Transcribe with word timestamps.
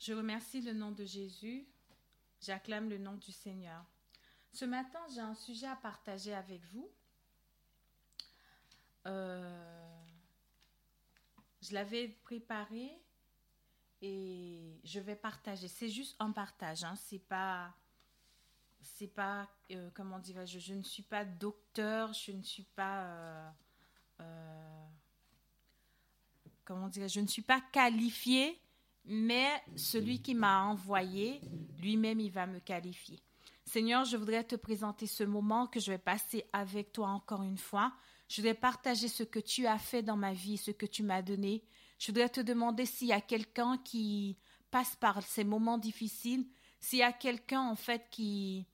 Je 0.00 0.14
remercie 0.14 0.62
le 0.62 0.72
nom 0.72 0.90
de 0.92 1.04
Jésus. 1.04 1.68
J'acclame 2.40 2.88
le 2.88 2.96
nom 2.96 3.14
du 3.16 3.32
Seigneur. 3.32 3.84
Ce 4.50 4.64
matin, 4.64 4.98
j'ai 5.14 5.20
un 5.20 5.34
sujet 5.34 5.66
à 5.66 5.76
partager 5.76 6.34
avec 6.34 6.64
vous. 6.72 6.90
Euh, 9.06 10.04
je 11.60 11.74
l'avais 11.74 12.08
préparé 12.08 12.90
et 14.00 14.80
je 14.84 15.00
vais 15.00 15.16
partager. 15.16 15.68
C'est 15.68 15.90
juste 15.90 16.16
un 16.18 16.32
partage. 16.32 16.82
Hein. 16.82 16.96
C'est 16.96 17.18
pas, 17.18 17.74
c'est 18.80 19.06
pas, 19.06 19.50
euh, 19.70 19.90
comment 19.92 20.18
dirais-je, 20.18 20.58
je 20.58 20.72
ne 20.72 20.82
suis 20.82 21.02
pas 21.02 21.26
docteur, 21.26 22.14
je 22.14 22.32
ne 22.32 22.42
suis 22.42 22.64
pas, 22.64 23.54
euh, 24.20 24.86
comment 26.64 26.88
dirais 26.88 27.08
je 27.08 27.20
ne 27.20 27.26
suis 27.26 27.42
pas 27.42 27.60
qualifiée, 27.60 28.58
mais 29.04 29.48
celui 29.76 30.22
qui 30.22 30.34
m'a 30.34 30.64
envoyé, 30.64 31.40
lui-même, 31.80 32.20
il 32.20 32.30
va 32.30 32.46
me 32.46 32.60
qualifier. 32.60 33.20
Seigneur, 33.64 34.04
je 34.04 34.16
voudrais 34.16 34.44
te 34.44 34.56
présenter 34.56 35.06
ce 35.06 35.24
moment 35.24 35.66
que 35.66 35.80
je 35.80 35.92
vais 35.92 35.98
passer 35.98 36.44
avec 36.52 36.92
toi 36.92 37.08
encore 37.08 37.42
une 37.42 37.58
fois. 37.58 37.92
Je 38.28 38.40
voudrais 38.40 38.54
partager 38.54 39.08
ce 39.08 39.22
que 39.22 39.38
tu 39.38 39.66
as 39.66 39.78
fait 39.78 40.02
dans 40.02 40.16
ma 40.16 40.32
vie, 40.32 40.56
ce 40.56 40.70
que 40.70 40.86
tu 40.86 41.02
m'as 41.02 41.22
donné. 41.22 41.62
Je 41.98 42.08
voudrais 42.08 42.28
te 42.28 42.40
demander 42.40 42.86
s'il 42.86 43.08
y 43.08 43.12
a 43.12 43.20
quelqu'un 43.20 43.78
qui 43.78 44.36
passe 44.70 44.96
par 44.96 45.22
ces 45.22 45.44
moments 45.44 45.78
difficiles, 45.78 46.46
s'il 46.78 47.00
y 47.00 47.02
a 47.02 47.12
quelqu'un 47.12 47.60
en 47.60 47.76
fait 47.76 48.08
qui 48.10 48.66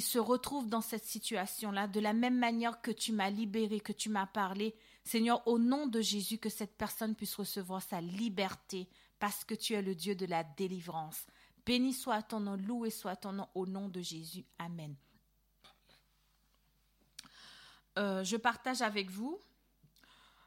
se 0.00 0.18
retrouve 0.18 0.68
dans 0.68 0.80
cette 0.80 1.04
situation-là, 1.04 1.86
de 1.86 2.00
la 2.00 2.12
même 2.12 2.38
manière 2.38 2.80
que 2.80 2.90
tu 2.90 3.12
m'as 3.12 3.30
libéré, 3.30 3.80
que 3.80 3.92
tu 3.92 4.08
m'as 4.08 4.26
parlé, 4.26 4.74
Seigneur, 5.04 5.46
au 5.46 5.58
nom 5.58 5.86
de 5.86 6.00
Jésus, 6.00 6.38
que 6.38 6.48
cette 6.48 6.76
personne 6.76 7.14
puisse 7.14 7.34
recevoir 7.34 7.82
sa 7.82 8.00
liberté, 8.00 8.88
parce 9.22 9.44
que 9.44 9.54
tu 9.54 9.74
es 9.74 9.82
le 9.82 9.94
Dieu 9.94 10.16
de 10.16 10.26
la 10.26 10.42
délivrance. 10.42 11.28
Béni 11.64 11.92
soit 11.92 12.22
ton 12.22 12.40
nom, 12.40 12.56
loué 12.56 12.90
soit 12.90 13.14
ton 13.14 13.30
nom, 13.30 13.48
au 13.54 13.66
nom 13.66 13.88
de 13.88 14.00
Jésus. 14.00 14.44
Amen. 14.58 14.96
Euh, 18.00 18.24
je 18.24 18.36
partage 18.36 18.82
avec 18.82 19.08
vous. 19.10 19.38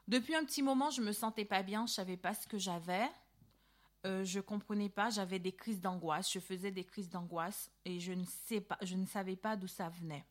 Depuis 0.06 0.34
un 0.34 0.44
petit 0.44 0.60
moment, 0.60 0.90
je 0.90 1.00
me 1.00 1.12
sentais 1.12 1.46
pas 1.46 1.62
bien, 1.62 1.86
je 1.86 1.94
savais 1.94 2.18
pas 2.18 2.34
ce 2.34 2.46
que 2.46 2.58
j'avais. 2.58 3.08
Euh, 4.04 4.26
je 4.26 4.40
comprenais 4.40 4.90
pas, 4.90 5.08
j'avais 5.08 5.38
des 5.38 5.52
crises 5.52 5.80
d'angoisse, 5.80 6.30
je 6.30 6.38
faisais 6.38 6.70
des 6.70 6.84
crises 6.84 7.08
d'angoisse 7.08 7.70
et 7.86 7.98
je 7.98 8.12
ne 8.12 8.26
sais 8.26 8.60
pas, 8.60 8.76
je 8.82 8.96
ne 8.96 9.06
savais 9.06 9.36
pas 9.36 9.56
d'où 9.56 9.68
ça 9.68 9.88
venait. 9.88 10.26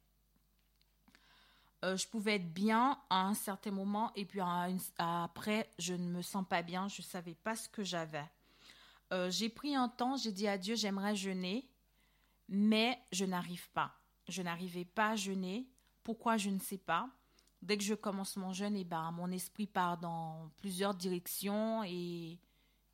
Euh, 1.86 1.98
je 1.98 2.08
pouvais 2.08 2.36
être 2.36 2.52
bien 2.52 2.98
à 3.12 3.28
un 3.28 3.36
certain 3.36 3.70
moment 3.70 4.12
et 4.16 4.26
puis 4.26 4.40
après, 4.98 5.70
je 5.78 5.94
ne 5.94 6.10
me 6.10 6.24
sens 6.24 6.44
pas 6.48 6.64
bien, 6.64 6.88
je 6.88 7.02
ne 7.02 7.06
savais 7.06 7.36
pas 7.36 7.56
ce 7.56 7.70
que 7.70 7.84
j'avais. 7.84 8.26
Euh, 9.14 9.30
j'ai 9.30 9.50
pris 9.50 9.76
un 9.76 9.88
temps, 9.88 10.18
j'ai 10.18 10.32
dit 10.32 10.48
à 10.48 10.58
Dieu, 10.58 10.76
j'aimerais 10.76 11.16
jeûner, 11.16 11.70
mais 12.50 13.00
je 13.12 13.24
n'arrive 13.24 13.70
pas. 13.70 13.94
Je 14.28 14.42
n'arrivais 14.42 14.86
pas 14.86 15.12
à 15.12 15.16
jeûner. 15.16 15.68
Pourquoi 16.04 16.38
je 16.38 16.50
ne 16.50 16.58
sais 16.58 16.80
pas. 16.80 17.08
Dès 17.62 17.78
que 17.78 17.84
je 17.84 17.94
commence 17.94 18.36
mon 18.36 18.52
jeûne, 18.52 18.76
et 18.76 18.82
eh 18.82 18.84
ben, 18.84 19.12
mon 19.12 19.32
esprit 19.32 19.68
part 19.68 20.00
dans 20.00 20.50
plusieurs 20.58 20.96
directions 20.96 21.84
et, 21.84 22.40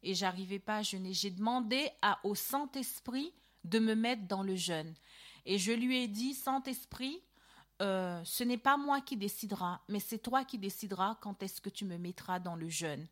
et 0.03 0.14
j'arrivais 0.14 0.59
pas 0.59 0.78
à 0.78 0.81
jeûner. 0.81 1.14
J'ai 1.14 1.31
demandé 1.31 1.89
à, 2.02 2.19
au 2.25 2.36
Saint-Esprit 2.36 3.34
de 3.64 3.80
me 3.80 3.95
mettre 3.95 4.28
dans 4.28 4.44
le 4.44 4.56
jeûne. 4.58 4.94
Et 5.45 5.58
je 5.58 5.72
lui 5.72 6.03
ai 6.03 6.08
dit, 6.09 6.34
Saint-Esprit, 6.34 7.22
euh, 7.81 8.23
ce 8.23 8.43
n'est 8.43 8.57
pas 8.57 8.77
moi 8.77 9.01
qui 9.01 9.17
décidera, 9.17 9.81
mais 9.87 9.99
c'est 9.99 10.19
toi 10.19 10.45
qui 10.45 10.57
décideras 10.57 11.17
quand 11.21 11.41
est-ce 11.41 11.59
que 11.59 11.69
tu 11.69 11.83
me 11.85 11.97
mettras 11.97 12.39
dans 12.39 12.55
le 12.55 12.69
jeûne. 12.69 13.07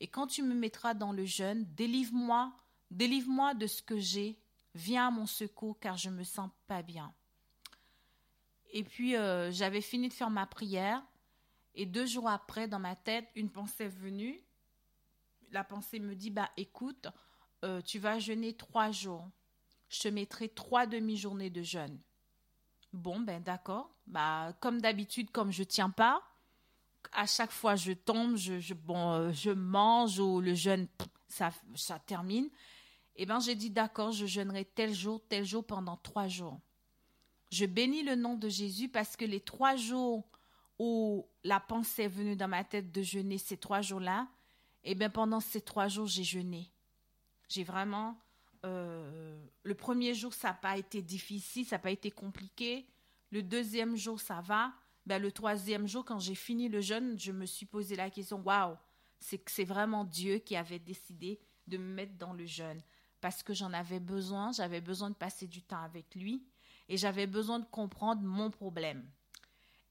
Et 0.00 0.08
quand 0.08 0.26
tu 0.26 0.42
me 0.42 0.54
mettras 0.54 0.94
dans 0.94 1.12
le 1.12 1.24
jeûne, 1.24 1.64
délivre-moi, 1.74 2.52
délivre-moi 2.90 3.54
de 3.54 3.66
ce 3.66 3.82
que 3.82 3.98
j'ai, 3.98 4.38
viens 4.74 5.08
à 5.08 5.10
mon 5.10 5.26
secours 5.26 5.78
car 5.78 5.96
je 5.96 6.10
me 6.10 6.24
sens 6.24 6.50
pas 6.66 6.82
bien. 6.82 7.14
Et 8.72 8.82
puis 8.82 9.14
euh, 9.14 9.52
j'avais 9.52 9.82
fini 9.82 10.08
de 10.08 10.14
faire 10.14 10.30
ma 10.30 10.46
prière 10.46 11.02
et 11.74 11.86
deux 11.86 12.06
jours 12.06 12.28
après, 12.28 12.68
dans 12.68 12.78
ma 12.78 12.96
tête, 12.96 13.28
une 13.34 13.50
pensée 13.50 13.84
est 13.84 13.88
venue. 13.88 14.40
La 15.50 15.64
pensée 15.64 15.98
me 15.98 16.14
dit, 16.14 16.30
bah 16.30 16.50
écoute, 16.56 17.08
euh, 17.64 17.80
tu 17.82 17.98
vas 17.98 18.18
jeûner 18.18 18.54
trois 18.54 18.90
jours. 18.90 19.28
Je 19.88 20.00
te 20.00 20.08
mettrai 20.08 20.48
trois 20.48 20.86
demi-journées 20.86 21.50
de 21.50 21.62
jeûne. 21.62 22.00
Bon, 22.94 23.18
ben 23.18 23.42
d'accord. 23.42 23.90
Bah, 24.06 24.54
comme 24.60 24.80
d'habitude, 24.80 25.32
comme 25.32 25.50
je 25.50 25.64
tiens 25.64 25.90
pas, 25.90 26.22
à 27.12 27.26
chaque 27.26 27.50
fois 27.50 27.74
je 27.74 27.90
tombe, 27.90 28.36
je, 28.36 28.52
euh, 28.52 29.32
je 29.32 29.50
mange 29.50 30.20
ou 30.20 30.40
le 30.40 30.54
jeûne, 30.54 30.86
ça, 31.26 31.50
ça 31.74 31.98
termine. 31.98 32.48
Eh 33.16 33.26
ben, 33.26 33.40
j'ai 33.40 33.56
dit 33.56 33.70
d'accord, 33.70 34.12
je 34.12 34.26
jeûnerai 34.26 34.64
tel 34.64 34.94
jour, 34.94 35.20
tel 35.28 35.44
jour 35.44 35.64
pendant 35.64 35.96
trois 35.96 36.28
jours. 36.28 36.60
Je 37.50 37.66
bénis 37.66 38.04
le 38.04 38.14
nom 38.14 38.36
de 38.36 38.48
Jésus 38.48 38.88
parce 38.88 39.16
que 39.16 39.24
les 39.24 39.40
trois 39.40 39.74
jours 39.74 40.24
où 40.78 41.26
la 41.42 41.58
pensée 41.58 42.04
est 42.04 42.08
venue 42.08 42.36
dans 42.36 42.48
ma 42.48 42.62
tête 42.62 42.92
de 42.92 43.02
jeûner, 43.02 43.38
ces 43.38 43.56
trois 43.56 43.80
jours-là, 43.80 44.28
eh 44.84 44.94
bien, 44.94 45.10
pendant 45.10 45.40
ces 45.40 45.60
trois 45.60 45.88
jours, 45.88 46.06
j'ai 46.06 46.24
jeûné. 46.24 46.70
J'ai 47.48 47.64
vraiment 47.64 48.16
euh, 48.64 49.36
le 49.62 49.74
premier 49.74 50.14
jour, 50.14 50.32
ça 50.32 50.48
n'a 50.48 50.54
pas 50.54 50.76
été 50.76 51.02
difficile, 51.02 51.66
ça 51.66 51.76
n'a 51.76 51.80
pas 51.80 51.90
été 51.90 52.10
compliqué. 52.10 52.86
Le 53.30 53.42
deuxième 53.42 53.96
jour, 53.96 54.20
ça 54.20 54.40
va. 54.40 54.72
Ben, 55.06 55.20
le 55.20 55.30
troisième 55.30 55.86
jour, 55.86 56.04
quand 56.04 56.18
j'ai 56.18 56.34
fini 56.34 56.68
le 56.68 56.80
jeûne, 56.80 57.18
je 57.18 57.32
me 57.32 57.46
suis 57.46 57.66
posé 57.66 57.94
la 57.94 58.10
question, 58.10 58.40
waouh, 58.42 58.76
c'est 59.20 59.38
que 59.38 59.50
c'est 59.50 59.64
vraiment 59.64 60.04
Dieu 60.04 60.38
qui 60.38 60.56
avait 60.56 60.78
décidé 60.78 61.40
de 61.66 61.76
me 61.76 61.94
mettre 61.94 62.14
dans 62.14 62.32
le 62.32 62.46
jeûne. 62.46 62.80
Parce 63.20 63.42
que 63.42 63.54
j'en 63.54 63.72
avais 63.72 64.00
besoin, 64.00 64.52
j'avais 64.52 64.80
besoin 64.80 65.10
de 65.10 65.14
passer 65.14 65.46
du 65.46 65.62
temps 65.62 65.82
avec 65.82 66.14
lui 66.14 66.46
et 66.88 66.96
j'avais 66.96 67.26
besoin 67.26 67.58
de 67.58 67.64
comprendre 67.66 68.22
mon 68.22 68.50
problème. 68.50 69.08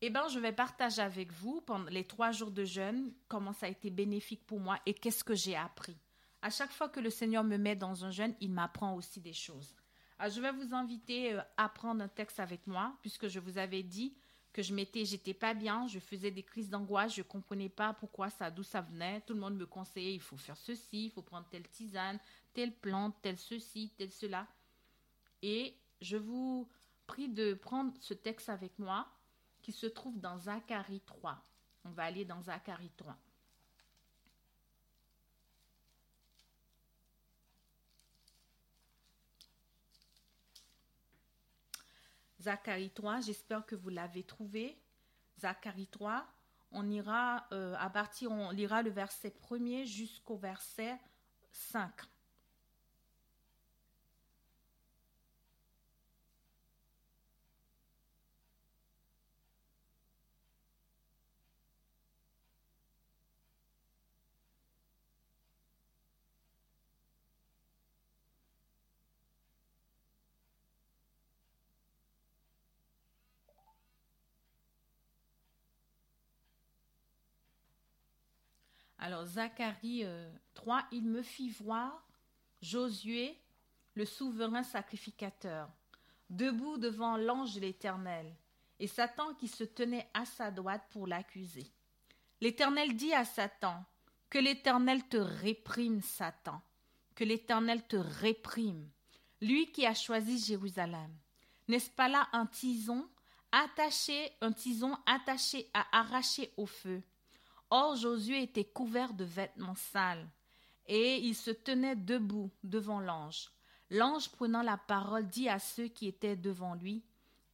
Eh 0.02 0.10
bien, 0.10 0.28
je 0.28 0.40
vais 0.40 0.52
partager 0.52 1.02
avec 1.02 1.32
vous 1.32 1.62
pendant 1.62 1.90
les 1.90 2.06
trois 2.06 2.32
jours 2.32 2.52
de 2.52 2.66
jeûne 2.66 3.14
comment 3.28 3.54
ça 3.54 3.68
a 3.68 3.70
été 3.70 3.90
bénéfique 3.90 4.46
pour 4.46 4.60
moi 4.60 4.78
et 4.86 4.94
qu'est-ce 4.94 5.24
que 5.24 5.34
j'ai 5.34 5.56
appris. 5.56 5.98
À 6.44 6.50
chaque 6.50 6.74
fois 6.74 6.90
que 6.90 7.00
le 7.00 7.10
Seigneur 7.10 7.46
me 7.46 7.56
met 7.56 7.78
dans 7.78 8.04
un 8.04 8.12
jeûne, 8.12 8.36
il 8.42 8.52
m'apprend 8.52 8.96
aussi 8.96 9.22
des 9.22 9.32
choses. 9.32 9.74
Alors, 10.20 10.34
je 10.34 10.42
vais 10.42 10.52
vous 10.52 10.74
inviter 10.74 11.34
euh, 11.34 11.42
à 11.56 11.70
prendre 11.70 12.04
un 12.04 12.10
texte 12.10 12.38
avec 12.38 12.68
moi, 12.68 12.98
puisque 13.02 13.30
je 13.30 13.40
vous 13.40 13.58
avais 13.58 13.82
dit 13.82 14.14
que 14.52 14.62
je 14.62 14.74
m'étais, 14.74 15.06
j'étais 15.06 15.34
pas 15.34 15.54
bien, 15.54 15.88
je 15.88 16.00
faisais 16.00 16.32
des 16.32 16.44
crises 16.44 16.70
d'angoisse, 16.70 17.16
je 17.16 17.22
comprenais 17.22 17.70
pas 17.70 17.94
pourquoi 17.94 18.30
ça, 18.30 18.52
d'où 18.52 18.62
ça 18.62 18.82
venait. 18.82 19.22
Tout 19.22 19.34
le 19.34 19.40
monde 19.40 19.56
me 19.56 19.66
conseillait, 19.66 20.16
il 20.16 20.22
faut 20.22 20.36
faire 20.36 20.58
ceci, 20.58 21.06
il 21.06 21.12
faut 21.12 21.22
prendre 21.22 21.48
telle 21.48 21.66
tisane, 21.70 22.20
telle 22.54 22.76
plante, 22.76 23.16
tel 23.22 23.38
ceci, 23.38 23.94
tel 23.98 24.12
cela. 24.12 24.46
Et 25.42 25.74
je 26.02 26.18
vous 26.18 26.70
prie 27.08 27.30
de 27.30 27.54
prendre 27.54 27.94
ce 28.02 28.14
texte 28.14 28.50
avec 28.50 28.78
moi, 28.80 29.08
qui 29.62 29.72
se 29.72 29.88
trouve 29.88 30.20
dans 30.20 30.38
Zacharie 30.38 31.02
3. 31.06 31.42
On 31.86 31.92
va 31.92 32.04
aller 32.04 32.26
dans 32.26 32.42
Zacharie 32.42 32.92
3. 32.98 33.18
Zacharie 42.44 42.90
3, 42.90 43.22
j'espère 43.22 43.66
que 43.66 43.76
vous 43.76 43.88
l'avez 43.88 44.24
trouvé. 44.24 44.78
Zacharie 45.40 45.88
3, 45.88 46.28
on 46.74 46.90
ira 46.90 47.48
euh, 47.54 47.74
à 47.80 47.90
partir, 47.90 48.32
on 48.32 48.52
lira 48.52 48.82
le 48.82 48.90
verset 48.90 49.34
1er 49.50 49.86
jusqu'au 49.86 50.36
verset 50.36 51.00
5. 51.52 51.90
Alors 79.04 79.26
Zacharie 79.26 80.06
3, 80.54 80.78
euh, 80.78 80.82
il 80.94 81.04
me 81.04 81.22
fit 81.24 81.50
voir 81.50 82.08
Josué, 82.62 83.38
le 83.96 84.06
souverain 84.06 84.64
sacrificateur, 84.64 85.70
debout 86.30 86.78
devant 86.78 87.18
l'ange 87.18 87.56
de 87.56 87.60
l'Éternel, 87.60 88.34
et 88.80 88.88
Satan 88.88 89.34
qui 89.34 89.50
se 89.50 89.66
tenait 89.66 90.10
à 90.14 90.24
sa 90.24 90.52
droite 90.52 90.86
pour 90.92 91.06
l'accuser. 91.06 91.70
L'Éternel 92.40 92.96
dit 92.96 93.14
à 93.14 93.26
Satan, 93.26 93.84
Que 94.30 94.40
l'Éternel 94.40 95.06
te 95.10 95.18
réprime, 95.18 96.02
Satan, 96.02 96.62
que 97.14 97.26
l'Éternel 97.26 97.86
te 97.86 97.98
réprime, 97.98 98.90
lui 99.42 99.70
qui 99.74 99.86
a 99.86 99.94
choisi 99.94 100.40
Jérusalem. 100.40 101.14
N'est-ce 101.68 101.90
pas 101.90 102.08
là 102.08 102.30
un 102.32 102.46
tison 102.46 103.06
attaché, 103.52 104.32
un 104.40 104.54
tison 104.54 104.98
attaché 105.06 105.70
à 105.74 106.00
arracher 106.00 106.54
au 106.56 106.66
feu? 106.66 107.04
Or 107.76 107.96
Josué 107.96 108.44
était 108.44 108.66
couvert 108.66 109.16
de 109.16 109.24
vêtements 109.24 109.74
sales, 109.74 110.30
et 110.86 111.18
il 111.18 111.34
se 111.34 111.50
tenait 111.50 111.96
debout 111.96 112.52
devant 112.64 113.00
l'ange. 113.00 113.50
L'ange 113.90 114.30
prenant 114.30 114.62
la 114.62 114.78
parole 114.78 115.28
dit 115.28 115.50
à 115.50 115.58
ceux 115.58 115.88
qui 115.88 116.06
étaient 116.06 116.36
devant 116.36 116.76
lui, 116.76 117.04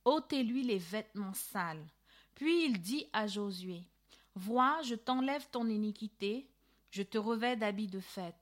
ôtez-lui 0.04 0.64
les 0.64 0.78
vêtements 0.78 1.34
sales. 1.34 1.88
Puis 2.36 2.66
il 2.66 2.82
dit 2.82 3.08
à 3.14 3.28
Josué, 3.28 3.88
Vois, 4.36 4.82
je 4.82 4.96
t'enlève 4.96 5.48
ton 5.52 5.70
iniquité, 5.70 6.50
je 6.92 7.04
te 7.04 7.18
revais 7.18 7.56
d'habits 7.56 7.88
de 7.88 8.02
fête. 8.02 8.36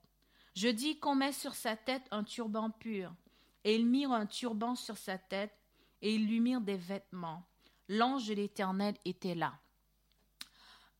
Je 0.56 0.66
dis 0.66 0.98
qu'on 0.98 1.14
met 1.14 1.30
sur 1.30 1.54
sa 1.54 1.76
tête 1.76 2.08
un 2.10 2.24
turban 2.24 2.70
pur. 2.70 3.14
Et 3.62 3.76
ils 3.76 3.86
mirent 3.86 4.10
un 4.10 4.26
turban 4.26 4.74
sur 4.74 4.96
sa 4.96 5.16
tête, 5.16 5.56
et 6.02 6.12
ils 6.12 6.26
lui 6.26 6.40
mirent 6.40 6.60
des 6.60 6.76
vêtements. 6.76 7.44
L'ange 7.88 8.26
de 8.26 8.34
l'Éternel 8.34 8.96
était 9.04 9.36
là. 9.36 9.60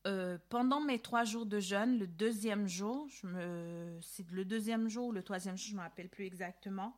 Euh, 0.07 0.39
pendant 0.49 0.81
mes 0.81 1.01
trois 1.01 1.25
jours 1.25 1.45
de 1.45 1.59
jeûne, 1.59 1.99
le 1.99 2.07
deuxième 2.07 2.67
jour, 2.67 3.09
c'est 4.01 4.31
le 4.31 4.45
deuxième 4.45 4.89
jour 4.89 5.09
ou 5.09 5.13
le 5.13 5.23
troisième 5.23 5.57
jour, 5.57 5.67
je 5.67 5.73
ne 5.73 5.79
me 5.79 5.83
rappelle 5.83 6.09
plus 6.09 6.25
exactement, 6.25 6.97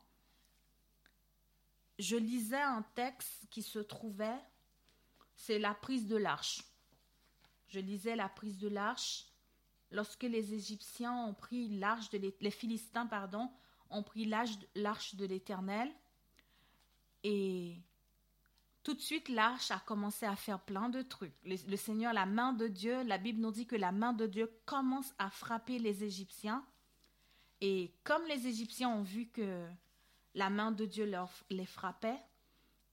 je 1.99 2.17
lisais 2.17 2.61
un 2.61 2.83
texte 2.95 3.47
qui 3.51 3.63
se 3.63 3.79
trouvait, 3.79 4.41
c'est 5.35 5.59
la 5.59 5.75
prise 5.75 6.07
de 6.07 6.17
l'arche. 6.17 6.63
Je 7.69 7.79
lisais 7.79 8.17
la 8.17 8.29
prise 8.29 8.59
de 8.59 8.69
l'arche 8.69 9.27
lorsque 9.91 10.23
les 10.23 10.55
Égyptiens 10.55 11.15
ont 11.15 11.35
pris 11.35 11.69
l'arche 11.79 12.11
de 12.11 12.33
les 12.41 12.51
Philistins 12.51 13.07
pardon 13.07 13.51
ont 13.91 14.03
pris 14.03 14.25
l'arche 14.25 15.15
de 15.15 15.27
l'Éternel 15.27 15.91
et 17.25 17.77
tout 18.83 18.95
de 18.95 19.01
suite, 19.01 19.29
l'arche 19.29 19.71
a 19.71 19.79
commencé 19.81 20.25
à 20.25 20.37
faire 20.37 20.61
plein 20.61 20.89
de 20.89 21.03
trucs. 21.03 21.35
Le, 21.45 21.77
Seigneur, 21.77 22.15
la 22.15 22.25
main 22.25 22.53
de 22.53 22.67
Dieu, 22.67 23.03
la 23.03 23.19
Bible 23.19 23.41
nous 23.41 23.51
dit 23.51 23.67
que 23.67 23.77
la 23.77 23.93
main 23.93 24.13
de 24.13 24.27
Dieu 24.27 24.51
commence 24.65 25.13
à 25.19 25.29
frapper 25.29 25.79
les 25.79 26.03
Égyptiens. 26.03 26.65
Et 27.61 27.95
comme 28.05 28.25
les 28.27 28.47
Égyptiens 28.47 28.89
ont 28.89 29.03
vu 29.03 29.27
que 29.27 29.69
la 30.35 30.49
main 30.49 30.73
de 30.73 30.87
Dieu 30.87 31.05
leur, 31.05 31.31
les 31.51 31.67
frappait, 31.67 32.21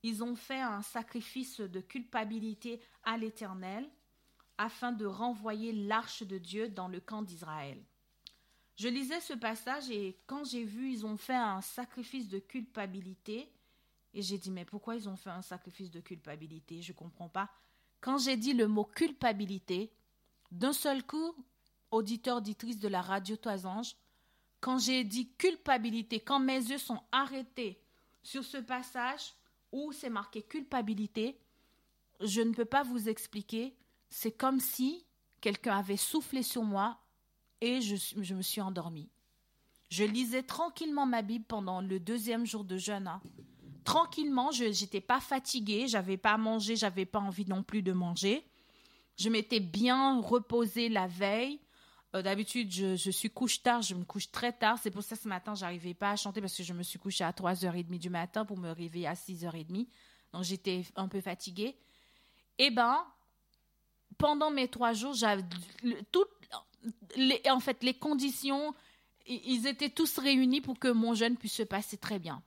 ils 0.04 0.24
ont 0.24 0.36
fait 0.36 0.60
un 0.60 0.82
sacrifice 0.82 1.62
de 1.62 1.80
culpabilité 1.80 2.82
à 3.04 3.18
l'Éternel 3.18 3.90
afin 4.58 4.92
de 4.92 5.06
renvoyer 5.06 5.72
l'arche 5.72 6.24
de 6.24 6.38
Dieu 6.38 6.68
dans 6.68 6.88
le 6.88 7.00
camp 7.00 7.22
d'Israël. 7.22 7.82
Je 8.76 8.88
lisais 8.90 9.22
ce 9.22 9.34
passage 9.34 9.90
et 9.90 10.20
quand 10.28 10.44
j'ai 10.44 10.64
vu 10.64 10.92
ils 10.92 11.06
ont 11.06 11.18
fait 11.18 11.34
un 11.36 11.62
sacrifice 11.62 12.28
de 12.30 12.40
culpabilité, 12.40 13.52
et 14.18 14.24
j'ai 14.24 14.40
dit, 14.40 14.50
mais 14.50 14.66
pourquoi 14.66 14.96
ils 14.96 15.08
ont 15.08 15.16
fait 15.16 15.30
un 15.30 15.44
sacrifice 15.44 15.92
de 15.92 16.00
culpabilité? 16.00 16.82
Je 16.82 16.92
ne 16.92 16.98
comprends 16.98 17.30
pas. 17.30 17.52
Quand 18.02 18.18
j'ai 18.18 18.36
dit 18.36 18.54
le 18.54 18.68
mot 18.68 18.84
culpabilité, 18.84 19.94
d'un 20.52 20.74
seul 20.74 21.06
coup, 21.06 21.36
auditeur, 21.92 22.38
auditrice 22.38 22.80
de 22.80 22.88
la 22.88 23.04
radio 23.04 23.36
Toisange, 23.36 23.96
quand 24.60 24.80
j'ai 24.80 25.04
dit 25.04 25.30
culpabilité, 25.34 26.20
quand 26.20 26.40
mes 26.40 26.58
yeux 26.58 26.80
sont 26.80 27.00
arrêtés 27.12 27.80
sur 28.24 28.44
ce 28.44 28.58
passage 28.58 29.36
où 29.72 29.92
c'est 29.92 30.10
marqué 30.10 30.42
culpabilité, 30.42 31.40
je 32.20 32.42
ne 32.42 32.54
peux 32.54 32.66
pas 32.66 32.82
vous 32.82 33.10
expliquer. 33.10 33.78
C'est 34.10 34.32
comme 34.32 34.60
si 34.60 35.06
quelqu'un 35.42 35.78
avait 35.78 35.96
soufflé 35.96 36.42
sur 36.42 36.64
moi 36.64 36.98
et 37.62 37.82
je, 37.82 38.34
me 38.34 38.42
suis 38.42 38.62
endormie. 38.62 39.12
Je 39.90 40.06
lisais 40.06 40.42
tranquillement 40.42 41.06
ma 41.06 41.22
Bible 41.22 41.46
pendant 41.48 41.82
le 41.82 42.00
deuxième 42.00 42.48
jour 42.48 42.64
de 42.64 42.78
jeûne. 42.78 43.06
Hein 43.06 43.22
tranquillement, 43.88 44.52
je 44.52 44.66
n'étais 44.66 45.00
pas 45.00 45.22
fatiguée, 45.22 45.88
j'avais 45.88 46.18
pas 46.18 46.38
mangé, 46.38 46.76
j'avais 46.76 47.06
pas 47.06 47.20
envie 47.20 47.46
non 47.46 47.64
plus 47.64 47.82
de 47.82 47.94
manger. 47.94 48.46
Je 49.18 49.30
m'étais 49.30 49.62
bien 49.62 50.20
reposée 50.20 50.90
la 50.90 51.08
veille. 51.08 51.62
Euh, 52.14 52.22
d'habitude, 52.22 52.70
je, 52.70 53.10
suis 53.12 53.30
couche 53.30 53.64
tard, 53.64 53.82
je 53.82 53.96
me 53.96 54.04
couche 54.04 54.30
très 54.30 54.52
tard. 54.52 54.78
C'est 54.84 54.92
pour 54.92 55.04
ça 55.04 55.16
ce 55.16 55.30
matin, 55.30 55.56
j'arrivais 55.56 55.94
pas 55.94 56.12
à 56.12 56.16
chanter 56.18 56.42
parce 56.42 56.54
que 56.54 56.64
je 56.64 56.74
me 56.74 56.84
suis 56.84 57.00
couchée 57.00 57.24
à 57.24 57.32
3h30 57.32 57.98
du 57.98 58.10
matin 58.10 58.44
pour 58.44 58.58
me 58.58 58.72
réveiller 58.72 59.08
à 59.08 59.14
6h30. 59.14 59.88
Donc, 60.34 60.44
j'étais 60.44 60.84
un 60.98 61.08
peu 61.08 61.22
fatiguée. 61.22 61.78
Eh 62.58 62.72
ben, 62.72 63.08
pendant 64.18 64.52
mes 64.52 64.68
trois 64.68 64.92
jours, 64.92 65.14
j'avais 65.14 65.46
toutes 66.12 66.28
les, 67.16 67.42
en 67.50 67.62
fait, 67.62 67.82
les 67.86 67.94
conditions, 67.94 68.76
ils 69.26 69.66
étaient 69.66 69.92
tous 69.92 70.18
réunis 70.18 70.60
pour 70.60 70.78
que 70.78 70.90
mon 70.90 71.14
jeûne 71.14 71.38
puisse 71.38 71.54
se 71.54 71.64
passer 71.64 71.96
très 71.96 72.20
bien. 72.20 72.44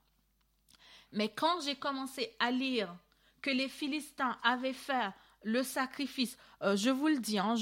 Mais 1.12 1.28
quand 1.28 1.60
j'ai 1.62 1.76
commencé 1.76 2.34
à 2.38 2.50
lire 2.50 2.94
que 3.42 3.50
les 3.50 3.68
Philistins 3.68 4.38
avaient 4.42 4.72
fait 4.72 5.10
le 5.42 5.62
sacrifice, 5.62 6.36
euh, 6.62 6.76
je 6.76 6.90
vous 6.90 7.08
le 7.08 7.18
dis, 7.18 7.38
hein, 7.38 7.54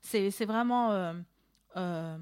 c'est 0.00 0.44
vraiment... 0.44 0.90
Euh, 0.92 1.14
euh, 1.76 2.18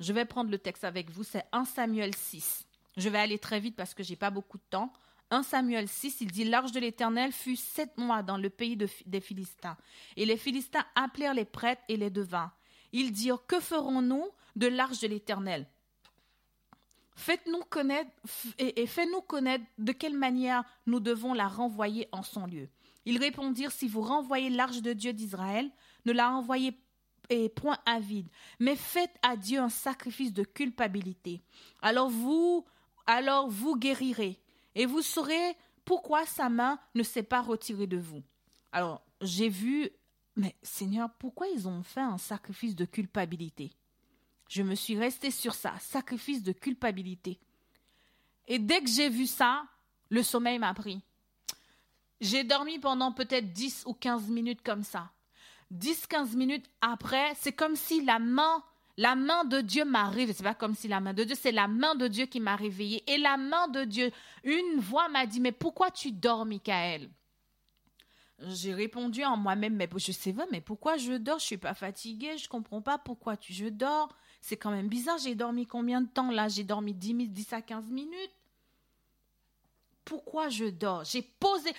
je 0.00 0.12
vais 0.12 0.24
prendre 0.24 0.50
le 0.50 0.58
texte 0.58 0.84
avec 0.84 1.10
vous, 1.10 1.24
c'est 1.24 1.44
1 1.52 1.64
Samuel 1.64 2.14
6. 2.14 2.66
Je 2.96 3.08
vais 3.08 3.18
aller 3.18 3.38
très 3.38 3.60
vite 3.60 3.76
parce 3.76 3.94
que 3.94 4.02
j'ai 4.02 4.16
pas 4.16 4.30
beaucoup 4.30 4.58
de 4.58 4.62
temps. 4.70 4.92
1 5.30 5.42
Samuel 5.42 5.88
6, 5.88 6.20
il 6.20 6.30
dit 6.30 6.44
L'arche 6.44 6.72
de 6.72 6.80
l'Éternel 6.80 7.32
fut 7.32 7.56
sept 7.56 7.96
mois 7.98 8.22
dans 8.22 8.38
le 8.38 8.48
pays 8.48 8.76
des 8.76 9.20
Philistins. 9.20 9.76
Et 10.16 10.24
les 10.24 10.36
Philistins 10.36 10.84
appelèrent 10.94 11.34
les 11.34 11.44
prêtres 11.44 11.82
et 11.88 11.96
les 11.96 12.10
devins. 12.10 12.52
Ils 12.92 13.12
dirent 13.12 13.44
Que 13.46 13.60
ferons-nous 13.60 14.28
de 14.56 14.66
l'arche 14.68 15.00
de 15.00 15.08
l'Éternel? 15.08 15.66
Faites-nous 17.18 17.64
connaître 17.68 18.12
et, 18.58 18.86
faites-nous 18.86 19.22
connaître 19.22 19.64
de 19.76 19.90
quelle 19.90 20.16
manière 20.16 20.62
nous 20.86 21.00
devons 21.00 21.34
la 21.34 21.48
renvoyer 21.48 22.08
en 22.12 22.22
son 22.22 22.46
lieu. 22.46 22.68
Ils 23.06 23.18
répondirent 23.18 23.72
Si 23.72 23.88
vous 23.88 24.02
renvoyez 24.02 24.50
l'arche 24.50 24.82
de 24.82 24.92
Dieu 24.92 25.12
d'Israël, 25.12 25.68
ne 26.06 26.12
la 26.12 26.30
renvoyez 26.30 26.78
point 27.56 27.76
à 27.86 27.98
vide, 27.98 28.28
mais 28.60 28.76
faites 28.76 29.16
à 29.22 29.36
Dieu 29.36 29.58
un 29.58 29.68
sacrifice 29.68 30.32
de 30.32 30.44
culpabilité. 30.44 31.42
Alors 31.82 32.08
vous, 32.08 32.64
alors 33.04 33.50
vous 33.50 33.76
guérirez, 33.76 34.38
et 34.76 34.86
vous 34.86 35.02
saurez 35.02 35.56
pourquoi 35.84 36.24
sa 36.24 36.48
main 36.48 36.78
ne 36.94 37.02
s'est 37.02 37.24
pas 37.24 37.42
retirée 37.42 37.88
de 37.88 37.98
vous. 37.98 38.22
Alors 38.70 39.02
j'ai 39.20 39.48
vu, 39.48 39.90
mais 40.36 40.54
Seigneur, 40.62 41.10
pourquoi 41.18 41.48
ils 41.48 41.66
ont 41.66 41.82
fait 41.82 42.00
un 42.00 42.16
sacrifice 42.16 42.76
de 42.76 42.84
culpabilité? 42.84 43.72
Je 44.48 44.62
me 44.62 44.74
suis 44.74 44.98
restée 44.98 45.30
sur 45.30 45.54
ça, 45.54 45.74
sacrifice 45.78 46.42
de 46.42 46.52
culpabilité. 46.52 47.38
Et 48.46 48.58
dès 48.58 48.80
que 48.80 48.88
j'ai 48.88 49.10
vu 49.10 49.26
ça, 49.26 49.64
le 50.08 50.22
sommeil 50.22 50.58
m'a 50.58 50.72
pris. 50.74 51.00
J'ai 52.20 52.44
dormi 52.44 52.78
pendant 52.78 53.12
peut-être 53.12 53.52
10 53.52 53.84
ou 53.86 53.94
15 53.94 54.28
minutes 54.28 54.62
comme 54.62 54.82
ça. 54.82 55.10
10-15 55.72 56.34
minutes 56.34 56.66
après, 56.80 57.32
c'est 57.36 57.52
comme 57.52 57.76
si 57.76 58.02
la 58.02 58.18
main, 58.18 58.62
la 58.96 59.14
main 59.14 59.44
de 59.44 59.60
Dieu 59.60 59.84
m'arrive. 59.84 60.32
C'est 60.34 60.42
pas 60.42 60.54
comme 60.54 60.74
si 60.74 60.88
la 60.88 61.00
main 61.00 61.12
de 61.12 61.24
Dieu, 61.24 61.36
c'est 61.38 61.52
la 61.52 61.68
main 61.68 61.94
de 61.94 62.08
Dieu 62.08 62.26
qui 62.26 62.40
m'a 62.40 62.56
réveillée. 62.56 63.04
Et 63.06 63.18
la 63.18 63.36
main 63.36 63.68
de 63.68 63.84
Dieu, 63.84 64.10
une 64.44 64.80
voix 64.80 65.08
m'a 65.08 65.26
dit, 65.26 65.40
mais 65.40 65.52
pourquoi 65.52 65.90
tu 65.90 66.10
dors, 66.10 66.46
Michael? 66.46 67.10
J'ai 68.40 68.72
répondu 68.72 69.24
en 69.24 69.36
moi-même, 69.36 69.74
mais 69.74 69.88
je 69.96 70.12
sais 70.12 70.32
pas, 70.32 70.46
mais 70.50 70.60
pourquoi 70.60 70.96
je 70.96 71.14
dors? 71.14 71.38
Je 71.38 71.44
suis 71.44 71.56
pas 71.58 71.74
fatiguée, 71.74 72.38
je 72.38 72.48
comprends 72.48 72.80
pas 72.80 72.96
pourquoi 72.96 73.36
tu, 73.36 73.52
je 73.52 73.66
dors. 73.66 74.16
C'est 74.40 74.56
quand 74.56 74.70
même 74.70 74.88
bizarre, 74.88 75.18
j'ai 75.18 75.34
dormi 75.34 75.66
combien 75.66 76.00
de 76.00 76.08
temps 76.08 76.30
là? 76.30 76.48
J'ai 76.48 76.64
dormi 76.64 76.94
10, 76.94 77.28
10 77.28 77.52
à 77.52 77.62
15 77.62 77.90
minutes. 77.90 78.32
Pourquoi 80.04 80.48
je 80.48 80.66
dors? 80.66 81.04
J'ai 81.04 81.22
posé. 81.22 81.70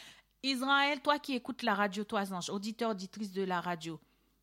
Israël, 0.43 1.01
toi 1.01 1.19
qui 1.19 1.33
écoutes 1.33 1.63
la 1.63 1.73
radio, 1.73 2.03
toi 2.03 2.23
ange, 2.31 2.49
auditeur, 2.49 2.91
auditrice 2.91 3.33
de 3.33 3.43
la 3.43 3.59
radio, 3.59 3.99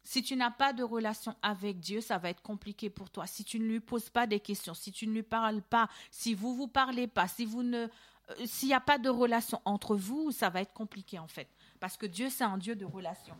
si 0.06 0.22
tu 0.22 0.36
n'as 0.36 0.50
pas 0.50 0.72
de 0.72 0.82
relation 0.82 1.34
avec 1.42 1.80
Dieu, 1.80 2.00
ça 2.00 2.18
va 2.18 2.30
être 2.30 2.42
compliqué 2.42 2.90
pour 2.90 3.10
toi. 3.10 3.26
Si 3.26 3.44
tu 3.44 3.58
ne 3.58 3.66
lui 3.66 3.80
poses 3.80 4.08
pas 4.08 4.26
des 4.26 4.40
questions, 4.40 4.74
si 4.74 4.92
tu 4.92 5.06
ne 5.06 5.12
lui 5.12 5.22
parles 5.22 5.62
pas, 5.62 5.88
si 6.10 6.34
vous 6.34 6.54
vous 6.54 6.68
parlez 6.68 7.06
pas, 7.06 7.26
si 7.26 7.44
vous 7.44 7.62
ne, 7.62 7.88
euh, 8.30 8.34
s'il 8.44 8.68
n'y 8.68 8.74
a 8.74 8.80
pas 8.80 8.98
de 8.98 9.08
relation 9.08 9.60
entre 9.64 9.96
vous, 9.96 10.30
ça 10.30 10.48
va 10.48 10.60
être 10.60 10.72
compliqué 10.72 11.18
en 11.18 11.26
fait, 11.26 11.48
parce 11.80 11.96
que 11.96 12.06
Dieu 12.06 12.28
c'est 12.30 12.44
un 12.44 12.58
Dieu 12.58 12.76
de 12.76 12.84
relation. 12.84 13.34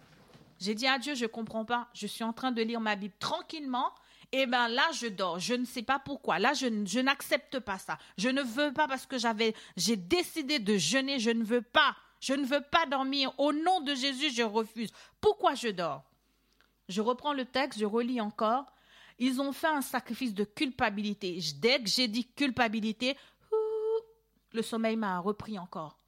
J'ai 0.58 0.74
dit 0.74 0.86
à 0.86 0.98
Dieu, 0.98 1.14
je 1.14 1.26
comprends 1.26 1.64
pas. 1.64 1.88
Je 1.92 2.06
suis 2.06 2.24
en 2.24 2.32
train 2.32 2.50
de 2.50 2.62
lire 2.62 2.80
ma 2.80 2.96
Bible 2.96 3.14
tranquillement 3.18 3.92
eh 4.32 4.46
bien 4.46 4.68
là, 4.68 4.90
je 4.92 5.06
dors. 5.06 5.38
Je 5.38 5.54
ne 5.54 5.64
sais 5.64 5.82
pas 5.82 5.98
pourquoi. 5.98 6.38
Là, 6.38 6.52
je, 6.52 6.66
je 6.84 7.00
n'accepte 7.00 7.58
pas 7.60 7.78
ça. 7.78 7.98
Je 8.18 8.28
ne 8.28 8.42
veux 8.42 8.72
pas 8.72 8.88
parce 8.88 9.06
que 9.06 9.18
j'avais, 9.18 9.54
j'ai 9.76 9.96
décidé 9.96 10.58
de 10.58 10.76
jeûner. 10.76 11.18
Je 11.18 11.30
ne 11.30 11.44
veux 11.44 11.62
pas. 11.62 11.96
Je 12.20 12.34
ne 12.34 12.44
veux 12.44 12.62
pas 12.62 12.86
dormir. 12.86 13.32
Au 13.38 13.52
nom 13.52 13.80
de 13.80 13.94
Jésus, 13.94 14.30
je 14.30 14.42
refuse. 14.42 14.90
Pourquoi 15.20 15.54
je 15.54 15.68
dors? 15.68 16.04
Je 16.88 17.00
reprends 17.00 17.32
le 17.32 17.44
texte, 17.44 17.78
je 17.78 17.84
relis 17.84 18.20
encore. 18.20 18.66
Ils 19.18 19.40
ont 19.40 19.52
fait 19.52 19.66
un 19.66 19.80
sacrifice 19.80 20.34
de 20.34 20.44
culpabilité. 20.44 21.38
Dès 21.56 21.82
que 21.82 21.88
j'ai 21.88 22.06
dit 22.08 22.26
culpabilité, 22.26 23.16
le 24.52 24.62
sommeil 24.62 24.96
m'a 24.96 25.18
repris 25.18 25.58
encore. 25.58 25.98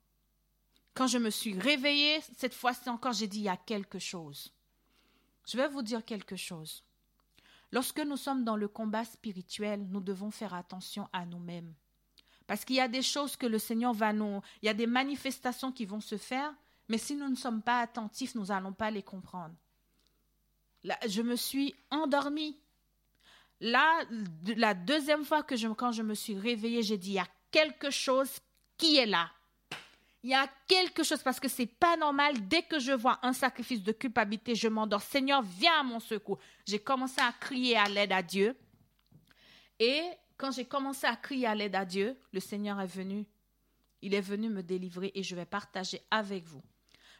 Quand 0.94 1.06
je 1.06 1.18
me 1.18 1.30
suis 1.30 1.58
réveillée, 1.58 2.20
cette 2.36 2.54
fois-ci 2.54 2.88
encore, 2.88 3.12
j'ai 3.12 3.26
dit 3.26 3.38
il 3.38 3.44
y 3.44 3.48
a 3.48 3.56
quelque 3.56 3.98
chose. 3.98 4.52
Je 5.46 5.56
vais 5.56 5.68
vous 5.68 5.82
dire 5.82 6.04
quelque 6.04 6.36
chose. 6.36 6.84
Lorsque 7.72 8.00
nous 8.00 8.16
sommes 8.16 8.44
dans 8.44 8.56
le 8.56 8.68
combat 8.68 9.04
spirituel, 9.04 9.86
nous 9.90 10.00
devons 10.00 10.30
faire 10.30 10.54
attention 10.54 11.08
à 11.12 11.26
nous-mêmes. 11.26 11.74
Parce 12.46 12.64
qu'il 12.64 12.76
y 12.76 12.80
a 12.80 12.88
des 12.88 13.02
choses 13.02 13.36
que 13.36 13.46
le 13.46 13.58
Seigneur 13.58 13.92
va 13.92 14.12
nous... 14.12 14.40
Il 14.62 14.66
y 14.66 14.70
a 14.70 14.74
des 14.74 14.86
manifestations 14.86 15.70
qui 15.70 15.84
vont 15.84 16.00
se 16.00 16.16
faire, 16.16 16.54
mais 16.88 16.96
si 16.96 17.14
nous 17.14 17.28
ne 17.28 17.34
sommes 17.34 17.62
pas 17.62 17.80
attentifs, 17.80 18.34
nous 18.34 18.46
n'allons 18.46 18.72
pas 18.72 18.90
les 18.90 19.02
comprendre. 19.02 19.54
je 21.06 21.20
me 21.20 21.36
suis 21.36 21.74
endormie. 21.90 22.58
là, 23.60 24.02
la 24.46 24.72
deuxième 24.72 25.24
fois 25.24 25.42
que 25.42 25.56
je, 25.56 25.68
quand 25.68 25.92
je 25.92 26.02
me 26.02 26.14
suis 26.14 26.38
réveillée, 26.38 26.82
j'ai 26.82 26.96
dit, 26.96 27.10
il 27.10 27.14
y 27.14 27.18
a 27.18 27.28
quelque 27.50 27.90
chose 27.90 28.38
qui 28.78 28.96
est 28.96 29.06
là. 29.06 29.30
Il 30.24 30.30
y 30.30 30.34
a 30.34 30.48
quelque 30.66 31.04
chose 31.04 31.22
parce 31.22 31.38
que 31.38 31.48
c'est 31.48 31.66
pas 31.66 31.96
normal. 31.96 32.48
Dès 32.48 32.62
que 32.62 32.78
je 32.78 32.92
vois 32.92 33.18
un 33.22 33.32
sacrifice 33.32 33.82
de 33.82 33.92
culpabilité, 33.92 34.54
je 34.54 34.68
m'endors. 34.68 35.02
Seigneur, 35.02 35.42
viens 35.42 35.80
à 35.80 35.82
mon 35.84 36.00
secours. 36.00 36.38
J'ai 36.66 36.80
commencé 36.80 37.20
à 37.20 37.32
crier 37.32 37.76
à 37.76 37.88
l'aide 37.88 38.12
à 38.12 38.22
Dieu. 38.22 38.56
Et 39.78 40.02
quand 40.36 40.50
j'ai 40.50 40.64
commencé 40.64 41.06
à 41.06 41.14
crier 41.14 41.46
à 41.46 41.54
l'aide 41.54 41.76
à 41.76 41.84
Dieu, 41.84 42.18
le 42.32 42.40
Seigneur 42.40 42.80
est 42.80 42.86
venu. 42.86 43.26
Il 44.02 44.14
est 44.14 44.20
venu 44.20 44.48
me 44.48 44.62
délivrer 44.62 45.12
et 45.14 45.22
je 45.22 45.36
vais 45.36 45.44
partager 45.44 46.00
avec 46.10 46.44
vous. 46.44 46.62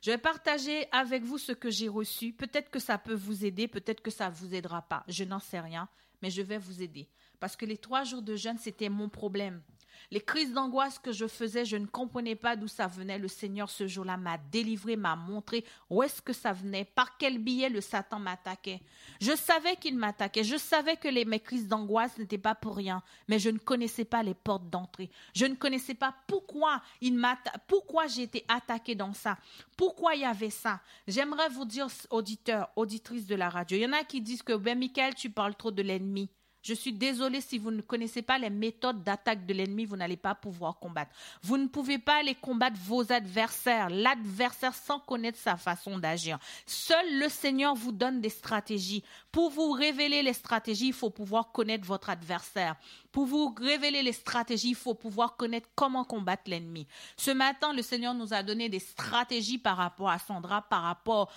Je 0.03 0.11
vais 0.11 0.19
partager 0.19 0.87
avec 0.93 1.25
vous 1.25 1.39
ce 1.39 1.53
que 1.53 1.71
j'ai 1.71 1.89
reçu. 1.89 2.33
Peut-être 2.33 2.71
que 2.71 2.79
ça 2.79 2.99
peut 2.99 3.15
vous 3.15 3.45
aider, 3.45 3.67
peut-être 3.67 4.01
que 4.01 4.11
ça 4.11 4.29
ne 4.31 4.35
vous 4.35 4.55
aidera 4.55 4.83
pas. 4.83 5.05
Je 5.09 5.25
n'en 5.25 5.41
sais 5.41 5.59
rien, 5.59 5.89
mais 6.23 6.31
je 6.31 6.43
vais 6.43 6.59
vous 6.59 6.83
aider. 6.83 7.09
Parce 7.41 7.57
que 7.57 7.67
les 7.67 7.79
trois 7.79 8.05
jours 8.05 8.23
de 8.23 8.37
jeûne, 8.37 8.59
c'était 8.59 8.89
mon 8.89 9.09
problème. 9.09 9.63
Les 10.11 10.21
crises 10.21 10.53
d'angoisse 10.53 10.99
que 10.99 11.13
je 11.13 11.27
faisais, 11.27 11.65
je 11.65 11.77
ne 11.77 11.87
comprenais 11.87 12.35
pas 12.35 12.57
d'où 12.57 12.69
ça 12.69 12.87
venait. 12.87 13.19
Le 13.19 13.29
Seigneur, 13.29 13.69
ce 13.69 13.87
jour-là, 13.87 14.17
m'a 14.17 14.39
délivré, 14.39 14.97
m'a 14.97 15.17
montré 15.17 15.65
où 15.91 16.03
est-ce 16.03 16.23
que 16.23 16.33
ça 16.33 16.53
venait, 16.53 16.85
par 16.85 17.17
quel 17.19 17.39
billet 17.39 17.69
le 17.69 17.81
Satan 17.81 18.19
m'attaquait. 18.19 18.81
Je 19.21 19.35
savais 19.37 19.77
qu'il 19.77 19.97
m'attaquait. 19.97 20.45
Je 20.45 20.57
savais 20.57 20.97
que 20.97 21.09
les, 21.09 21.25
mes 21.25 21.41
crises 21.41 21.69
d'angoisse 21.69 22.17
n'étaient 22.19 22.39
pas 22.39 22.55
pour 22.55 22.77
rien, 22.77 23.03
mais 23.29 23.39
je 23.39 23.51
ne 23.51 23.59
connaissais 23.59 24.05
pas 24.05 24.23
les 24.23 24.35
portes 24.35 24.71
d'entrée. 24.71 25.11
Je 25.35 25.47
ne 25.47 25.55
connaissais 25.55 25.95
pas 25.95 26.15
pourquoi 26.27 26.83
il 27.01 27.19
pourquoi 27.67 28.07
j'ai 28.07 28.23
été 28.23 28.45
attaqué 28.49 28.95
dans 28.95 29.13
ça. 29.13 29.39
Pourquoi 29.77 30.15
il 30.15 30.23
y 30.23 30.25
avait 30.25 30.51
ça? 30.51 30.81
J'aimerais 31.07 31.49
vous 31.49 31.65
dire, 31.65 31.89
auditeurs, 32.11 32.71
auditrices 32.77 33.27
de 33.27 33.35
la 33.35 33.49
radio, 33.49 33.77
il 33.77 33.83
y 33.83 33.87
en 33.87 33.93
a 33.93 34.05
qui 34.05 34.21
disent 34.21 34.43
que, 34.43 34.55
ben, 34.55 34.79
Michael, 34.79 35.15
tu 35.15 35.31
parles 35.31 35.55
trop 35.55 35.71
de 35.71 35.83
l'ennemi. 35.83 36.31
Je 36.63 36.75
suis 36.75 36.93
désolée 36.93 37.41
si 37.41 37.59
vous 37.59 37.71
ne 37.71 37.81
connaissez 37.81 38.23
pas 38.23 38.39
les 38.39 38.51
méthodes 38.51 39.03
d'attaque 39.03 39.47
de 39.47 39.55
l'ennemi, 39.55 39.85
vous 39.85 39.97
n'allez 39.97 40.17
pas 40.17 40.35
pouvoir 40.35 40.79
combattre. 40.79 41.13
Vous 41.43 41.57
ne 41.57 41.69
pouvez 41.69 41.99
pas 41.99 42.19
aller 42.19 42.35
combattre 42.35 42.77
vos 42.85 43.13
adversaires, 43.13 43.89
l'adversaire 43.91 44.75
sans 44.75 44.99
connaître 44.99 45.39
sa 45.39 45.57
façon 45.57 45.99
d'agir. 45.99 46.39
Seul 46.67 47.21
le 47.21 47.29
Seigneur 47.29 47.75
vous 47.75 47.93
donne 47.93 48.21
des 48.21 48.29
stratégies. 48.29 49.05
Pour 49.31 49.51
vous 49.51 49.71
révéler 49.71 50.23
les 50.23 50.33
stratégies, 50.33 50.89
il 50.89 50.93
faut 50.93 51.11
pouvoir 51.11 51.53
connaître 51.53 51.87
votre 51.87 52.11
adversaire. 52.11 52.77
Pour 53.13 53.27
vous 53.27 53.55
révéler 53.55 54.03
les 54.03 54.13
stratégies, 54.13 54.71
il 54.71 54.75
faut 54.75 54.95
pouvoir 54.95 55.37
connaître 55.37 55.69
comment 55.75 56.05
combattre 56.05 56.51
l'ennemi. 56.51 56.87
Ce 57.17 57.31
matin, 57.31 57.73
le 57.73 57.83
Seigneur 57.83 58.15
nous 58.15 58.35
a 58.35 58.43
donné 58.43 58.69
des 58.69 58.81
stratégies 58.81 59.59
par 59.59 59.77
rapport 59.77 60.11
à 60.11 60.19
Sandra, 60.19 60.63
par 60.63 60.83
rapport 60.83 61.33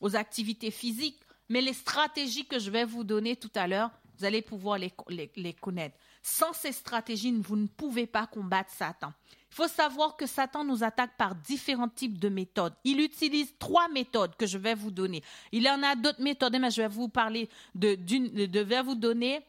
aux 0.00 0.16
activités 0.16 0.70
physiques 0.70 1.20
mais 1.48 1.60
les 1.60 1.72
stratégies 1.72 2.46
que 2.46 2.58
je 2.58 2.70
vais 2.70 2.84
vous 2.84 3.04
donner 3.04 3.36
tout 3.36 3.50
à 3.54 3.66
l'heure, 3.66 3.90
vous 4.18 4.24
allez 4.24 4.42
pouvoir 4.42 4.78
les, 4.78 5.54
connaître. 5.54 5.96
Sans 6.22 6.52
ces 6.52 6.72
stratégies, 6.72 7.32
vous 7.32 7.56
ne 7.56 7.66
pouvez 7.66 8.06
pas 8.06 8.26
combattre 8.26 8.70
Satan. 8.70 9.12
Il 9.50 9.54
faut 9.54 9.68
savoir 9.68 10.16
que 10.16 10.26
Satan 10.26 10.64
nous 10.64 10.82
attaque 10.82 11.16
par 11.16 11.34
différents 11.34 11.88
types 11.88 12.18
de 12.18 12.28
méthodes. 12.28 12.74
Il 12.84 13.00
utilise 13.00 13.52
trois 13.58 13.88
méthodes 13.88 14.34
que 14.36 14.46
je 14.46 14.58
vais 14.58 14.74
vous 14.74 14.90
donner. 14.90 15.22
Il 15.52 15.68
en 15.68 15.82
a 15.82 15.94
d'autres 15.94 16.22
méthodes, 16.22 16.56
mais 16.58 16.70
je 16.70 16.82
vais 16.82 16.88
vous 16.88 17.08
parler 17.08 17.48
de, 17.74 17.94
d'une, 17.94 18.28
de 18.28 18.94
donner 18.94 19.40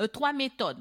euh, 0.00 0.06
trois 0.06 0.32
méthodes. 0.32 0.78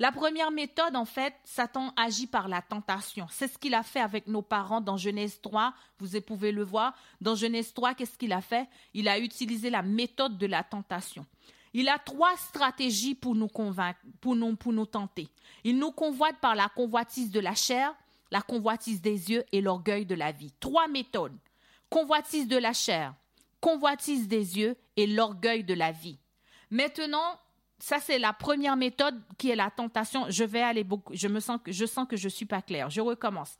La 0.00 0.12
première 0.12 0.50
méthode, 0.50 0.96
en 0.96 1.04
fait, 1.04 1.34
Satan 1.44 1.92
agit 1.94 2.26
par 2.26 2.48
la 2.48 2.62
tentation. 2.62 3.26
C'est 3.30 3.48
ce 3.48 3.58
qu'il 3.58 3.74
a 3.74 3.82
fait 3.82 4.00
avec 4.00 4.26
nos 4.28 4.40
parents 4.40 4.80
dans 4.80 4.96
Genèse 4.96 5.42
3. 5.42 5.74
Vous 5.98 6.18
pouvez 6.22 6.52
le 6.52 6.64
voir. 6.64 6.94
Dans 7.20 7.34
Genèse 7.34 7.74
3, 7.74 7.92
qu'est-ce 7.92 8.16
qu'il 8.16 8.32
a 8.32 8.40
fait? 8.40 8.66
Il 8.94 9.08
a 9.08 9.18
utilisé 9.18 9.68
la 9.68 9.82
méthode 9.82 10.38
de 10.38 10.46
la 10.46 10.64
tentation. 10.64 11.26
Il 11.74 11.86
a 11.90 11.98
trois 11.98 12.34
stratégies 12.38 13.14
pour 13.14 13.34
nous 13.34 13.46
convaincre, 13.46 14.00
pour 14.22 14.34
nous, 14.34 14.56
pour 14.56 14.72
nous 14.72 14.86
tenter. 14.86 15.28
Il 15.64 15.78
nous 15.78 15.92
convoite 15.92 16.40
par 16.40 16.54
la 16.54 16.70
convoitise 16.70 17.30
de 17.30 17.38
la 17.38 17.54
chair, 17.54 17.94
la 18.30 18.40
convoitise 18.40 19.02
des 19.02 19.30
yeux 19.30 19.44
et 19.52 19.60
l'orgueil 19.60 20.06
de 20.06 20.14
la 20.14 20.32
vie. 20.32 20.54
Trois 20.60 20.88
méthodes. 20.88 21.36
Convoitise 21.90 22.48
de 22.48 22.56
la 22.56 22.72
chair, 22.72 23.14
convoitise 23.60 24.28
des 24.28 24.58
yeux 24.58 24.76
et 24.96 25.06
l'orgueil 25.06 25.62
de 25.62 25.74
la 25.74 25.92
vie. 25.92 26.18
Maintenant, 26.70 27.38
ça 27.80 27.98
c'est 27.98 28.18
la 28.18 28.32
première 28.32 28.76
méthode 28.76 29.20
qui 29.38 29.50
est 29.50 29.56
la 29.56 29.70
tentation. 29.70 30.26
Je 30.28 30.44
vais 30.44 30.62
aller 30.62 30.84
beaucoup. 30.84 31.14
Je 31.14 31.28
me 31.28 31.40
sens 31.40 31.58
que 31.62 31.72
je 31.72 31.86
sens 31.86 32.06
que 32.06 32.16
je 32.16 32.28
suis 32.28 32.46
pas 32.46 32.62
claire. 32.62 32.90
Je 32.90 33.00
recommence. 33.00 33.58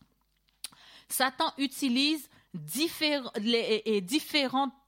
Satan 1.08 1.52
utilise 1.58 2.28
différents, 2.54 3.32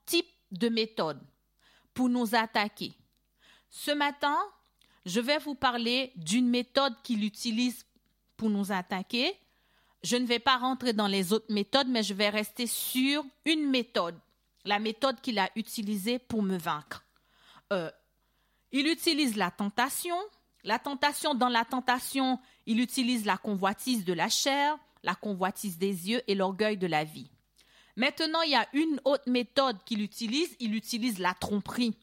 types 0.05 0.31
de 0.51 0.69
méthodes 0.69 1.21
pour 1.93 2.09
nous 2.09 2.35
attaquer. 2.35 2.93
Ce 3.69 3.91
matin, 3.91 4.37
je 5.05 5.19
vais 5.19 5.39
vous 5.39 5.55
parler 5.55 6.11
d'une 6.15 6.47
méthode 6.47 6.93
qu'il 7.03 7.23
utilise 7.23 7.85
pour 8.37 8.49
nous 8.49 8.71
attaquer. 8.71 9.35
Je 10.03 10.15
ne 10.15 10.25
vais 10.25 10.39
pas 10.39 10.57
rentrer 10.57 10.93
dans 10.93 11.07
les 11.07 11.33
autres 11.33 11.51
méthodes, 11.51 11.87
mais 11.87 12.03
je 12.03 12.13
vais 12.13 12.29
rester 12.29 12.67
sur 12.67 13.25
une 13.45 13.69
méthode, 13.69 14.19
la 14.65 14.79
méthode 14.79 15.19
qu'il 15.21 15.39
a 15.39 15.49
utilisée 15.55 16.19
pour 16.19 16.43
me 16.43 16.57
vaincre. 16.57 17.05
Euh, 17.71 17.89
il 18.73 18.87
utilise 18.87 19.37
la 19.37 19.51
tentation. 19.51 20.17
La 20.65 20.79
tentation, 20.79 21.35
dans 21.35 21.49
la 21.49 21.63
tentation, 21.63 22.39
il 22.65 22.79
utilise 22.79 23.25
la 23.25 23.37
convoitise 23.37 24.03
de 24.03 24.13
la 24.13 24.29
chair, 24.29 24.77
la 25.03 25.15
convoitise 25.15 25.77
des 25.77 26.09
yeux 26.09 26.21
et 26.27 26.35
l'orgueil 26.35 26.77
de 26.77 26.87
la 26.87 27.03
vie. 27.03 27.29
Maintenant, 27.95 28.41
il 28.41 28.51
y 28.51 28.55
a 28.55 28.67
une 28.73 28.99
autre 29.05 29.29
méthode 29.29 29.77
qu'il 29.85 30.01
utilise, 30.01 30.55
il 30.59 30.73
utilise 30.73 31.19
la 31.19 31.33
tromperie. 31.33 31.95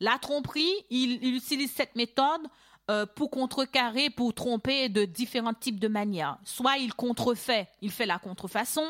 La 0.00 0.18
tromperie, 0.18 0.74
il, 0.90 1.34
utilise 1.34 1.72
cette 1.72 1.96
méthode 1.96 2.42
euh, 2.90 3.06
pour 3.06 3.30
contrecarrer, 3.30 4.10
pour 4.10 4.34
tromper 4.34 4.88
de 4.88 5.04
différents 5.04 5.54
types 5.54 5.80
de 5.80 5.88
manières. 5.88 6.38
Soit 6.44 6.78
il 6.78 6.92
contrefait, 6.92 7.68
il 7.80 7.90
fait 7.90 8.04
la 8.04 8.18
contrefaçon, 8.18 8.84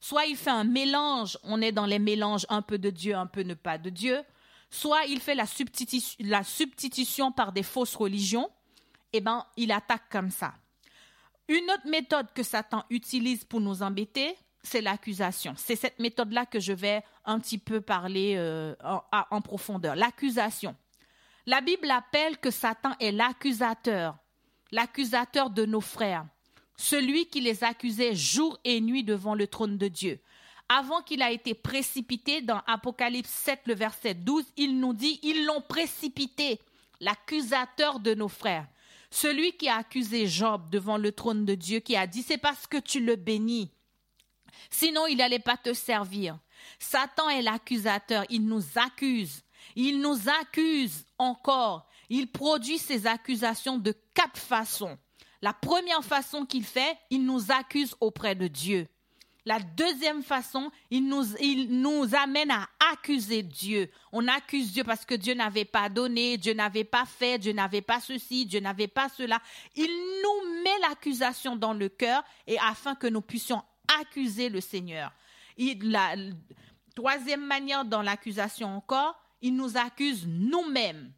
soit 0.00 0.24
il 0.26 0.36
fait 0.36 0.50
un 0.50 0.64
mélange, 0.64 1.36
on 1.42 1.60
est 1.60 1.72
dans 1.72 1.86
les 1.86 1.98
mélanges 1.98 2.46
un 2.48 2.62
peu 2.62 2.78
de 2.78 2.90
Dieu, 2.90 3.16
un 3.16 3.26
peu 3.26 3.42
ne 3.42 3.54
pas 3.54 3.76
de 3.76 3.90
Dieu, 3.90 4.22
soit 4.70 5.04
il 5.06 5.20
fait 5.20 5.34
la 5.34 5.46
substitution, 6.44 7.32
par 7.32 7.52
des 7.52 7.62
fausses 7.62 7.94
religions, 7.94 8.50
eh 9.12 9.20
ben, 9.20 9.44
il 9.56 9.72
attaque 9.72 10.08
comme 10.10 10.30
ça. 10.30 10.54
Une 11.48 11.70
autre 11.70 11.88
méthode 11.88 12.32
que 12.34 12.42
Satan 12.42 12.84
utilise 12.90 13.44
pour 13.44 13.60
nous 13.60 13.82
embêter, 13.82 14.36
c'est 14.62 14.80
l'accusation. 14.80 15.54
C'est 15.56 15.76
cette 15.76 16.00
méthode-là 16.00 16.44
que 16.44 16.58
je 16.58 16.72
vais 16.72 17.04
un 17.24 17.38
petit 17.38 17.58
peu 17.58 17.80
parler 17.80 18.34
euh, 18.36 18.74
en, 18.82 19.40
profondeur. 19.40 19.94
L'accusation. 19.94 20.74
La 21.46 21.60
Bible 21.60 21.90
appelle 21.90 22.38
que 22.38 22.50
Satan 22.50 22.90
est 22.98 23.12
l'accusateur, 23.12 24.16
l'accusateur 24.72 25.50
de 25.50 25.64
nos 25.64 25.80
frères, 25.80 26.26
celui 26.76 27.26
qui 27.26 27.40
les 27.40 27.62
accusait 27.62 28.16
jour 28.16 28.58
et 28.64 28.80
nuit 28.80 29.04
devant 29.04 29.36
le 29.36 29.46
trône 29.46 29.78
de 29.78 29.86
Dieu 29.86 30.20
avant 30.68 31.02
qu'il 31.02 31.22
a 31.22 31.30
été 31.30 31.54
précipité 31.54 32.42
dans 32.42 32.60
Apocalypse 32.66 33.30
7, 33.30 33.60
le 33.66 33.74
verset 33.74 34.14
12, 34.14 34.44
il 34.56 34.80
nous 34.80 34.94
dit, 34.94 35.20
ils 35.22 35.44
l'ont 35.44 35.60
précipité, 35.60 36.60
l'accusateur 37.00 38.00
de 38.00 38.14
nos 38.14 38.28
frères. 38.28 38.66
Celui 39.10 39.52
qui 39.52 39.68
a 39.68 39.76
accusé 39.76 40.26
Job 40.26 40.68
devant 40.70 40.98
le 40.98 41.12
trône 41.12 41.44
de 41.44 41.54
Dieu, 41.54 41.78
qui 41.80 41.96
a 41.96 42.06
dit, 42.06 42.22
c'est 42.22 42.38
parce 42.38 42.66
que 42.66 42.78
tu 42.78 43.00
le 43.00 43.16
bénis. 43.16 43.70
Sinon, 44.70 45.06
il 45.06 45.18
n'allait 45.18 45.38
pas 45.38 45.56
te 45.56 45.72
servir. 45.72 46.38
Satan 46.78 47.28
est 47.28 47.42
l'accusateur, 47.42 48.24
il 48.28 48.46
nous 48.46 48.62
accuse. 48.74 49.42
Il 49.76 50.00
nous 50.00 50.28
accuse 50.40 51.04
encore. 51.18 51.86
Il 52.08 52.30
produit 52.30 52.78
ses 52.78 53.06
accusations 53.06 53.78
de 53.78 53.94
quatre 54.14 54.38
façons. 54.38 54.98
La 55.42 55.52
première 55.52 56.04
façon 56.04 56.46
qu'il 56.46 56.64
fait, 56.64 56.96
il 57.10 57.24
nous 57.24 57.52
accuse 57.52 57.94
auprès 58.00 58.34
de 58.34 58.48
Dieu. 58.48 58.88
La 59.46 59.60
deuxième 59.60 60.24
façon, 60.24 60.72
il 60.90 61.06
nous, 61.06 62.14
amène 62.16 62.50
à 62.50 62.68
accuser 62.92 63.44
Dieu. 63.44 63.88
On 64.10 64.26
accuse 64.26 64.72
Dieu 64.72 64.82
parce 64.82 65.04
que 65.04 65.14
Dieu 65.14 65.34
n'avait 65.34 65.64
pas 65.64 65.88
donné, 65.88 66.36
Dieu 66.36 66.52
n'avait 66.52 66.82
pas 66.82 67.04
fait, 67.04 67.38
Dieu 67.38 67.52
n'avait 67.52 67.80
pas 67.80 68.00
ceci, 68.00 68.44
Dieu 68.44 68.58
n'avait 68.58 68.88
pas 68.88 69.08
cela. 69.08 69.40
Il 69.76 69.86
nous 69.86 70.62
met 70.64 70.88
l'accusation 70.88 71.54
dans 71.54 71.72
le 71.72 71.88
cœur 71.88 72.24
et 72.48 72.58
afin 72.58 72.96
que 72.96 73.06
nous 73.06 73.20
puissions 73.20 73.62
accuser 74.00 74.48
le 74.48 74.60
Seigneur. 74.60 75.12
troisième 76.96 77.46
manière 77.46 77.84
dans 77.84 78.02
l'accusation 78.02 78.76
encore, 78.76 79.16
il 79.42 79.54
nous 79.54 79.76
accuse 79.76 80.26
nous-mêmes. 80.26 81.12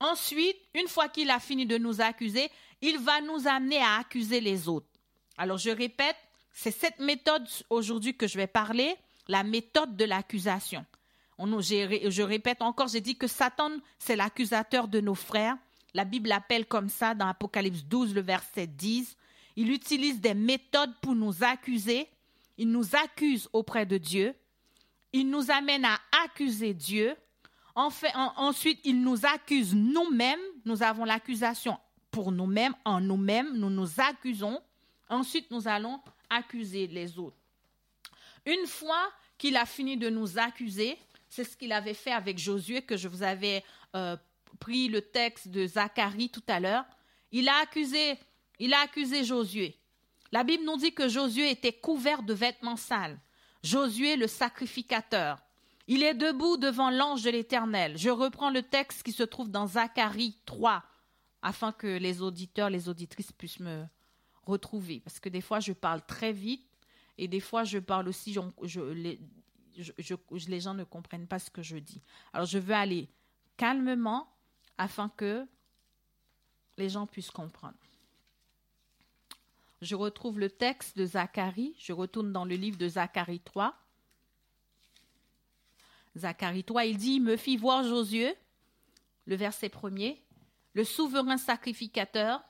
Ensuite, 0.00 0.56
une 0.72 0.88
fois 0.88 1.08
qu'il 1.08 1.28
a 1.30 1.40
fini 1.40 1.66
de 1.66 1.76
nous 1.76 2.00
accuser, 2.00 2.50
il 2.80 2.98
va 2.98 3.20
nous 3.20 3.46
amener 3.46 3.82
à 3.82 3.96
accuser 3.96 4.40
les 4.40 4.66
autres. 4.66 4.88
Alors 5.36 5.58
je 5.58 5.70
répète, 5.70 6.16
c'est 6.54 6.70
cette 6.70 6.98
méthode 6.98 7.46
aujourd'hui 7.68 8.16
que 8.16 8.26
je 8.26 8.38
vais 8.38 8.46
parler, 8.46 8.96
la 9.28 9.42
méthode 9.42 9.96
de 9.96 10.06
l'accusation. 10.06 10.86
Je 11.38 12.22
répète 12.22 12.62
encore, 12.62 12.88
j'ai 12.88 13.02
dit 13.02 13.16
que 13.16 13.26
Satan, 13.26 13.70
c'est 13.98 14.16
l'accusateur 14.16 14.88
de 14.88 15.00
nos 15.00 15.14
frères. 15.14 15.58
La 15.92 16.04
Bible 16.04 16.30
l'appelle 16.30 16.64
comme 16.64 16.88
ça 16.88 17.14
dans 17.14 17.26
Apocalypse 17.26 17.84
12, 17.84 18.14
le 18.14 18.22
verset 18.22 18.66
10. 18.66 19.16
Il 19.56 19.70
utilise 19.70 20.20
des 20.20 20.34
méthodes 20.34 20.94
pour 21.02 21.14
nous 21.14 21.44
accuser. 21.44 22.08
Il 22.56 22.70
nous 22.70 22.96
accuse 22.96 23.48
auprès 23.52 23.84
de 23.84 23.98
Dieu. 23.98 24.34
Il 25.12 25.28
nous 25.28 25.50
amène 25.50 25.84
à 25.84 25.98
accuser 26.24 26.72
Dieu 26.72 27.14
ensuite, 27.74 28.80
il 28.84 29.00
nous 29.00 29.26
accuse 29.26 29.74
nous-mêmes. 29.74 30.40
Nous 30.64 30.82
avons 30.82 31.04
l'accusation 31.04 31.78
pour 32.10 32.32
nous-mêmes, 32.32 32.74
en 32.84 33.00
nous-mêmes. 33.00 33.56
Nous 33.56 33.70
nous 33.70 34.00
accusons. 34.00 34.60
Ensuite, 35.08 35.50
nous 35.50 35.68
allons 35.68 36.00
accuser 36.30 36.86
les 36.86 37.18
autres. 37.18 37.36
Une 38.46 38.66
fois 38.66 39.10
qu'il 39.38 39.56
a 39.56 39.66
fini 39.66 39.96
de 39.96 40.10
nous 40.10 40.38
accuser, 40.38 40.98
c'est 41.28 41.44
ce 41.44 41.56
qu'il 41.56 41.72
avait 41.72 41.94
fait 41.94 42.12
avec 42.12 42.38
Josué, 42.38 42.82
que 42.82 42.96
je 42.96 43.08
vous 43.08 43.22
avais 43.22 43.64
euh, 43.96 44.16
pris 44.60 44.88
le 44.88 45.02
texte 45.02 45.48
de 45.48 45.66
Zacharie 45.66 46.30
tout 46.30 46.42
à 46.46 46.60
l'heure. 46.60 46.84
Il 47.32 47.48
a 47.48 47.56
accusé, 47.56 48.18
il 48.58 48.72
a 48.72 48.80
accusé 48.80 49.24
Josué. 49.24 49.76
La 50.30 50.44
Bible 50.44 50.64
nous 50.64 50.76
dit 50.76 50.92
que 50.92 51.08
Josué 51.08 51.50
était 51.50 51.72
couvert 51.72 52.22
de 52.22 52.34
vêtements 52.34 52.76
sales. 52.76 53.18
Josué, 53.62 54.16
le 54.16 54.26
sacrificateur. 54.26 55.38
Il 55.86 56.02
est 56.02 56.14
debout 56.14 56.56
devant 56.56 56.90
l'ange 56.90 57.22
de 57.22 57.30
l'Éternel. 57.30 57.96
Je 57.96 58.10
reprends 58.10 58.50
le 58.50 58.62
texte 58.62 59.02
qui 59.02 59.12
se 59.12 59.22
trouve 59.22 59.50
dans 59.50 59.66
Zacharie 59.66 60.36
3, 60.46 60.82
afin 61.42 61.72
que 61.72 61.86
les 61.86 62.22
auditeurs, 62.22 62.70
les 62.70 62.88
auditrices 62.88 63.32
puissent 63.32 63.60
me 63.60 63.84
retrouver. 64.46 65.00
Parce 65.00 65.20
que 65.20 65.28
des 65.28 65.40
fois, 65.40 65.60
je 65.60 65.72
parle 65.72 66.04
très 66.06 66.32
vite 66.32 66.66
et 67.18 67.28
des 67.28 67.40
fois, 67.40 67.64
je 67.64 67.78
parle 67.78 68.08
aussi, 68.08 68.36
les, 68.94 69.20
les 70.48 70.60
gens 70.60 70.74
ne 70.74 70.84
comprennent 70.84 71.26
pas 71.26 71.38
ce 71.38 71.50
que 71.50 71.62
je 71.62 71.76
dis. 71.76 72.02
Alors, 72.32 72.46
je 72.46 72.58
veux 72.58 72.74
aller 72.74 73.08
calmement 73.56 74.28
afin 74.78 75.08
que 75.08 75.46
les 76.76 76.88
gens 76.88 77.06
puissent 77.06 77.30
comprendre. 77.30 77.76
Je 79.80 79.94
retrouve 79.94 80.38
le 80.38 80.48
texte 80.48 80.96
de 80.96 81.04
Zacharie, 81.04 81.74
je 81.78 81.92
retourne 81.92 82.32
dans 82.32 82.44
le 82.44 82.56
livre 82.56 82.78
de 82.78 82.88
Zacharie 82.88 83.40
3. 83.40 83.74
Zacharie 86.16 86.64
3, 86.64 86.86
il 86.86 86.96
dit, 86.96 87.14
il 87.16 87.22
me 87.22 87.36
fit 87.36 87.56
voir 87.56 87.84
Josué, 87.84 88.34
le 89.26 89.36
verset 89.36 89.68
premier, 89.68 90.22
le 90.72 90.84
souverain 90.84 91.36
sacrificateur, 91.36 92.42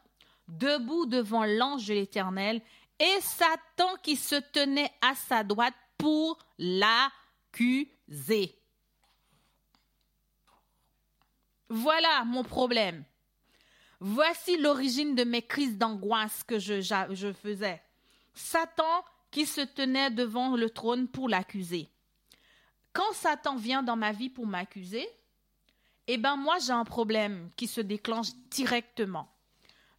debout 0.48 1.06
devant 1.06 1.44
l'ange 1.44 1.86
de 1.86 1.94
l'Éternel, 1.94 2.60
et 2.98 3.20
Satan 3.20 3.96
qui 4.02 4.16
se 4.16 4.36
tenait 4.36 4.92
à 5.00 5.14
sa 5.14 5.42
droite 5.44 5.74
pour 5.98 6.38
l'accuser. 6.58 7.88
Voilà 11.68 12.24
mon 12.24 12.44
problème. 12.44 13.04
Voici 14.00 14.56
l'origine 14.58 15.14
de 15.14 15.24
mes 15.24 15.42
crises 15.42 15.78
d'angoisse 15.78 16.42
que 16.42 16.58
je, 16.58 17.32
faisais. 17.32 17.82
Satan 18.34 19.04
qui 19.30 19.46
se 19.46 19.62
tenait 19.62 20.10
devant 20.10 20.56
le 20.56 20.68
trône 20.70 21.08
pour 21.08 21.28
l'accuser. 21.28 21.88
Quand 22.92 23.12
Satan 23.12 23.56
vient 23.56 23.82
dans 23.82 23.96
ma 23.96 24.12
vie 24.12 24.30
pour 24.30 24.46
m'accuser, 24.46 25.08
eh 26.06 26.18
ben 26.18 26.36
moi 26.36 26.58
j'ai 26.58 26.72
un 26.72 26.84
problème 26.84 27.50
qui 27.56 27.66
se 27.66 27.80
déclenche 27.80 28.28
directement. 28.50 29.33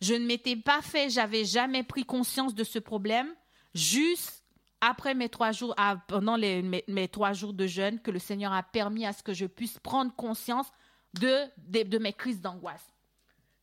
Je 0.05 0.13
ne 0.13 0.27
m'étais 0.27 0.55
pas 0.55 0.83
fait, 0.83 1.09
j'avais 1.09 1.45
jamais 1.45 1.81
pris 1.81 2.05
conscience 2.05 2.53
de 2.53 2.63
ce 2.63 2.77
problème, 2.77 3.33
juste 3.74 4.43
après 4.79 5.15
mes 5.15 5.29
trois 5.29 5.51
jours, 5.51 5.74
ah, 5.77 5.97
pendant 6.07 6.38
mes, 6.38 7.07
trois 7.07 7.33
jours 7.33 7.53
de 7.53 7.65
jeûne, 7.65 8.00
que 8.00 8.12
le 8.12 8.19
Seigneur 8.19 8.53
a 8.53 8.62
permis 8.62 9.07
à 9.07 9.13
ce 9.13 9.24
que 9.24 9.33
je 9.33 9.47
puisse 9.47 9.79
prendre 9.79 10.13
conscience 10.13 10.71
de, 11.15 11.50
de 11.57 11.97
mes 11.97 12.13
crises 12.13 12.39
d'angoisse. 12.39 12.85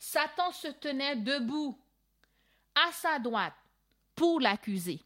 Satan 0.01 0.51
se 0.51 0.67
tenait 0.67 1.15
debout 1.15 1.79
à 2.75 2.91
sa 2.91 3.21
droite 3.21 3.55
pour 4.17 4.41
l'accuser. 4.41 5.01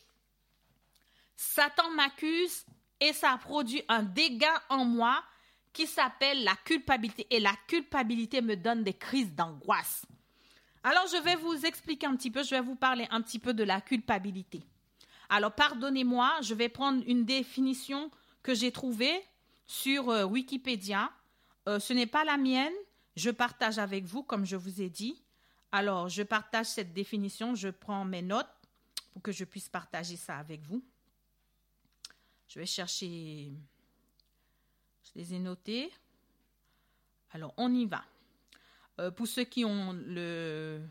Satan 1.43 1.89
m'accuse 1.93 2.67
et 3.01 3.15
ça 3.15 3.35
produit 3.39 3.83
un 3.89 4.03
dégât 4.03 4.63
en 4.69 4.85
moi 4.85 5.25
qui 5.73 5.87
s'appelle 5.87 6.45
la 6.45 6.55
culpabilité. 6.55 7.27
Et 7.31 7.41
la 7.41 7.55
culpabilité 7.67 8.43
me 8.43 8.57
donne 8.57 8.85
des 8.85 8.93
crises 8.93 9.33
d'angoisse. 9.35 10.05
Alors, 10.83 11.07
je 11.07 11.17
vais 11.23 11.37
vous 11.37 11.65
expliquer 11.65 12.07
un 12.07 12.15
petit 12.15 12.31
peu, 12.31 12.43
je 12.43 12.51
vais 12.51 12.61
vous 12.61 12.77
parler 12.77 13.09
un 13.11 13.23
petit 13.23 13.39
peu 13.39 13.55
de 13.55 13.65
la 13.65 13.81
culpabilité. 13.81 14.63
Alors, 15.31 15.53
pardonnez-moi, 15.53 16.41
je 16.43 16.53
vais 16.53 16.69
prendre 16.69 17.03
une 17.07 17.25
définition 17.25 18.11
que 18.43 18.53
j'ai 18.55 18.71
trouvée 18.71 19.25
sur 19.67 20.11
euh, 20.11 20.25
Wikipédia. 20.25 21.11
Euh, 21.69 21.81
ce 21.81 21.95
n'est 21.95 22.07
pas 22.07 22.25
la 22.25 22.37
mienne, 22.37 22.75
je 23.17 23.31
partage 23.31 23.79
avec 23.79 24.05
vous, 24.05 24.23
comme 24.23 24.45
je 24.45 24.57
vous 24.57 24.83
ai 24.83 24.91
dit. 24.91 25.25
Alors, 25.73 26.11
je 26.11 26.23
partage 26.23 26.67
cette 26.67 26.93
définition, 26.93 27.55
je 27.55 27.69
prends 27.69 28.05
mes 28.05 28.23
notes 28.23 28.61
pour 29.15 29.23
que 29.23 29.33
je 29.33 29.45
puisse 29.45 29.71
partager 29.71 30.17
ça 30.17 30.37
avec 30.37 30.61
vous. 30.65 30.85
Je 32.51 32.59
vais 32.59 32.67
chercher, 32.67 33.53
je 35.05 35.11
les 35.15 35.35
ai 35.35 35.39
notés. 35.39 35.89
Alors, 37.31 37.55
on 37.57 37.73
y 37.73 37.87
va. 37.87 38.03
Euh, 38.99 39.13
pour 39.13 39.29
ceux 39.29 39.45
qui 39.45 39.65
ont 39.65 39.93
le. 39.93 40.83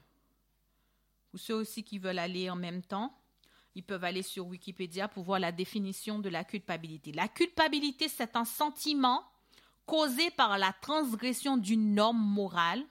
Pour 1.30 1.40
ceux 1.42 1.56
aussi 1.56 1.84
qui 1.84 2.00
veulent 2.00 2.18
aller 2.18 2.50
en 2.50 2.56
même 2.56 2.82
temps, 2.82 3.14
ils 3.76 3.84
peuvent 3.84 4.06
aller 4.06 4.24
sur 4.24 4.48
Wikipédia 4.48 5.10
pour 5.10 5.26
voir 5.26 5.38
la 5.38 5.52
définition 5.52 6.18
de 6.20 6.30
la 6.30 6.46
culpabilité. 6.46 7.12
La 7.12 7.28
culpabilité, 7.28 8.08
c'est 8.08 8.38
un 8.38 8.46
sentiment 8.46 9.22
causé 9.86 10.32
par 10.32 10.58
la 10.58 10.72
transgression 10.72 11.58
d'une 11.58 11.94
norme 11.94 12.24
morale. 12.24 12.86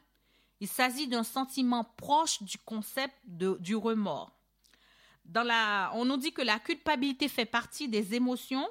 Il 0.61 0.68
s'agit 0.68 1.09
d'un 1.09 1.24
sentiment 1.24 1.85
proche 1.96 2.42
du 2.42 2.59
concept 2.59 3.14
du 3.24 3.74
remords. 3.76 4.38
On 5.34 6.04
nous 6.04 6.16
dit 6.16 6.32
que 6.32 6.42
la 6.42 6.58
culpabilité 6.58 7.28
fait 7.28 7.46
partie 7.46 7.88
des 7.88 8.14
émotions. 8.14 8.68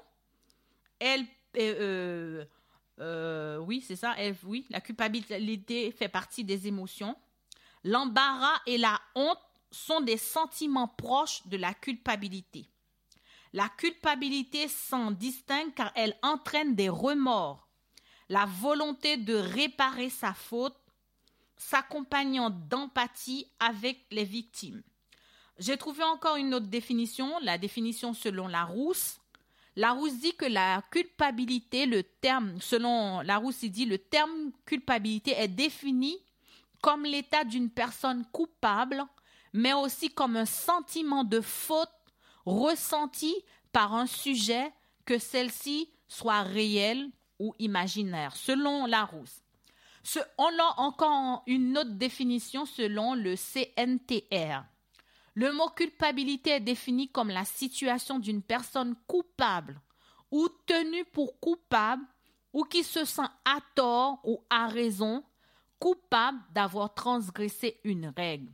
Elle, 0.99 1.25
euh, 1.57 2.45
euh, 2.99 3.57
oui, 3.57 3.83
c'est 3.85 3.95
ça. 3.95 4.15
oui, 4.43 4.65
la 4.69 4.81
culpabilité 4.81 5.91
fait 5.91 6.09
partie 6.09 6.43
des 6.43 6.67
émotions. 6.67 7.15
L'embarras 7.83 8.59
et 8.65 8.77
la 8.77 8.99
honte 9.15 9.39
sont 9.71 10.01
des 10.01 10.17
sentiments 10.17 10.87
proches 10.87 11.45
de 11.47 11.57
la 11.57 11.73
culpabilité. 11.73 12.69
La 13.53 13.69
culpabilité 13.69 14.67
s'en 14.67 15.11
distingue 15.11 15.73
car 15.73 15.91
elle 15.95 16.17
entraîne 16.21 16.75
des 16.75 16.89
remords, 16.89 17.67
la 18.29 18.45
volonté 18.45 19.17
de 19.17 19.35
réparer 19.35 20.09
sa 20.09 20.33
faute, 20.33 20.75
s'accompagnant 21.55 22.49
d'empathie 22.49 23.47
avec 23.59 24.05
les 24.11 24.25
victimes. 24.25 24.83
J'ai 25.59 25.77
trouvé 25.77 26.03
encore 26.03 26.35
une 26.35 26.53
autre 26.53 26.67
définition, 26.67 27.39
la 27.41 27.57
définition 27.57 28.13
selon 28.13 28.47
Larousse. 28.47 29.19
Larousse 29.75 30.19
dit 30.19 30.35
que 30.35 30.45
la 30.45 30.83
culpabilité, 30.91 31.87
le 31.87 32.03
terme, 32.03 32.61
selon 32.61 33.21
Larousse, 33.21 33.63
il 33.63 33.71
dit 33.71 33.85
le 33.85 33.97
terme 33.97 34.51
culpabilité 34.65 35.31
est 35.31 35.47
défini 35.47 36.17
comme 36.81 37.05
l'état 37.05 37.43
d'une 37.43 37.71
personne 37.71 38.23
coupable, 38.31 39.03
mais 39.51 39.73
aussi 39.73 40.11
comme 40.11 40.35
un 40.35 40.45
sentiment 40.45 41.23
de 41.23 41.41
faute 41.41 41.89
ressenti 42.45 43.35
par 43.71 43.95
un 43.95 44.05
sujet, 44.05 44.71
que 45.05 45.17
celle-ci 45.17 45.89
soit 46.07 46.43
réelle 46.43 47.09
ou 47.39 47.55
imaginaire, 47.57 48.35
selon 48.35 48.85
Larousse. 48.85 49.41
on 50.37 50.45
a 50.59 50.75
encore 50.77 51.43
une 51.47 51.77
autre 51.77 51.91
définition 51.91 52.65
selon 52.65 53.15
le 53.15 53.35
CNTR. 53.35 54.63
Le 55.39 55.51
mot 55.51 55.69
culpabilité 55.69 56.49
est 56.49 56.59
défini 56.61 57.09
comme 57.09 57.29
la 57.29 57.45
situation 57.45 58.17
d'une 58.17 58.41
personne 58.41 58.95
coupable 59.05 59.79
ou 60.31 60.49
tenue 60.65 61.05
pour 61.05 61.39
coupable 61.39 62.01
ou 62.53 62.63
qui 62.63 62.83
se 62.83 63.05
sent 63.05 63.29
à 63.45 63.59
tort 63.75 64.19
ou 64.23 64.43
à 64.49 64.65
raison 64.65 65.23
coupable 65.77 66.39
d'avoir 66.55 66.91
transgressé 66.95 67.79
une 67.83 68.11
règle. 68.17 68.51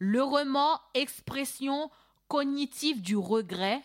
Le 0.00 0.20
remords, 0.24 0.90
expression 0.92 1.88
cognitive 2.26 3.00
du 3.00 3.16
regret, 3.16 3.80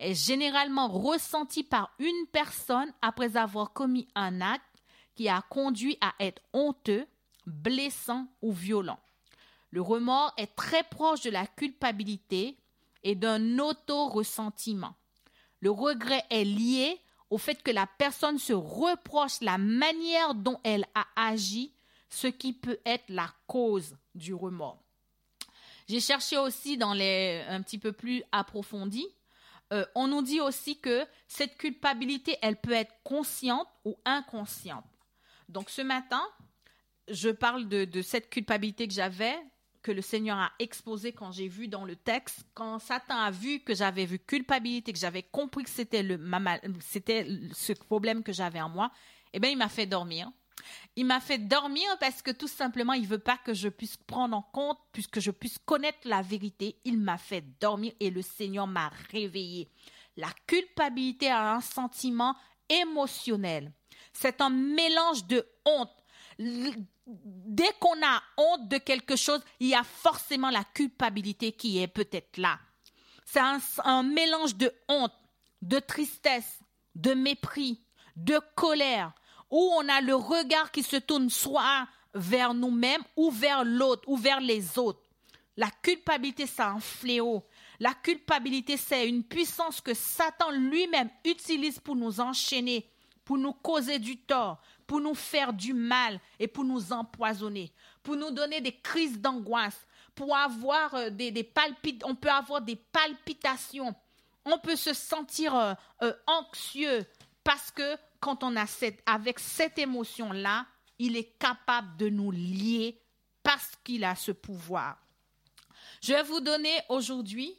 est 0.00 0.14
généralement 0.14 0.88
ressenti 0.88 1.62
par 1.62 1.94
une 2.00 2.26
personne 2.32 2.92
après 3.00 3.36
avoir 3.36 3.72
commis 3.72 4.08
un 4.16 4.40
acte 4.40 4.82
qui 5.14 5.28
a 5.28 5.40
conduit 5.50 5.98
à 6.00 6.14
être 6.18 6.42
honteux, 6.52 7.06
blessant 7.46 8.26
ou 8.42 8.50
violent. 8.50 8.98
Le 9.76 9.82
remords 9.82 10.32
est 10.38 10.56
très 10.56 10.84
proche 10.84 11.20
de 11.20 11.28
la 11.28 11.46
culpabilité 11.46 12.56
et 13.02 13.14
d'un 13.14 13.58
auto-ressentiment. 13.58 14.94
Le 15.60 15.70
regret 15.70 16.24
est 16.30 16.44
lié 16.44 16.98
au 17.28 17.36
fait 17.36 17.62
que 17.62 17.70
la 17.72 17.86
personne 17.86 18.38
se 18.38 18.54
reproche 18.54 19.42
la 19.42 19.58
manière 19.58 20.34
dont 20.34 20.58
elle 20.64 20.86
a 20.94 21.04
agi, 21.14 21.74
ce 22.08 22.26
qui 22.26 22.54
peut 22.54 22.78
être 22.86 23.04
la 23.10 23.30
cause 23.46 23.98
du 24.14 24.32
remords. 24.32 24.82
J'ai 25.90 26.00
cherché 26.00 26.38
aussi 26.38 26.78
dans 26.78 26.94
les 26.94 27.44
un 27.46 27.60
petit 27.60 27.76
peu 27.76 27.92
plus 27.92 28.22
approfondi. 28.32 29.06
Euh, 29.74 29.84
on 29.94 30.08
nous 30.08 30.22
dit 30.22 30.40
aussi 30.40 30.80
que 30.80 31.06
cette 31.28 31.58
culpabilité, 31.58 32.38
elle 32.40 32.58
peut 32.58 32.72
être 32.72 32.94
consciente 33.04 33.68
ou 33.84 33.94
inconsciente. 34.06 34.86
Donc 35.50 35.68
ce 35.68 35.82
matin, 35.82 36.26
je 37.08 37.28
parle 37.28 37.68
de 37.68 38.00
cette 38.00 38.30
culpabilité 38.30 38.88
que 38.88 38.94
j'avais 38.94 39.38
que 39.86 39.92
le 39.92 40.02
Seigneur 40.02 40.36
a 40.36 40.50
exposé 40.58 41.12
quand 41.12 41.30
j'ai 41.30 41.46
vu 41.46 41.68
dans 41.68 41.84
le 41.84 41.94
texte, 41.94 42.44
quand 42.54 42.80
Satan 42.80 43.18
a 43.20 43.30
vu 43.30 43.60
que 43.60 43.72
j'avais 43.72 44.04
vu 44.04 44.18
culpabilité, 44.18 44.92
que 44.92 44.98
j'avais 44.98 45.22
compris 45.22 45.62
que 45.62 45.70
c'était 45.70 46.02
le 46.02 46.18
c'était 46.80 47.24
ce 47.52 47.72
problème 47.72 48.24
que 48.24 48.32
j'avais 48.32 48.60
en 48.60 48.68
moi, 48.68 48.90
eh 49.32 49.38
bien, 49.38 49.48
il 49.48 49.56
m'a 49.56 49.68
fait 49.68 49.86
dormir. 49.86 50.28
Il 50.96 51.06
m'a 51.06 51.20
fait 51.20 51.38
dormir 51.38 51.86
parce 52.00 52.20
que 52.20 52.32
tout 52.32 52.48
simplement, 52.48 52.94
il 52.94 53.06
veut 53.06 53.20
pas 53.20 53.36
que 53.36 53.54
je 53.54 53.68
puisse 53.68 53.96
prendre 53.96 54.36
en 54.36 54.42
compte, 54.42 54.78
puisque 54.90 55.20
je 55.20 55.30
puisse 55.30 55.58
connaître 55.58 56.00
la 56.04 56.20
vérité. 56.20 56.80
Il 56.84 56.98
m'a 56.98 57.16
fait 57.16 57.44
dormir 57.60 57.92
et 58.00 58.10
le 58.10 58.22
Seigneur 58.22 58.66
m'a 58.66 58.90
réveillé. 59.12 59.70
La 60.16 60.32
culpabilité 60.48 61.28
a 61.28 61.54
un 61.54 61.60
sentiment 61.60 62.34
émotionnel. 62.68 63.70
C'est 64.12 64.40
un 64.40 64.50
mélange 64.50 65.26
de 65.28 65.46
honte. 65.64 65.92
Dès 67.06 67.70
qu'on 67.78 68.02
a 68.04 68.20
honte 68.36 68.68
de 68.68 68.78
quelque 68.78 69.14
chose, 69.14 69.40
il 69.60 69.68
y 69.68 69.74
a 69.74 69.84
forcément 69.84 70.50
la 70.50 70.64
culpabilité 70.64 71.52
qui 71.52 71.78
est 71.78 71.86
peut-être 71.86 72.36
là. 72.36 72.58
C'est 73.24 73.40
un, 73.84 74.02
mélange 74.02 74.56
de 74.56 74.72
honte, 74.88 75.12
de 75.62 75.78
tristesse, 75.78 76.60
de 76.94 77.14
mépris, 77.14 77.80
de 78.16 78.40
colère, 78.54 79.12
où 79.50 79.72
on 79.76 79.88
a 79.88 80.00
le 80.00 80.14
regard 80.14 80.70
qui 80.72 80.82
se 80.82 80.96
tourne 80.96 81.30
soit 81.30 81.86
vers 82.14 82.54
nous-mêmes 82.54 83.02
ou 83.16 83.30
vers 83.30 83.64
l'autre 83.64 84.02
ou 84.08 84.16
vers 84.16 84.40
les 84.40 84.78
autres. 84.78 85.02
La 85.56 85.70
culpabilité, 85.70 86.46
c'est 86.46 86.62
un 86.62 86.80
fléau. 86.80 87.44
La 87.78 87.94
culpabilité, 87.94 88.76
c'est 88.76 89.08
une 89.08 89.24
puissance 89.24 89.80
que 89.80 89.94
Satan 89.94 90.50
lui-même 90.50 91.10
utilise 91.24 91.78
pour 91.78 91.96
nous 91.96 92.20
enchaîner, 92.20 92.90
pour 93.24 93.38
nous 93.38 93.52
causer 93.52 93.98
du 93.98 94.18
tort, 94.18 94.60
pour 94.86 95.00
nous 95.00 95.14
faire 95.14 95.52
du 95.52 95.74
mal 95.74 96.20
et 96.38 96.48
pour 96.48 96.64
nous 96.64 96.92
empoisonner, 96.92 97.72
pour 98.02 98.16
nous 98.16 98.30
donner 98.30 98.60
des 98.60 98.76
crises 98.76 99.20
d'angoisse, 99.20 99.86
pour 100.14 100.36
avoir 100.36 100.94
euh, 100.94 101.10
des, 101.10 101.30
des 101.30 101.48
on 102.04 102.14
peut 102.14 102.30
avoir 102.30 102.60
des 102.60 102.76
palpitations, 102.76 103.94
on 104.44 104.58
peut 104.58 104.76
se 104.76 104.94
sentir 104.94 105.54
euh, 105.54 105.74
euh, 106.02 106.12
anxieux 106.26 107.04
parce 107.44 107.70
que 107.70 107.96
quand 108.20 108.42
on 108.42 108.56
a 108.56 108.66
cette, 108.66 109.02
avec 109.06 109.38
cette 109.38 109.78
émotion-là, 109.78 110.66
il 110.98 111.16
est 111.16 111.38
capable 111.38 111.96
de 111.96 112.08
nous 112.08 112.30
lier 112.30 113.00
parce 113.42 113.72
qu'il 113.84 114.04
a 114.04 114.14
ce 114.14 114.32
pouvoir. 114.32 114.98
Je 116.02 116.12
vais 116.12 116.22
vous 116.22 116.40
donner 116.40 116.72
aujourd'hui 116.88 117.54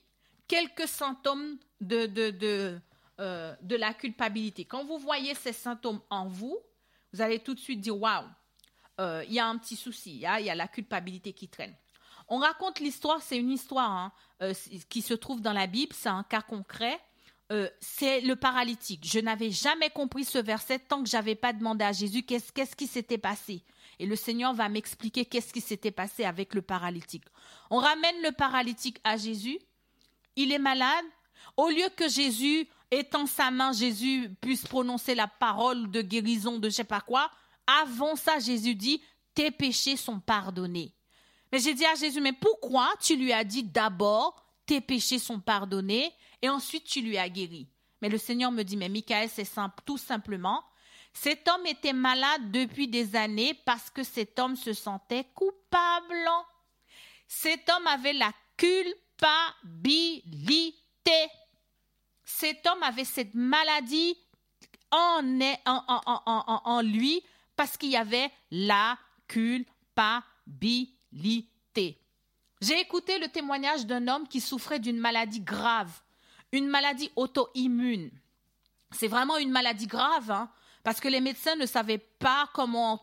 quelques 0.47 0.87
symptômes 0.87 1.57
de, 1.79 2.79
la 3.17 3.93
culpabilité. 3.93 4.65
Quand 4.65 4.83
vous 4.85 4.97
voyez 4.97 5.35
ces 5.35 5.53
symptômes 5.53 6.01
en 6.09 6.27
vous, 6.27 6.57
vous 7.17 7.23
allez 7.23 7.39
tout 7.39 7.55
de 7.55 7.59
suite 7.59 7.81
dire 7.81 7.99
Waouh, 7.99 8.25
euh, 8.99 9.23
il 9.27 9.33
y 9.33 9.39
a 9.39 9.47
un 9.47 9.57
petit 9.57 9.75
souci, 9.75 10.15
il 10.15 10.19
y 10.19 10.25
a, 10.27 10.55
la 10.55 10.67
culpabilité 10.67 11.33
qui 11.33 11.47
traîne. 11.47 11.73
On 12.27 12.37
raconte 12.37 12.79
l'histoire, 12.79 13.21
c'est 13.23 13.37
une 13.37 13.49
histoire 13.49 13.89
hein, 13.89 14.11
euh, 14.43 14.53
qui 14.87 15.01
se 15.01 15.15
trouve 15.15 15.41
dans 15.41 15.53
la 15.53 15.65
Bible, 15.65 15.95
c'est 15.95 16.09
un 16.09 16.23
cas 16.23 16.41
concret. 16.41 16.99
Euh, 17.51 17.69
c'est 17.79 18.21
le 18.21 18.35
paralytique. 18.35 19.07
Je 19.09 19.19
n'avais 19.19 19.49
jamais 19.49 19.89
compris 19.89 20.25
ce 20.25 20.37
verset 20.37 20.79
tant 20.79 21.01
que 21.01 21.09
j'avais 21.09 21.35
pas 21.35 21.53
demandé 21.53 21.85
à 21.85 21.93
Jésus 21.93 22.23
qu'est-ce 22.23 22.75
qui 22.75 22.87
s'était 22.87 23.17
passé. 23.17 23.63
Et 23.99 24.05
le 24.05 24.17
Seigneur 24.17 24.53
va 24.53 24.67
m'expliquer 24.67 25.25
qu'est-ce 25.25 25.53
qui 25.53 25.61
s'était 25.61 25.91
passé 25.91 26.25
avec 26.25 26.53
le 26.53 26.61
paralytique. 26.61 27.23
On 27.69 27.77
ramène 27.77 28.21
le 28.21 28.33
paralytique 28.33 28.99
à 29.05 29.15
Jésus. 29.15 29.57
Il 30.35 30.51
est 30.51 30.59
malade. 30.59 31.05
Au 31.55 31.69
lieu 31.69 31.87
que 31.95 32.09
Jésus, 32.09 32.67
étend 32.91 33.25
sa 33.25 33.51
main, 33.51 33.73
Jésus 33.73 34.29
puisse 34.41 34.65
prononcer 34.65 35.15
la 35.15 35.27
parole 35.27 35.89
de 35.91 36.01
guérison 36.01 36.59
de 36.59 36.69
je 36.69 36.75
sais 36.75 36.83
pas 36.83 37.01
quoi, 37.01 37.29
avant 37.81 38.15
ça, 38.15 38.39
Jésus 38.39 38.75
dit, 38.75 39.01
tes 39.33 39.51
péchés 39.51 39.97
sont 39.97 40.19
pardonnés. 40.19 40.93
Mais 41.51 41.59
j'ai 41.59 41.73
dit 41.73 41.85
à 41.85 41.95
Jésus, 41.95 42.21
mais 42.21 42.33
pourquoi 42.33 42.89
tu 43.01 43.15
lui 43.15 43.33
as 43.33 43.43
dit 43.43 43.63
d'abord, 43.63 44.43
tes 44.65 44.81
péchés 44.81 45.19
sont 45.19 45.39
pardonnés 45.39 46.11
et 46.41 46.49
ensuite 46.49 46.85
tu 46.85 47.01
lui 47.01 47.17
as 47.17 47.29
guéri? 47.29 47.67
Mais 48.01 48.09
le 48.09 48.17
Seigneur 48.17 48.51
me 48.51 48.63
dit, 48.63 48.77
mais 48.77 48.89
Michael, 48.89 49.29
c'est 49.29 49.45
simple, 49.45 49.81
tout 49.85 49.97
simplement. 49.97 50.63
Cet 51.13 51.47
homme 51.47 51.65
était 51.65 51.93
malade 51.93 52.51
depuis 52.51 52.87
des 52.87 53.15
années 53.15 53.53
parce 53.65 53.89
que 53.89 54.03
cet 54.03 54.37
homme 54.39 54.55
se 54.55 54.73
sentait 54.73 55.25
coupable. 55.33 56.29
Cet 57.27 57.69
homme 57.69 57.87
avait 57.87 58.13
la 58.13 58.31
culpabilité. 58.55 60.31
Cet 62.29 62.67
homme 62.67 62.83
avait 62.83 63.05
cette 63.05 63.35
maladie 63.35 64.17
en, 64.91 65.21
lui 66.83 67.23
parce 67.55 67.77
qu'il 67.77 67.89
y 67.89 67.95
avait 67.95 68.29
la 68.51 68.97
culpabilité. 69.27 71.97
J'ai 72.59 72.81
écouté 72.81 73.17
le 73.17 73.29
témoignage 73.29 73.85
d'un 73.85 74.09
homme 74.09 74.27
qui 74.27 74.41
souffrait 74.41 74.79
d'une 74.79 74.99
maladie 74.99 75.39
grave 75.39 76.01
une 76.51 76.67
maladie 76.67 77.11
auto-immune. 77.15 78.11
C'est 78.91 79.07
vraiment 79.07 79.37
une 79.37 79.51
maladie 79.51 79.87
grave, 79.87 80.31
hein, 80.31 80.51
parce 80.83 80.99
que 80.99 81.07
les 81.07 81.21
médecins 81.21 81.55
ne 81.55 81.65
savaient 81.65 81.97
pas 81.97 82.49
comment. 82.53 83.01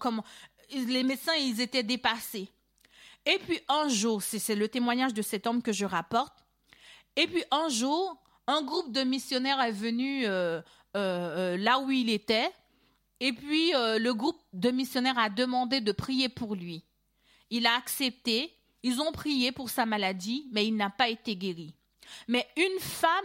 Les 0.71 1.03
médecins, 1.03 1.35
ils 1.35 1.61
étaient 1.61 1.83
dépassés. 1.83 2.49
Et 3.27 3.39
puis 3.39 3.61
un 3.69 3.89
jour, 3.89 4.23
c'est 4.23 4.55
le 4.55 4.69
témoignage 4.69 5.15
de 5.15 5.23
cet 5.23 5.47
homme 5.47 5.63
que 5.63 5.73
je 5.73 5.87
rapporte. 5.87 6.45
Et 7.17 7.27
puis 7.27 7.43
un 7.51 7.69
jour, 7.69 8.19
un 8.47 8.63
groupe 8.63 8.93
de 8.93 9.03
missionnaires 9.03 9.61
est 9.61 9.73
venu 9.73 10.27
euh, 10.27 10.61
euh, 10.61 10.61
euh, 10.97 11.57
là 11.57 11.79
où 11.81 11.91
il 11.91 12.11
était. 12.11 12.51
Et 13.21 13.33
puis 13.33 13.73
le 13.73 14.13
groupe 14.13 14.41
de 14.53 14.71
missionnaires 14.71 15.19
a 15.19 15.31
demandé 15.31 15.81
de 15.81 15.93
prier 15.93 16.29
pour 16.29 16.55
lui. 16.55 16.85
Il 17.49 17.67
a 17.67 17.75
accepté. 17.75 18.53
Ils 18.83 19.01
ont 19.01 19.13
prié 19.13 19.51
pour 19.51 19.71
sa 19.71 19.87
maladie, 19.87 20.47
mais 20.53 20.67
il 20.67 20.77
n'a 20.77 20.91
pas 20.91 21.09
été 21.09 21.37
guéri. 21.37 21.75
Mais 22.29 22.47
une 22.57 22.81
femme 22.81 23.25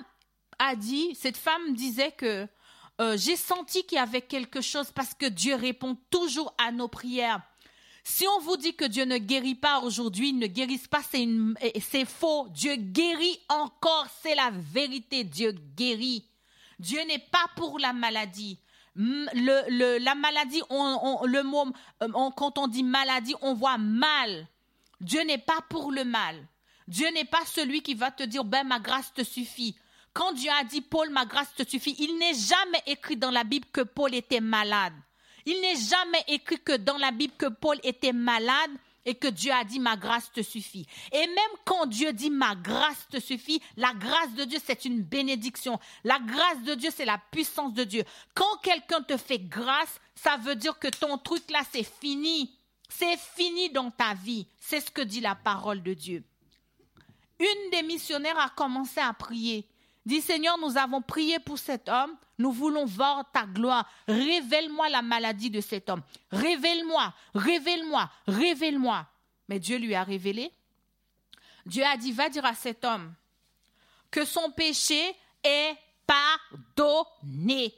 a 0.58 0.76
dit, 0.76 1.16
cette 1.16 1.36
femme 1.36 1.74
disait 1.74 2.14
que 2.14 2.48
j'ai 3.16 3.36
senti 3.36 3.84
qu'il 3.84 3.98
y 3.98 4.00
avait 4.00 4.22
quelque 4.22 4.62
chose 4.62 4.90
parce 4.92 5.14
que 5.14 5.26
Dieu 5.26 5.56
répond 5.56 5.98
toujours 6.10 6.54
à 6.58 6.72
nos 6.72 6.88
prières. 6.88 7.42
Si 8.12 8.28
on 8.28 8.40
vous 8.40 8.58
dit 8.58 8.74
que 8.74 8.86
Dieu 8.86 9.06
ne 9.06 9.20
guérit 9.20 9.54
pas 9.54 9.82
aujourd'hui, 9.82 10.34
ne 10.34 10.48
guérisse 10.48 10.88
pas, 10.88 11.02
c'est 11.04 12.06
faux. 12.06 12.48
Dieu 12.50 12.76
guérit 12.76 13.40
encore, 13.48 14.08
c'est 14.24 14.34
la 14.34 14.50
vérité. 14.52 15.24
Dieu 15.24 15.52
guérit. 15.52 16.26
Dieu 16.80 17.00
n'est 17.06 17.20
pas 17.20 17.46
pour 17.56 17.78
la 17.78 17.94
maladie. 17.94 18.58
La 18.96 20.16
maladie, 20.16 20.60
le 20.72 21.42
mot, 21.44 21.68
euh, 22.02 22.32
quand 22.36 22.58
on 22.58 22.68
dit 22.68 22.82
maladie, 22.82 23.36
on 23.42 23.54
voit 23.54 23.78
mal. 23.78 24.48
Dieu 25.00 25.22
n'est 25.22 25.38
pas 25.38 25.62
pour 25.70 25.92
le 25.92 26.04
mal. 26.04 26.36
Dieu 26.88 27.08
n'est 27.14 27.26
pas 27.26 27.46
celui 27.46 27.84
qui 27.84 27.94
va 27.94 28.10
te 28.10 28.24
dire, 28.24 28.44
ben 28.44 28.64
ma 28.64 28.80
grâce 28.80 29.14
te 29.14 29.24
suffit. 29.24 29.78
Quand 30.14 30.34
Dieu 30.34 30.50
a 30.60 30.64
dit, 30.64 30.82
Paul, 30.82 31.12
ma 31.12 31.26
grâce 31.26 31.54
te 31.54 31.64
suffit, 31.64 31.96
il 32.00 32.18
n'est 32.18 32.34
jamais 32.34 32.82
écrit 32.88 33.18
dans 33.18 33.32
la 33.32 33.44
Bible 33.44 33.68
que 33.72 33.82
Paul 33.82 34.16
était 34.16 34.42
malade. 34.42 34.96
Il 35.50 35.62
n'est 35.62 35.78
jamais 35.78 36.24
écrit 36.28 36.60
que 36.60 36.78
dans 36.78 36.98
la 36.98 37.10
Bible 37.10 37.34
que 37.36 37.48
Paul 37.48 37.80
était 37.82 38.14
malade 38.14 38.70
et 39.04 39.16
que 39.16 39.28
Dieu 39.28 39.52
a 39.52 39.64
dit 39.64 39.80
ma 39.80 39.98
grâce 39.98 40.32
te 40.32 40.44
suffit. 40.44 40.86
Et 41.12 41.26
même 41.26 41.56
quand 41.66 41.88
Dieu 41.88 42.14
dit 42.14 42.30
ma 42.30 42.54
grâce 42.54 43.08
te 43.10 43.20
suffit, 43.20 43.60
la 43.76 43.92
grâce 43.94 44.36
de 44.36 44.44
Dieu 44.44 44.60
c'est 44.64 44.86
une 44.86 45.02
bénédiction. 45.02 45.80
La 46.04 46.20
grâce 46.20 46.62
de 46.66 46.76
Dieu 46.76 46.92
c'est 46.96 47.06
la 47.06 47.20
puissance 47.32 47.74
de 47.74 47.84
Dieu. 47.84 48.04
Quand 48.36 48.58
quelqu'un 48.62 49.02
te 49.02 49.18
fait 49.18 49.40
grâce, 49.40 50.00
ça 50.14 50.38
veut 50.38 50.56
dire 50.56 50.78
que 50.78 50.88
ton 50.88 51.18
truc 51.18 51.50
là 51.50 51.62
c'est 51.72 51.90
fini. 52.00 52.56
C'est 52.88 53.18
fini 53.18 53.72
dans 53.72 53.90
ta 53.90 54.14
vie. 54.14 54.46
C'est 54.60 54.82
ce 54.82 54.92
que 54.92 55.02
dit 55.02 55.22
la 55.22 55.34
parole 55.34 55.82
de 55.82 55.96
Dieu 55.96 56.24
une 57.40 57.72
des 57.72 57.84
missionnaires 57.84 58.38
a 58.38 58.50
commencé 58.50 59.00
à 59.00 59.14
prier. 59.14 59.66
Dit 60.10 60.22
Seigneur, 60.22 60.58
nous 60.58 60.76
avons 60.76 61.04
prié 61.04 61.38
pour 61.38 61.60
cet 61.60 61.88
homme, 61.88 62.18
nous 62.40 62.52
voulons 62.52 62.84
voir 62.84 63.32
ta 63.32 63.46
gloire. 63.46 63.88
Révèle-moi 64.08 64.90
la 64.90 65.04
maladie 65.04 65.52
de 65.52 65.62
cet 65.62 65.88
homme. 65.88 66.02
Révèle-moi, 66.32 67.14
révèle-moi, 67.36 68.10
révèle-moi. 68.26 69.06
Mais 69.48 69.60
Dieu 69.60 69.78
lui 69.78 69.94
a 69.94 70.04
révélé. 70.04 70.52
Dieu 71.64 71.84
a 71.86 71.96
dit, 71.96 72.12
va 72.12 72.28
dire 72.28 72.44
à 72.44 72.56
cet 72.56 72.84
homme 72.86 73.14
que 74.10 74.26
son 74.26 74.50
péché 74.50 75.00
est 75.44 75.76
pardonné. 76.08 77.76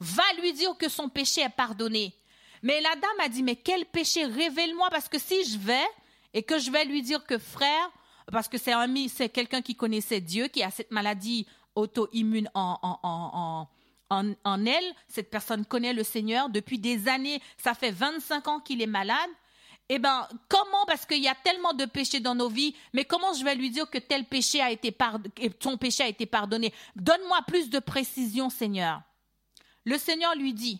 Va 0.00 0.24
lui 0.40 0.54
dire 0.54 0.74
que 0.78 0.88
son 0.88 1.10
péché 1.10 1.42
est 1.42 1.50
pardonné. 1.50 2.14
Mais 2.62 2.80
la 2.80 2.96
dame 2.96 3.20
a 3.20 3.28
dit, 3.28 3.42
mais 3.42 3.56
quel 3.56 3.84
péché? 3.84 4.24
Révèle-moi, 4.24 4.88
parce 4.88 5.10
que 5.10 5.18
si 5.18 5.44
je 5.44 5.58
vais 5.58 5.86
et 6.32 6.42
que 6.42 6.58
je 6.58 6.70
vais 6.70 6.86
lui 6.86 7.02
dire 7.02 7.26
que 7.26 7.36
frère, 7.36 7.90
parce 8.32 8.48
que 8.48 8.56
c'est 8.56 8.72
un 8.72 8.88
c'est 9.08 9.28
quelqu'un 9.28 9.60
qui 9.60 9.74
connaissait 9.74 10.22
Dieu, 10.22 10.48
qui 10.48 10.62
a 10.62 10.70
cette 10.70 10.90
maladie 10.90 11.46
auto-immune 11.78 12.50
en, 12.54 13.66
elle. 14.66 14.94
Cette 15.08 15.30
personne 15.30 15.64
connaît 15.64 15.92
le 15.92 16.02
Seigneur 16.02 16.48
depuis 16.48 16.78
des 16.78 17.08
années. 17.08 17.40
Ça 17.56 17.74
fait 17.74 17.90
25 17.90 18.48
ans 18.48 18.60
qu'il 18.60 18.82
est 18.82 18.86
malade. 18.86 19.30
Eh 19.88 19.98
ben, 19.98 20.28
comment 20.48 20.84
Parce 20.86 21.06
qu'il 21.06 21.22
y 21.22 21.28
a 21.28 21.34
tellement 21.34 21.72
de 21.72 21.86
péchés 21.86 22.20
dans 22.20 22.34
nos 22.34 22.50
vies, 22.50 22.76
mais 22.92 23.06
comment 23.06 23.32
je 23.32 23.42
vais 23.42 23.54
lui 23.54 23.70
dire 23.70 23.88
que 23.88 23.96
tel 23.96 24.26
péché 24.26 24.60
a 24.60 24.70
été 24.70 24.94
ton 25.58 25.78
péché 25.78 26.02
a 26.02 26.08
été 26.08 26.26
pardonné? 26.26 26.74
Donne-moi 26.94 27.38
plus 27.46 27.70
de 27.70 27.78
précision, 27.78 28.50
Seigneur. 28.50 29.00
Le 29.84 29.96
Seigneur 29.96 30.34
lui 30.34 30.52
dit, 30.52 30.78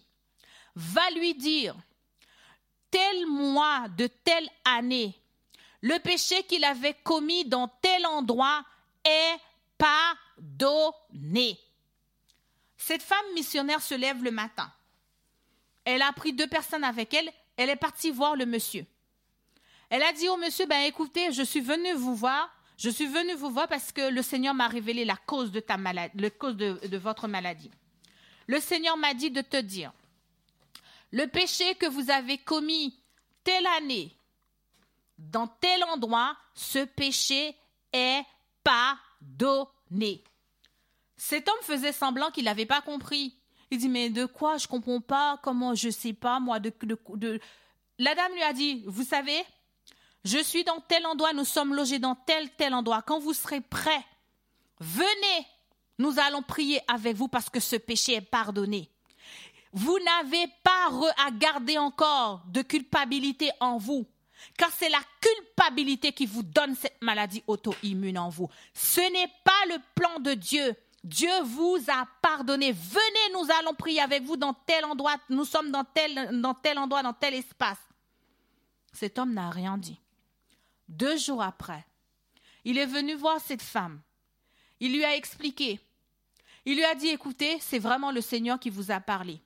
va 0.75 1.11
lui 1.13 1.35
dire, 1.35 1.75
tel 2.91 3.27
mois 3.27 3.89
de 3.97 4.07
telle 4.07 4.49
année, 4.65 5.15
Le 5.81 5.99
péché 6.01 6.43
qu'il 6.43 6.65
avait 6.65 6.97
commis 7.05 7.45
dans 7.45 7.69
tel 7.81 8.05
endroit 8.07 8.65
est 9.05 9.39
pardonné. 9.79 11.59
Cette 12.77 13.03
femme 13.03 13.35
missionnaire 13.35 13.83
se 13.83 13.95
lève 13.95 14.23
le 14.23 14.31
matin. 14.31 14.71
Elle 15.85 16.03
a 16.03 16.13
pris 16.13 16.33
deux 16.33 16.47
personnes 16.47 16.85
avec 16.85 17.15
elle. 17.15 17.31
Elle 17.57 17.71
est 17.71 17.77
partie 17.77 18.11
voir 18.11 18.37
le 18.37 18.47
monsieur. 18.47 18.85
Elle 19.91 20.03
a 20.03 20.13
dit 20.13 20.29
au 20.29 20.37
monsieur, 20.37 20.67
ben 20.67 20.83
écoutez, 20.83 21.33
je 21.33 21.43
suis 21.43 21.61
venue 21.61 21.95
vous 21.95 22.15
voir. 22.15 22.51
Je 22.77 22.91
suis 22.91 23.07
venue 23.07 23.35
vous 23.35 23.51
voir 23.51 23.67
parce 23.67 23.91
que 23.91 24.11
le 24.11 24.23
Seigneur 24.23 24.55
m'a 24.55 24.69
révélé 24.69 25.05
la 25.05 25.17
cause 25.17 25.51
de 25.51 25.61
ta 25.61 25.77
cause 26.39 26.57
de, 26.57 26.97
votre 26.97 27.27
maladie. 27.27 27.71
Le 28.47 28.61
Seigneur 28.61 28.97
m'a 28.97 29.15
dit 29.15 29.31
de 29.31 29.41
te 29.41 29.57
dire, 29.57 29.93
le 31.11 31.27
péché 31.27 31.75
que 31.75 31.87
vous 31.87 32.11
avez 32.11 32.39
commis 32.39 32.97
telle 33.43 33.67
année, 33.79 34.15
dans 35.19 35.49
tel 35.49 35.83
endroit, 35.85 36.37
ce 36.55 36.85
péché 36.85 37.57
est 37.93 38.23
pardonné. 39.21 40.23
Cet 41.17 41.49
homme 41.49 41.63
faisait 41.63 41.93
semblant 41.93 42.31
qu'il 42.31 42.45
n'avait 42.45 42.67
pas 42.67 42.81
compris. 42.81 43.37
Il 43.71 43.79
dit, 43.79 43.89
mais 43.89 44.09
de 44.09 44.25
quoi? 44.25 44.57
Je 44.57 44.67
comprends 44.67 45.01
pas, 45.01 45.39
comment? 45.43 45.75
Je 45.75 45.91
sais 45.91 46.13
pas, 46.13 46.41
moi, 46.41 46.59
de... 46.61 47.41
La 47.99 48.15
dame 48.15 48.33
lui 48.33 48.43
a 48.43 48.53
dit, 48.53 48.85
vous 48.87 49.03
savez, 49.03 49.45
je 50.25 50.39
suis 50.39 50.65
dans 50.65 50.81
tel 50.81 51.05
endroit, 51.07 51.33
nous 51.33 51.45
sommes 51.45 51.75
logés 51.75 51.99
dans 51.99 52.15
tel, 52.15 52.51
tel 52.51 52.73
endroit. 52.73 53.03
Quand 53.03 53.19
vous 53.19 53.35
serez 53.35 53.61
prêts, 53.61 54.05
venez, 54.79 55.47
nous 55.99 56.19
allons 56.19 56.43
prier 56.43 56.81
avec 56.87 57.17
vous 57.17 57.29
parce 57.29 57.51
que 57.51 57.61
ce 57.61 57.77
péché 57.77 58.15
est 58.15 58.21
pardonné. 58.21 58.89
Vous 59.73 59.99
n'avez 59.99 60.47
pas 60.63 60.91
à 61.27 61.31
garder 61.31 61.77
encore 61.77 62.43
de 62.47 62.63
culpabilité 62.63 63.51
en 63.61 63.77
vous, 63.77 64.07
car 64.57 64.71
c'est 64.71 64.89
la 64.89 65.01
culpabilité 65.21 66.13
qui 66.13 66.27
vous 66.27 66.43
donne 66.43 66.75
cette 66.75 67.01
maladie 67.03 67.43
auto-immune 67.47 68.19
en 68.19 68.29
vous. 68.29 68.49
Ce 68.75 69.01
n'est 69.01 69.33
pas 69.45 69.67
le 69.69 69.77
plan 69.95 70.21
de 70.21 70.35
Dieu. 70.35 70.75
Dieu 71.05 71.31
vous 71.45 71.79
a 71.89 72.07
pardonné. 72.21 72.73
Venez, 72.73 73.33
nous 73.33 73.49
allons 73.59 73.75
prier 73.75 74.01
avec 74.01 74.23
vous 74.25 74.37
dans 74.37 74.55
tel 74.55 74.85
endroit. 74.85 75.17
Nous 75.29 75.45
sommes 75.45 75.71
dans 75.71 75.85
tel, 75.85 76.19
endroit, 76.79 77.03
dans 77.03 77.13
tel 77.13 77.35
espace. 77.35 77.79
Cet 78.93 79.19
homme 79.19 79.33
n'a 79.33 79.51
rien 79.51 79.79
dit. 79.79 80.01
Deux 80.89 81.17
jours 81.17 81.43
après, 81.43 81.85
il 82.65 82.79
est 82.79 82.87
venu 82.87 83.15
voir 83.15 83.41
cette 83.41 83.63
femme. 83.63 84.01
Il 84.81 84.93
lui 84.93 85.05
a 85.05 85.15
expliqué. 85.15 85.81
Il 86.65 86.77
lui 86.77 86.85
a 86.85 86.95
dit, 86.95 87.09
écoutez, 87.09 87.59
c'est 87.61 87.79
vraiment 87.79 88.11
le 88.11 88.21
Seigneur 88.21 88.59
qui 88.59 88.71
vous 88.71 88.91
a 88.91 89.01
parlé. 89.01 89.41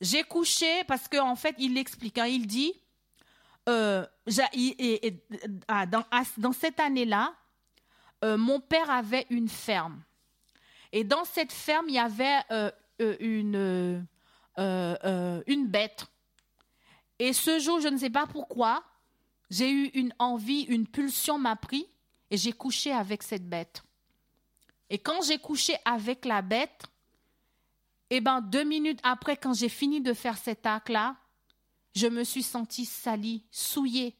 J'ai 0.00 0.24
couché 0.24 0.84
parce 0.84 1.08
qu'en 1.08 1.30
en 1.30 1.36
fait, 1.36 1.54
il 1.58 1.74
l'explique. 1.74 2.18
Hein. 2.18 2.26
il 2.26 2.46
dit, 2.46 2.74
euh, 3.68 4.06
ah, 5.68 5.86
dans, 5.86 6.52
cette 6.52 6.78
année-là, 6.78 7.34
euh, 8.24 8.36
mon 8.36 8.60
père 8.60 8.90
avait 8.90 9.26
une 9.30 9.48
ferme. 9.48 10.02
Et 10.92 11.04
dans 11.04 11.24
cette 11.24 11.52
ferme, 11.52 11.86
il 11.88 11.94
y 11.94 11.98
avait 11.98 12.40
euh, 12.50 12.70
une, 13.18 14.06
bête. 15.66 16.06
Et 17.18 17.32
ce 17.32 17.58
jour, 17.58 17.80
je 17.80 17.88
ne 17.88 17.96
sais 17.98 18.10
pas 18.10 18.26
pourquoi, 18.26 18.84
j'ai 19.50 19.70
eu 19.70 19.86
une 19.94 20.14
envie, 20.18 20.62
une 20.62 20.86
pulsion 20.86 21.38
m'a 21.38 21.56
pris 21.56 21.88
et 22.30 22.36
j'ai 22.36 22.52
couché 22.52 22.92
avec 22.92 23.22
cette 23.22 23.48
bête. 23.48 23.82
Et 24.90 24.98
quand 24.98 25.22
j'ai 25.22 25.38
couché 25.38 25.76
avec 25.84 26.24
la 26.24 26.42
bête, 26.42 26.84
eh 28.10 28.20
bien, 28.20 28.40
deux 28.40 28.64
minutes 28.64 29.00
après, 29.02 29.36
quand 29.36 29.54
j'ai 29.54 29.68
fini 29.68 30.00
de 30.00 30.14
faire 30.14 30.38
cet 30.38 30.66
acte-là, 30.66 31.16
je 31.96 32.06
me 32.06 32.24
suis 32.24 32.42
sentie 32.42 32.84
salie, 32.84 33.42
souillée. 33.50 34.14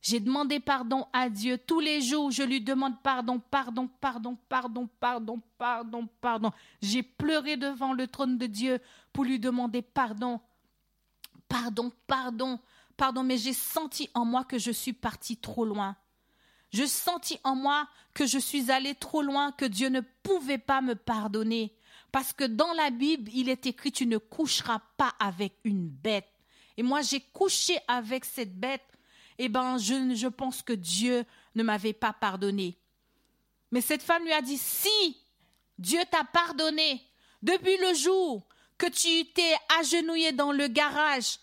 J'ai 0.00 0.20
demandé 0.20 0.58
pardon 0.58 1.06
à 1.12 1.28
Dieu 1.28 1.58
tous 1.58 1.78
les 1.78 2.00
jours. 2.00 2.30
Je 2.30 2.42
lui 2.42 2.62
demande 2.62 3.00
pardon, 3.02 3.38
pardon, 3.38 3.90
pardon, 4.00 4.38
pardon, 4.48 4.88
pardon, 4.98 5.42
pardon, 5.58 6.08
pardon. 6.22 6.50
J'ai 6.80 7.02
pleuré 7.02 7.58
devant 7.58 7.92
le 7.92 8.06
trône 8.06 8.38
de 8.38 8.46
Dieu 8.46 8.80
pour 9.12 9.24
lui 9.24 9.38
demander 9.38 9.82
pardon. 9.82 10.40
Pardon, 11.46 11.92
pardon, 12.06 12.58
pardon, 12.96 13.22
mais 13.22 13.36
j'ai 13.36 13.52
senti 13.52 14.08
en 14.14 14.24
moi 14.24 14.44
que 14.44 14.58
je 14.58 14.70
suis 14.70 14.94
partie 14.94 15.36
trop 15.36 15.66
loin. 15.66 15.96
Je 16.72 16.86
sentis 16.86 17.38
en 17.44 17.54
moi 17.54 17.86
que 18.14 18.24
je 18.24 18.38
suis 18.38 18.70
allée 18.70 18.94
trop 18.94 19.20
loin, 19.20 19.52
que 19.52 19.66
Dieu 19.66 19.90
ne 19.90 20.00
pouvait 20.22 20.56
pas 20.56 20.80
me 20.80 20.94
pardonner. 20.94 21.76
Parce 22.12 22.32
que 22.32 22.44
dans 22.44 22.72
la 22.72 22.88
Bible, 22.88 23.30
il 23.34 23.50
est 23.50 23.66
écrit, 23.66 23.92
tu 23.92 24.06
ne 24.06 24.16
coucheras 24.16 24.80
pas 24.96 25.12
avec 25.18 25.58
une 25.64 25.86
bête. 25.86 26.39
Et 26.76 26.82
moi, 26.82 27.02
j'ai 27.02 27.20
couché 27.20 27.78
avec 27.88 28.24
cette 28.24 28.58
bête. 28.58 28.86
Eh 29.38 29.48
bien, 29.48 29.78
je, 29.78 30.28
pense 30.28 30.62
que 30.62 30.72
Dieu 30.72 31.24
ne 31.54 31.62
m'avait 31.62 31.92
pas 31.92 32.12
pardonné. 32.12 32.76
Mais 33.70 33.80
cette 33.80 34.02
femme 34.02 34.24
lui 34.24 34.32
a 34.32 34.42
dit, 34.42 34.58
si 34.58 35.16
Dieu 35.78 36.00
t'a 36.10 36.24
pardonné 36.24 37.02
depuis 37.42 37.76
le 37.78 37.94
jour 37.94 38.46
que 38.76 38.86
tu 38.86 39.30
t'es 39.32 39.54
agenouillé 39.78 40.32
dans 40.32 40.52
le 40.52 40.66
garage, 40.68 41.38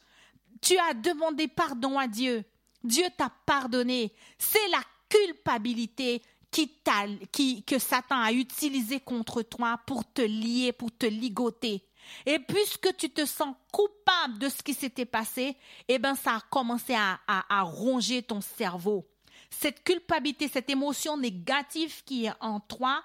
tu 0.62 0.78
as 0.78 0.94
demandé 0.94 1.48
pardon 1.48 1.98
à 1.98 2.08
Dieu. 2.08 2.44
Dieu 2.84 3.06
t'a 3.18 3.32
pardonné. 3.46 4.14
C'est 4.38 4.68
la 4.70 4.82
culpabilité 5.10 6.22
qui, 6.52 7.64
que 7.64 7.80
Satan 7.80 8.20
a 8.20 8.32
utilisé 8.32 9.00
contre 9.00 9.42
toi 9.42 9.80
pour 9.86 10.06
te 10.12 10.22
lier, 10.22 10.72
pour 10.72 10.96
te 10.96 11.06
ligoter. 11.06 11.87
Et 12.26 12.40
puisque 12.40 12.96
tu 12.98 13.10
te 13.10 13.26
sens 13.26 13.56
coupable 13.72 14.40
de 14.40 14.50
ce 14.50 14.62
qui 14.62 14.74
s'était 14.74 15.06
passé, 15.06 15.56
eh 15.88 16.00
ben 16.00 16.16
ça 16.16 16.38
a 16.38 16.42
commencé 16.50 16.96
à, 16.96 17.62
ronger 17.64 18.24
ton 18.24 18.42
cerveau. 18.42 19.08
Cette 19.50 19.84
culpabilité, 19.84 20.48
cette 20.48 20.70
émotion 20.70 21.18
négative 21.18 22.04
qui 22.04 22.26
est 22.26 22.34
en 22.42 22.60
toi, 22.60 23.04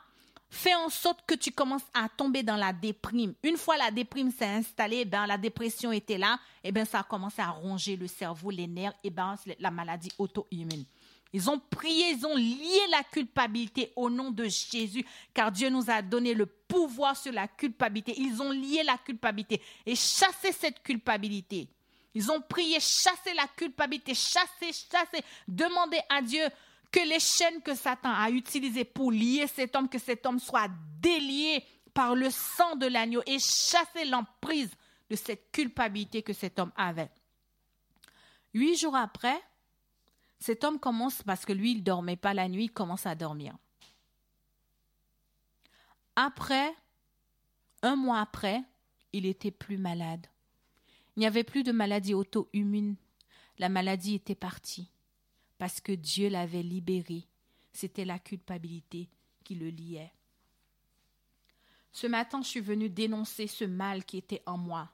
fait 0.51 0.75
en 0.75 0.91
sorte 0.91 1.25
que 1.27 1.35
tu 1.35 1.51
commences 1.51 1.87
à 1.95 2.09
tomber 2.09 2.43
dans 2.43 2.57
la 2.57 2.73
déprime. 2.73 3.35
Une 3.43 3.57
fois 3.57 3.77
la 3.79 3.91
déprime 3.91 4.31
s'est 4.31 4.45
installée, 4.45 5.05
ben 5.07 5.27
la 5.27 5.39
dépression 5.39 5.93
était 5.93 6.19
là, 6.19 6.39
et 6.63 6.73
ben 6.73 6.85
ça 6.85 7.01
a 7.01 7.03
commencé 7.05 7.41
à 7.41 7.49
ronger 7.49 7.97
le 7.97 8.07
cerveau, 8.07 8.51
les 8.51 8.67
nerfs, 8.67 8.93
et 9.03 9.11
ben 9.11 9.35
la 9.59 9.71
maladie 9.71 10.13
auto-immune. 10.19 10.85
Ils 11.33 11.49
ont 11.49 11.59
prié, 11.59 12.11
ils 12.11 12.27
ont 12.27 12.37
lié 12.37 12.81
la 12.91 13.03
culpabilité 13.05 13.93
au 13.97 14.11
nom 14.11 14.31
de 14.31 14.45
Jésus, 14.45 15.05
car 15.33 15.51
Dieu 15.51 15.71
nous 15.71 15.89
a 15.89 16.03
donné 16.03 16.35
le 16.35 16.45
pouvoir 16.45 17.17
sur 17.17 17.33
la 17.33 17.49
culpabilité. 17.49 18.15
Ils 18.19 18.43
ont 18.43 18.51
lié 18.51 18.83
la 18.83 18.99
culpabilité 18.99 19.63
et 19.87 19.97
chassé 19.97 20.53
cette 20.53 20.83
culpabilité. 20.83 21.69
Ils 22.15 22.31
ont 22.31 22.43
prié, 22.43 22.79
chassé 22.81 23.33
la 23.35 23.47
culpabilité, 23.49 24.15
chassé, 24.15 24.73
chassé, 24.73 25.25
demandé 25.49 25.99
à 26.11 26.21
Dieu 26.21 26.45
que 26.91 27.01
les 27.01 27.21
chaînes 27.21 27.63
que 27.63 27.75
Satan 27.75 28.13
a 28.13 28.31
utilisées 28.31 28.85
pour 28.85 29.11
lier 29.11 29.47
cet 29.47 29.75
homme, 29.75 29.89
que 29.89 29.99
cet 29.99 30.27
homme 30.27 30.39
soit 30.39 30.69
délié 31.01 31.65
par 31.95 32.15
le 32.15 32.29
sang 32.31 32.77
de 32.77 32.87
l'agneau 32.87 33.23
et 33.27 33.39
chasser 33.39 34.05
l'emprise 34.05 34.71
de 35.09 35.17
cette 35.17 35.51
culpabilité 35.51 36.23
que 36.23 36.35
cet 36.35 36.59
homme 36.59 36.73
avait. 36.77 37.11
Huit 38.53 38.77
jours 38.77 38.97
après, 38.97 39.41
cet 40.43 40.65
homme 40.65 40.81
commence, 40.81 41.23
parce 41.23 41.45
que 41.47 41.53
lui, 41.53 41.71
il 41.71 41.79
ne 41.79 41.83
dormait 41.85 42.17
pas 42.17 42.35
la 42.35 42.49
nuit, 42.49 42.65
il 42.65 42.73
commence 42.73 43.07
à 43.07 43.15
dormir. 43.15 43.57
Après, 46.17 46.75
un 47.83 47.95
mois 47.95 48.19
après, 48.19 48.61
il 49.13 49.25
était 49.25 49.53
plus 49.53 49.79
malade. 49.79 50.27
Il 51.15 51.21
n'y 51.21 51.27
avait 51.27 51.45
plus 51.45 51.63
de 51.63 51.71
maladie 51.71 52.13
auto-immune. 52.13 52.97
La 53.59 53.69
maladie 53.69 54.17
était 54.17 54.35
partie 54.35 54.91
parce 55.59 55.81
que 55.81 55.93
Dieu 55.93 56.29
l'avait 56.29 56.65
libéré. 56.65 57.29
C'était 57.73 58.05
la 58.05 58.19
culpabilité 58.19 59.09
qui 59.45 59.55
le 59.55 59.69
liait. 59.69 60.13
Ce 61.93 62.09
matin, 62.09 62.43
je 62.43 62.49
suis 62.49 62.61
venue 62.61 62.91
dénoncer 62.91 63.47
ce 63.47 63.65
mal 63.65 64.05
qui 64.05 64.17
était 64.17 64.43
en 64.47 64.59
moi, 64.59 64.91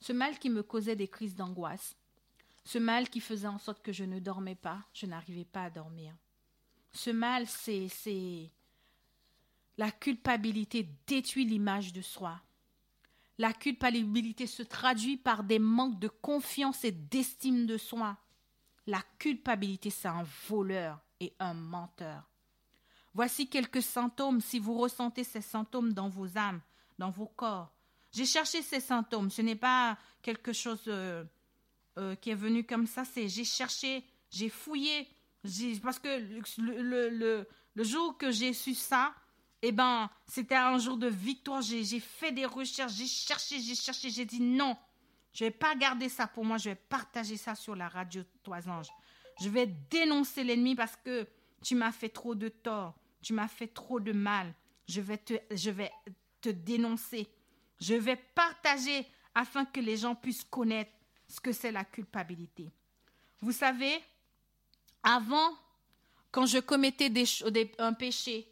ce 0.00 0.14
mal 0.14 0.38
qui 0.38 0.48
me 0.48 0.62
causait 0.62 0.96
des 0.96 1.08
crises 1.08 1.34
d'angoisse, 1.34 1.94
ce 2.64 2.78
mal 2.78 3.08
qui 3.08 3.20
faisait 3.20 3.48
en 3.48 3.58
sorte 3.58 3.82
que 3.82 3.92
je 3.92 4.04
ne 4.04 4.20
dormais 4.20 4.54
pas, 4.54 4.82
je 4.92 5.06
n'arrivais 5.06 5.44
pas 5.44 5.64
à 5.64 5.70
dormir. 5.70 6.14
Ce 6.92 7.10
mal, 7.10 7.46
c'est, 7.46 8.50
la 9.78 9.90
culpabilité 9.90 10.88
détruit 11.06 11.44
l'image 11.44 11.92
de 11.92 12.02
soi. 12.02 12.40
La 13.38 13.52
culpabilité 13.52 14.46
se 14.46 14.62
traduit 14.62 15.16
par 15.16 15.42
des 15.42 15.58
manques 15.58 15.98
de 15.98 16.08
confiance 16.08 16.84
et 16.84 16.92
d'estime 16.92 17.66
de 17.66 17.78
soi. 17.78 18.18
La 18.86 19.02
culpabilité, 19.18 19.90
c'est 19.90 20.08
un 20.08 20.24
voleur 20.48 21.00
et 21.18 21.34
un 21.38 21.54
menteur. 21.54 22.28
Voici 23.14 23.48
quelques 23.48 23.82
symptômes 23.82 24.40
si 24.40 24.58
vous 24.58 24.74
ressentez 24.74 25.24
ces 25.24 25.40
symptômes 25.40 25.92
dans 25.92 26.08
vos 26.08 26.36
âmes, 26.38 26.60
dans 26.98 27.10
vos 27.10 27.26
corps. 27.26 27.72
J'ai 28.12 28.26
cherché 28.26 28.62
ces 28.62 28.80
symptômes. 28.80 29.30
Ce 29.30 29.42
n'est 29.42 29.56
pas 29.56 29.98
quelque 30.20 30.52
chose 30.52 30.88
euh, 31.98 32.14
qui 32.16 32.30
est 32.30 32.34
venu 32.34 32.64
comme 32.64 32.86
ça, 32.86 33.04
c'est 33.04 33.28
j'ai 33.28 33.44
cherché, 33.44 34.04
j'ai 34.30 34.48
fouillé, 34.48 35.08
parce 35.82 35.98
que 35.98 36.08
le, 36.60 37.10
le, 37.10 37.46
le, 37.74 37.84
jour 37.84 38.16
que 38.16 38.30
j'ai 38.30 38.52
su 38.52 38.74
ça, 38.74 39.14
eh 39.60 39.72
ben, 39.72 40.08
c'était 40.26 40.54
un 40.54 40.78
jour 40.78 40.96
de 40.96 41.08
victoire. 41.08 41.62
J'ai 41.62 42.00
fait 42.00 42.32
des 42.32 42.46
recherches, 42.46 42.94
j'ai 42.94 43.06
cherché, 43.06 43.60
j'ai 43.60 43.74
cherché, 43.74 44.10
j'ai 44.10 44.24
dit 44.24 44.40
non, 44.40 44.76
je 45.32 45.44
vais 45.44 45.50
pas 45.50 45.74
garder 45.74 46.08
ça 46.08 46.26
pour 46.26 46.44
moi, 46.44 46.58
je 46.58 46.70
vais 46.70 46.74
partager 46.74 47.36
ça 47.36 47.54
sur 47.54 47.74
la 47.74 47.88
radio 47.88 48.22
Trois 48.42 48.68
Anges. 48.68 48.90
Je 49.40 49.48
vais 49.48 49.66
dénoncer 49.66 50.44
l'ennemi 50.44 50.74
parce 50.74 50.96
que 50.96 51.26
tu 51.62 51.74
m'as 51.74 51.92
fait 51.92 52.08
trop 52.08 52.34
de 52.34 52.48
tort. 52.48 52.94
Tu 53.22 53.32
m'as 53.32 53.48
fait 53.48 53.68
trop 53.68 54.00
de 54.00 54.12
mal. 54.12 54.52
Je 54.88 55.00
vais 55.00 55.18
te, 55.18 55.34
je 55.50 55.70
vais 55.70 55.90
te 56.40 56.48
dénoncer. 56.48 57.28
Je 57.80 57.94
vais 57.94 58.16
partager 58.16 59.06
afin 59.34 59.64
que 59.64 59.80
les 59.80 59.96
gens 59.96 60.14
puissent 60.14 60.44
connaître 60.44 60.92
ce 61.32 61.40
que 61.40 61.52
c'est 61.52 61.72
la 61.72 61.84
culpabilité. 61.84 62.70
Vous 63.40 63.52
savez, 63.52 64.02
avant, 65.02 65.56
quand 66.30 66.44
je 66.44 66.58
commettais 66.58 67.10
un 67.78 67.94
péché, 67.94 68.46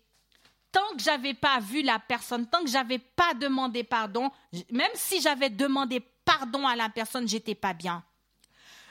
tant 0.73 0.97
que 0.97 1.03
j'avais 1.03 1.35
pas 1.35 1.61
vu 1.61 1.83
la 1.83 1.99
personne, 1.99 2.49
tant 2.49 2.63
que 2.65 2.71
j'avais 2.71 2.99
pas 2.99 3.35
demandé 3.35 3.85
pardon, 3.85 4.31
même 4.71 4.91
si 4.95 5.21
j'avais 5.21 5.51
demandé 5.51 6.01
pardon 6.25 6.67
à 6.67 6.75
la 6.75 6.89
personne, 6.89 7.29
j'étais 7.29 7.55
pas 7.55 7.75
bien. 7.75 8.03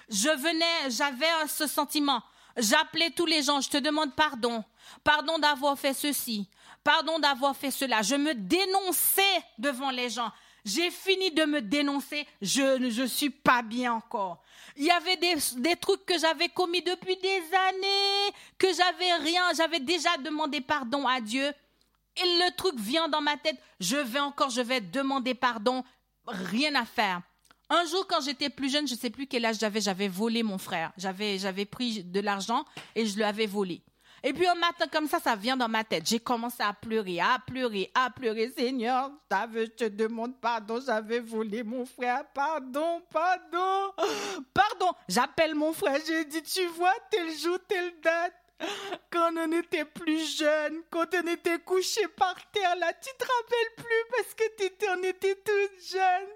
Je 0.08 0.30
venais, 0.30 0.92
j'avais 0.92 1.48
ce 1.48 1.66
sentiment. 1.66 2.22
J'appelais 2.58 3.10
tous 3.10 3.26
les 3.26 3.42
gens, 3.42 3.60
je 3.60 3.70
te 3.70 3.78
demande 3.78 4.16
pardon. 4.16 4.64
Pardon 5.04 5.40
d'avoir 5.40 5.78
fait 5.80 5.96
ceci. 5.96 6.48
Pardon 6.84 7.18
d'avoir 7.18 7.56
fait 7.56 7.72
cela. 7.72 8.04
Je 8.04 8.16
me 8.16 8.36
dénonçais 8.36 9.44
devant 9.58 9.90
les 9.90 10.12
gens. 10.12 10.32
J'ai 10.66 10.92
fini 10.92 11.32
de 11.32 11.46
me 11.46 11.62
dénoncer. 11.62 12.28
Je 12.42 12.78
ne 12.78 13.08
suis 13.08 13.30
pas 13.30 13.62
bien 13.62 13.94
encore. 13.94 14.42
Il 14.76 14.86
y 14.86 14.92
avait 14.92 15.18
des, 15.18 15.36
des 15.58 15.76
trucs 15.76 16.06
que 16.06 16.18
j'avais 16.18 16.50
commis 16.50 16.82
depuis 16.82 17.18
des 17.18 17.42
années, 17.70 18.34
que 18.58 18.68
j'avais 18.74 19.14
rien. 19.24 19.44
J'avais 19.56 19.80
déjà 19.80 20.16
demandé 20.18 20.62
pardon 20.62 21.08
à 21.08 21.22
Dieu. 21.22 21.52
Et 22.18 22.26
le 22.26 22.56
truc 22.56 22.76
vient 22.80 23.08
dans 23.08 23.22
ma 23.22 23.38
tête. 23.38 23.58
Je 23.80 23.98
vais 23.98 24.20
encore, 24.20 24.50
je 24.50 24.62
vais 24.62 24.82
demander 24.82 25.34
pardon. 25.34 25.84
Rien 26.28 26.76
à 26.76 26.86
faire. 26.86 27.22
Un 27.70 27.86
jour, 27.86 28.08
quand 28.08 28.22
j'étais 28.22 28.50
plus 28.50 28.72
jeune, 28.72 28.88
je 28.88 28.96
ne 28.96 29.00
sais 29.00 29.12
plus 29.12 29.28
quel 29.28 29.46
âge 29.46 29.60
j'avais, 29.60 29.80
j'avais 29.80 30.08
volé 30.08 30.42
mon 30.42 30.58
frère. 30.58 30.92
J'avais, 30.98 31.38
j'avais 31.38 31.66
pris 31.66 32.04
de 32.04 32.20
l'argent 32.20 32.66
et 32.96 33.06
je 33.06 33.20
l'avais 33.20 33.46
volé. 33.46 33.84
Et 34.24 34.34
puis 34.34 34.48
un 34.48 34.56
matin 34.56 34.86
comme 34.92 35.08
ça, 35.08 35.20
ça 35.20 35.36
vient 35.36 35.58
dans 35.58 35.70
ma 35.70 35.84
tête. 35.84 36.08
J'ai 36.08 36.20
commencé 36.20 36.62
à 36.62 36.74
pleurer, 36.74 37.20
à 37.20 37.40
pleurer, 37.46 37.92
à 37.94 38.10
pleurer. 38.10 38.52
Seigneur, 38.56 39.12
je 39.32 39.66
te 39.66 39.86
demande 39.86 40.40
pardon, 40.40 40.80
j'avais 40.86 41.20
volé 41.20 41.64
mon 41.64 41.86
frère. 41.86 42.24
Pardon, 42.34 43.02
pardon, 43.12 43.94
pardon. 44.54 44.92
J'appelle 45.08 45.56
mon 45.56 45.74
frère, 45.74 46.00
j'ai 46.06 46.26
dit, 46.26 46.44
tu 46.44 46.66
vois, 46.68 46.94
tel 47.10 47.32
jour, 47.38 47.58
telle 47.68 47.94
date. 48.02 48.34
Quand 49.10 49.32
on 49.38 49.52
était 49.54 49.86
plus 49.86 50.38
jeune, 50.38 50.82
quand 50.90 51.08
on 51.16 51.28
était 51.28 51.60
couché 51.60 52.06
par 52.10 52.36
terre, 52.52 52.76
là, 52.76 52.92
tu 52.94 53.10
te 53.18 53.24
rappelles 53.24 53.76
plus 53.78 54.04
parce 54.12 54.34
que 54.34 54.66
étais, 54.66 54.88
on 54.98 55.04
était 55.04 55.36
toute 55.36 55.82
jeune. 55.90 56.28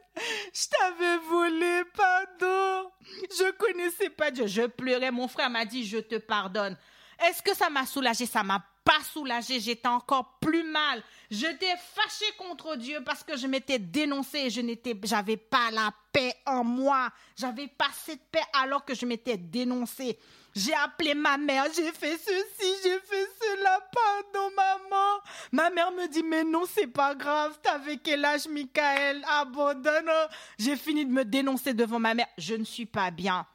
Je 0.53 0.67
t'avais 0.69 1.17
volé, 1.17 1.83
pardon. 1.95 2.91
Je 3.29 3.51
connaissais 3.51 4.09
pas 4.09 4.31
Dieu. 4.31 4.47
Je 4.47 4.67
pleurais. 4.67 5.11
Mon 5.11 5.27
frère 5.27 5.49
m'a 5.49 5.65
dit, 5.65 5.85
je 5.85 5.97
te 5.97 6.15
pardonne. 6.15 6.77
Est-ce 7.23 7.41
que 7.41 7.55
ça 7.55 7.69
m'a 7.69 7.85
soulagé? 7.85 8.25
Ça 8.25 8.43
m'a 8.43 8.63
pas 8.83 9.01
soulagé. 9.13 9.59
J'étais 9.59 9.87
encore 9.87 10.37
plus 10.41 10.63
mal. 10.63 11.01
J'étais 11.31 11.73
fâchée 11.95 12.31
contre 12.37 12.75
Dieu 12.75 13.01
parce 13.05 13.23
que 13.23 13.37
je 13.37 13.47
m'étais 13.47 13.79
dénoncée. 13.79 14.49
Je 14.49 14.61
n'étais, 14.61 14.99
j'avais 15.03 15.37
pas 15.37 15.71
la 15.71 15.91
paix 16.11 16.35
en 16.45 16.63
moi. 16.63 17.09
J'avais 17.37 17.67
pas 17.67 17.89
cette 18.05 18.23
paix 18.29 18.43
alors 18.53 18.83
que 18.83 18.93
je 18.93 19.05
m'étais 19.05 19.37
dénoncée. 19.37 20.19
J'ai 20.55 20.73
appelé 20.75 21.15
ma 21.15 21.35
mère, 21.37 21.65
j'ai 21.75 21.91
fait 21.91 22.15
ceci, 22.15 22.73
j'ai 22.83 22.99
fait 22.99 23.27
cela, 23.41 23.79
pardon 23.91 24.51
maman. 24.55 25.19
Ma 25.51 25.71
mère 25.71 25.91
me 25.91 26.07
dit, 26.07 26.21
mais 26.21 26.43
non, 26.43 26.65
c'est 26.71 26.85
pas 26.85 27.15
grave, 27.15 27.57
t'avais 27.63 27.97
quel 27.97 28.23
âge, 28.23 28.47
Michael? 28.47 29.25
Abandonne. 29.27 30.11
J'ai 30.59 30.75
fini 30.75 31.07
de 31.07 31.11
me 31.11 31.25
dénoncer 31.25 31.73
devant 31.73 31.97
ma 31.99 32.13
mère, 32.13 32.27
je 32.37 32.53
ne 32.53 32.65
suis 32.65 32.85
pas 32.85 33.09
bien. 33.09 33.47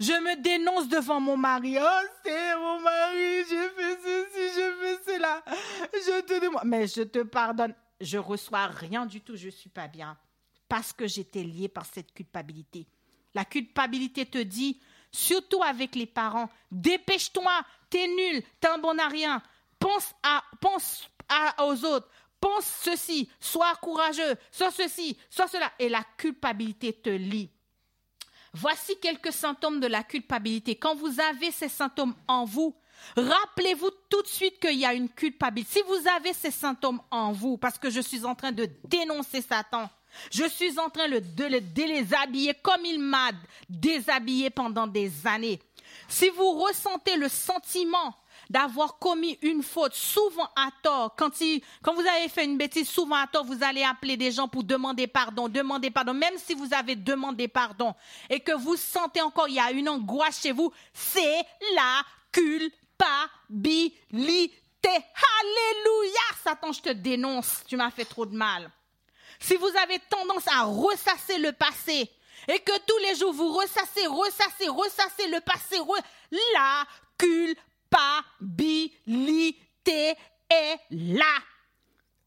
Je 0.00 0.12
me 0.12 0.34
dénonce 0.40 0.88
devant 0.88 1.20
mon 1.20 1.36
mari. 1.36 1.76
Oh, 1.78 2.06
c'est 2.24 2.56
mon 2.56 2.80
mari, 2.80 3.44
j'ai 3.46 3.68
fait 3.68 3.98
ceci, 4.02 4.54
j'ai 4.54 4.72
fait 4.72 5.00
cela. 5.04 5.44
Je 5.92 6.22
te 6.22 6.40
demande, 6.40 6.62
mais 6.64 6.86
je 6.86 7.02
te 7.02 7.22
pardonne. 7.22 7.74
Je 8.00 8.16
reçois 8.16 8.66
rien 8.66 9.04
du 9.04 9.20
tout, 9.20 9.36
je 9.36 9.50
suis 9.50 9.68
pas 9.68 9.88
bien. 9.88 10.16
Parce 10.70 10.94
que 10.94 11.06
j'étais 11.06 11.42
liée 11.42 11.68
par 11.68 11.84
cette 11.84 12.14
culpabilité. 12.14 12.86
La 13.34 13.44
culpabilité 13.44 14.24
te 14.24 14.38
dit, 14.38 14.80
surtout 15.12 15.62
avec 15.62 15.94
les 15.94 16.06
parents. 16.06 16.48
Dépêche-toi, 16.70 17.52
t'es 17.90 18.08
nul, 18.08 18.42
t'es 18.58 18.68
un 18.68 18.78
bon 18.78 18.98
à 18.98 19.06
rien. 19.06 19.42
Pense, 19.78 20.14
à, 20.22 20.42
pense 20.62 21.10
à, 21.28 21.66
aux 21.66 21.84
autres. 21.84 22.08
Pense 22.40 22.64
ceci, 22.64 23.28
sois 23.38 23.74
courageux, 23.82 24.34
sois 24.50 24.70
ceci, 24.70 25.18
sois 25.28 25.46
cela. 25.46 25.70
Et 25.78 25.90
la 25.90 26.02
culpabilité 26.16 26.94
te 26.94 27.10
lie. 27.10 27.50
Voici 28.52 28.98
quelques 29.00 29.32
symptômes 29.32 29.80
de 29.80 29.86
la 29.86 30.02
culpabilité. 30.02 30.74
Quand 30.76 30.94
vous 30.96 31.20
avez 31.20 31.50
ces 31.52 31.68
symptômes 31.68 32.14
en 32.26 32.44
vous, 32.44 32.74
rappelez-vous 33.16 33.90
tout 34.08 34.22
de 34.22 34.28
suite 34.28 34.58
qu'il 34.58 34.78
y 34.78 34.84
a 34.84 34.92
une 34.92 35.08
culpabilité. 35.08 35.78
Si 35.78 35.82
vous 35.86 36.08
avez 36.16 36.32
ces 36.32 36.50
symptômes 36.50 37.00
en 37.10 37.32
vous, 37.32 37.56
parce 37.56 37.78
que 37.78 37.90
je 37.90 38.00
suis 38.00 38.24
en 38.24 38.34
train 38.34 38.52
de 38.52 38.68
dénoncer 38.84 39.40
Satan, 39.40 39.88
je 40.32 40.44
suis 40.48 40.78
en 40.78 40.90
train 40.90 41.08
de 41.08 41.44
le 41.44 41.60
déshabiller 41.60 42.54
comme 42.62 42.84
il 42.84 42.98
m'a 42.98 43.30
déshabillé 43.68 44.50
pendant 44.50 44.86
des 44.86 45.26
années. 45.26 45.60
Si 46.08 46.28
vous 46.30 46.52
ressentez 46.52 47.16
le 47.16 47.28
sentiment 47.28 48.16
d'avoir 48.50 48.98
commis 48.98 49.38
une 49.42 49.62
faute, 49.62 49.94
souvent 49.94 50.50
à 50.56 50.70
tort, 50.82 51.14
quand, 51.16 51.30
vous 51.94 52.00
avez 52.00 52.28
fait 52.28 52.44
une 52.44 52.58
bêtise, 52.58 52.90
souvent 52.90 53.14
à 53.14 53.28
tort, 53.28 53.44
vous 53.44 53.62
allez 53.62 53.84
appeler 53.84 54.16
des 54.16 54.32
gens 54.32 54.48
pour 54.48 54.64
demander 54.64 55.06
pardon, 55.06 55.48
demander 55.48 55.90
pardon, 55.90 56.12
même 56.12 56.36
si 56.36 56.54
vous 56.54 56.74
avez 56.74 56.96
demandé 56.96 57.46
pardon 57.46 57.94
et 58.28 58.40
que 58.40 58.52
vous 58.52 58.76
sentez 58.76 59.22
encore, 59.22 59.48
il 59.48 59.54
y 59.54 59.60
a 59.60 59.70
une 59.70 59.88
angoisse 59.88 60.42
chez 60.42 60.50
vous, 60.50 60.72
c'est 60.92 61.46
la 61.76 62.02
culpabilité. 62.32 63.92
Alléluia, 64.84 66.20
Satan, 66.42 66.72
je 66.72 66.80
te 66.80 66.90
dénonce, 66.90 67.62
tu 67.68 67.76
m'as 67.76 67.92
fait 67.92 68.04
trop 68.04 68.26
de 68.26 68.34
mal. 68.34 68.68
Si 69.38 69.54
vous 69.54 69.70
avez 69.82 70.00
tendance 70.10 70.48
à 70.48 70.64
ressasser 70.64 71.38
le 71.38 71.52
passé 71.52 72.10
et 72.48 72.58
que 72.58 72.78
tous 72.84 72.98
les 73.08 73.14
jours 73.14 73.32
vous 73.32 73.52
ressassez, 73.52 74.08
ressassez, 74.08 74.68
ressassez 74.68 75.28
le 75.28 75.40
passé, 75.40 75.76
la 76.54 76.84
culpabilité 77.16 77.69
est 80.48 80.78
là. 80.90 81.38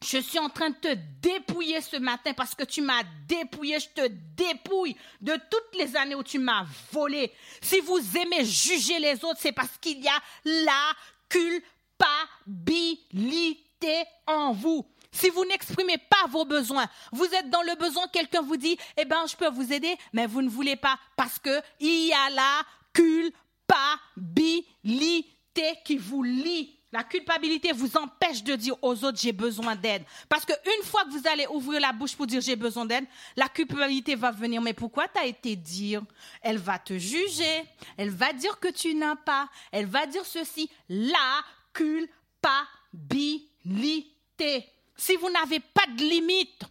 Je 0.00 0.18
suis 0.18 0.38
en 0.38 0.48
train 0.48 0.70
de 0.70 0.76
te 0.76 0.94
dépouiller 1.20 1.80
ce 1.80 1.96
matin 1.96 2.32
parce 2.32 2.54
que 2.54 2.62
tu 2.62 2.82
m'as 2.82 3.02
dépouillé. 3.26 3.80
Je 3.80 3.88
te 3.88 4.06
dépouille 4.06 4.94
de 5.20 5.32
toutes 5.50 5.74
les 5.76 5.96
années 5.96 6.14
où 6.14 6.22
tu 6.22 6.38
m'as 6.38 6.64
volé. 6.92 7.32
Si 7.60 7.80
vous 7.80 7.98
aimez 8.16 8.44
juger 8.44 9.00
les 9.00 9.24
autres, 9.24 9.40
c'est 9.40 9.50
parce 9.52 9.76
qu'il 9.80 10.00
y 10.00 10.08
a 10.08 10.22
la 10.44 10.92
culpabilité 11.28 14.04
en 14.26 14.52
vous. 14.52 14.86
Si 15.10 15.30
vous 15.30 15.44
n'exprimez 15.46 15.98
pas 15.98 16.28
vos 16.28 16.44
besoins, 16.44 16.86
vous 17.10 17.24
êtes 17.24 17.50
dans 17.50 17.62
le 17.62 17.74
besoin, 17.74 18.06
quelqu'un 18.08 18.42
vous 18.42 18.56
dit, 18.56 18.78
eh 18.96 19.04
ben, 19.04 19.26
je 19.26 19.34
peux 19.34 19.48
vous 19.48 19.72
aider, 19.72 19.98
mais 20.12 20.26
vous 20.26 20.42
ne 20.42 20.48
voulez 20.48 20.76
pas 20.76 20.96
parce 21.16 21.40
que 21.40 21.60
il 21.80 22.06
y 22.06 22.12
a 22.12 22.30
la 22.30 22.62
culpabilité 22.92 25.74
qui 25.84 25.96
vous 25.96 26.22
lie 26.22 26.77
La 26.90 27.04
culpabilité 27.04 27.70
vous 27.72 27.98
empêche 27.98 28.42
de 28.42 28.56
dire 28.56 28.74
aux 28.80 29.04
autres 29.04 29.18
j'ai 29.18 29.32
besoin 29.32 29.76
d'aide. 29.76 30.04
Parce 30.28 30.46
qu'une 30.46 30.82
fois 30.84 31.04
que 31.04 31.10
vous 31.10 31.28
allez 31.28 31.46
ouvrir 31.48 31.80
la 31.80 31.92
bouche 31.92 32.16
pour 32.16 32.26
dire 32.26 32.40
j'ai 32.40 32.56
besoin 32.56 32.86
d'aide, 32.86 33.04
la 33.36 33.48
culpabilité 33.48 34.14
va 34.14 34.30
venir. 34.30 34.62
Mais 34.62 34.72
pourquoi 34.72 35.06
tu 35.06 35.20
as 35.20 35.26
été 35.26 35.54
dire? 35.54 36.00
Elle 36.40 36.56
va 36.56 36.78
te 36.78 36.96
juger. 36.98 37.66
Elle 37.98 38.08
va 38.10 38.32
dire 38.32 38.58
que 38.58 38.68
tu 38.68 38.94
n'as 38.94 39.16
pas. 39.16 39.50
Elle 39.70 39.84
va 39.84 40.06
dire 40.06 40.24
ceci. 40.24 40.70
La 40.88 41.44
culpabilité. 41.74 44.66
Si 44.96 45.14
vous 45.16 45.28
n'avez 45.30 45.60
pas 45.60 45.84
de 45.94 46.02
limite, 46.02 46.62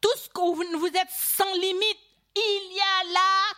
tout 0.00 0.16
ce 0.16 0.28
que 0.28 0.76
vous 0.76 0.86
êtes 0.86 1.10
sans 1.10 1.54
limite, 1.54 1.98
il 2.34 2.72
y 2.74 2.80
a 2.80 3.04
la 3.12 3.54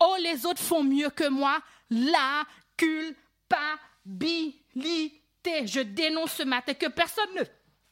Oh, 0.00 0.16
les 0.20 0.44
autres 0.46 0.62
font 0.62 0.82
mieux 0.82 1.10
que 1.10 1.28
moi, 1.28 1.60
la 1.90 2.44
culpabilité. 2.76 5.66
Je 5.66 5.80
dénonce 5.80 6.32
ce 6.32 6.42
matin 6.42 6.74
que 6.74 6.86
personne 6.86 7.28
ne, 7.36 7.42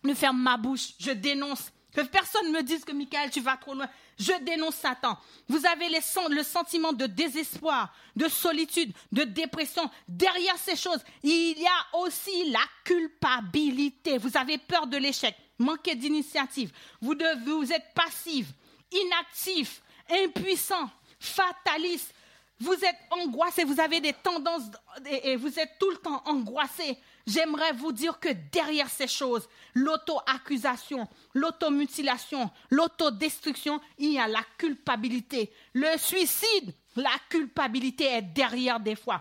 ne 0.09 0.15
ferme 0.15 0.41
ma 0.41 0.57
bouche. 0.57 0.95
Je 0.99 1.13
dénonce 1.13 1.71
que 1.97 2.03
personne 2.03 2.49
ne 2.49 2.59
me 2.59 2.63
dise 2.63 2.85
que 2.85 2.93
Michael, 2.93 3.31
tu 3.31 3.41
vas 3.41 3.57
trop 3.57 3.73
loin. 3.73 3.89
Je 4.19 4.33
dénonce 4.45 4.75
Satan. 4.75 5.17
Vous 5.49 5.65
avez 5.65 5.89
le 5.89 6.43
sentiment 6.43 6.93
de 6.93 7.07
désespoir, 7.07 7.91
de 8.15 8.29
solitude, 8.29 8.93
de 9.13 9.23
dépression. 9.23 9.91
Derrière 10.07 10.59
ces 10.59 10.77
choses, 10.77 11.03
il 11.23 11.59
y 11.59 11.67
a 11.67 11.99
aussi 11.99 12.51
la 12.51 12.61
culpabilité. 12.85 14.19
Vous 14.19 14.37
avez 14.37 14.59
peur 14.59 14.87
de 14.87 14.99
l'échec, 14.99 15.35
manquez 15.59 15.95
d'initiative. 15.95 16.71
Vous, 17.01 17.15
vous 17.47 17.73
êtes 17.73 17.95
passif, 17.95 18.49
inactif, 18.93 19.81
impuissant, 20.11 20.91
fataliste. 21.19 22.13
Vous 22.61 22.75
êtes 22.75 22.99
angoissé, 23.11 23.65
vous 23.65 23.81
avez 23.81 24.01
des 24.01 24.13
tendances 24.13 24.65
et 25.07 25.37
vous 25.37 25.59
êtes 25.59 25.79
tout 25.79 25.91
le 25.91 25.97
temps 25.97 26.23
angoissé. 26.27 26.99
J'aimerais 27.27 27.73
vous 27.73 27.91
dire 27.91 28.21
que 28.21 28.29
derrière 28.53 28.89
ces 28.89 29.09
choses, 29.09 29.49
l'auto-accusation, 29.75 31.09
l'automutilation, 31.35 32.51
l'autodestruction, 32.71 33.81
il 33.99 34.13
y 34.13 34.19
a 34.19 34.29
la 34.29 34.43
culpabilité. 34.57 35.53
Le 35.73 35.99
suicide, 35.99 36.73
la 36.95 37.11
culpabilité 37.29 38.05
est 38.05 38.23
derrière 38.23 38.79
des 38.79 38.95
fois. 38.95 39.21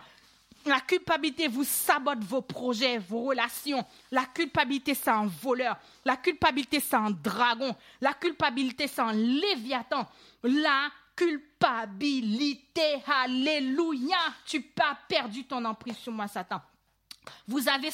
La 0.66 0.82
culpabilité 0.82 1.48
vous 1.48 1.64
sabote 1.64 2.24
vos 2.24 2.42
projets, 2.42 2.98
vos 2.98 3.22
relations. 3.22 3.86
La 4.12 4.26
culpabilité, 4.26 4.94
c'est 4.96 5.10
un 5.10 5.28
voleur. 5.28 5.78
La 6.04 6.18
culpabilité, 6.18 6.80
c'est 6.80 6.96
un 6.96 7.12
dragon. 7.12 7.76
La 8.02 8.14
culpabilité, 8.14 8.88
c'est 8.88 9.02
un 9.02 9.14
léviathan. 9.14 10.08
La 10.44 10.90
culpabilité, 11.16 13.04
alléluia. 13.06 14.18
Tu 14.46 14.62
pas 14.62 14.98
perdu 15.08 15.44
ton 15.44 15.64
emprise 15.66 15.98
sur 15.98 16.12
moi, 16.12 16.28
Satan. 16.28 16.62
Vous 17.48 17.68
avez 17.68 17.90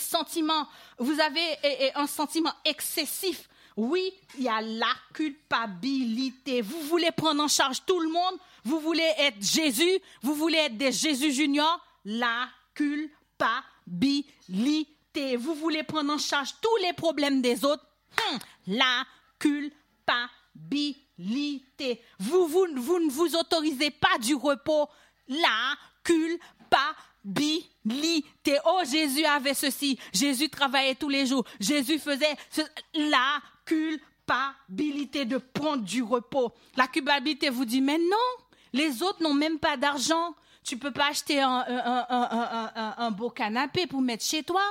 un 1.95 2.07
sentiment 2.07 2.53
excessif. 2.65 3.47
Oui, 3.77 4.11
il 4.37 4.43
y 4.43 4.49
a 4.49 4.61
la 4.61 4.93
culpabilité. 5.13 6.61
Vous 6.61 6.81
voulez 6.81 7.11
prendre 7.11 7.41
en 7.43 7.47
charge 7.47 7.83
tout 7.85 7.99
le 7.99 8.09
monde. 8.09 8.35
Vous 8.63 8.79
voulez 8.79 9.09
être 9.17 9.41
Jésus. 9.41 9.99
Vous 10.21 10.35
voulez 10.35 10.57
être 10.57 10.77
des 10.77 10.91
Jésus 10.91 11.31
juniors. 11.31 11.79
La 12.05 12.49
culpabilité. 12.73 15.37
Vous 15.37 15.55
voulez 15.55 15.83
prendre 15.83 16.13
en 16.13 16.17
charge 16.17 16.53
tous 16.61 16.77
les 16.83 16.93
problèmes 16.93 17.41
des 17.41 17.63
autres. 17.63 17.85
Hum, 18.31 18.39
la 18.67 19.05
culpabilité. 19.39 22.01
Vous 22.19 22.67
ne 22.67 23.09
vous 23.09 23.35
autorisez 23.35 23.91
pas 23.91 24.17
du 24.19 24.35
repos. 24.35 24.89
La 25.27 25.75
culpabilité 26.03 26.41
culpabilité. 27.23 28.57
Oh, 28.65 28.81
Jésus 28.89 29.25
avait 29.25 29.53
ceci. 29.53 29.99
Jésus 30.13 30.49
travaillait 30.49 30.95
tous 30.95 31.09
les 31.09 31.25
jours. 31.25 31.45
Jésus 31.59 31.99
faisait 31.99 32.35
la 32.93 33.41
culpabilité 33.65 35.25
de 35.25 35.37
prendre 35.37 35.83
du 35.83 36.03
repos. 36.03 36.53
La 36.75 36.87
culpabilité 36.87 37.49
vous 37.49 37.65
dit, 37.65 37.81
mais 37.81 37.97
non, 37.97 38.45
les 38.73 39.03
autres 39.03 39.21
n'ont 39.21 39.33
même 39.33 39.59
pas 39.59 39.77
d'argent. 39.77 40.35
Tu 40.63 40.77
peux 40.77 40.91
pas 40.91 41.07
acheter 41.07 41.41
un, 41.41 41.65
un, 42.97 43.11
beau 43.11 43.31
canapé 43.31 43.87
pour 43.87 43.99
mettre 43.99 44.23
chez 44.23 44.43
toi 44.43 44.61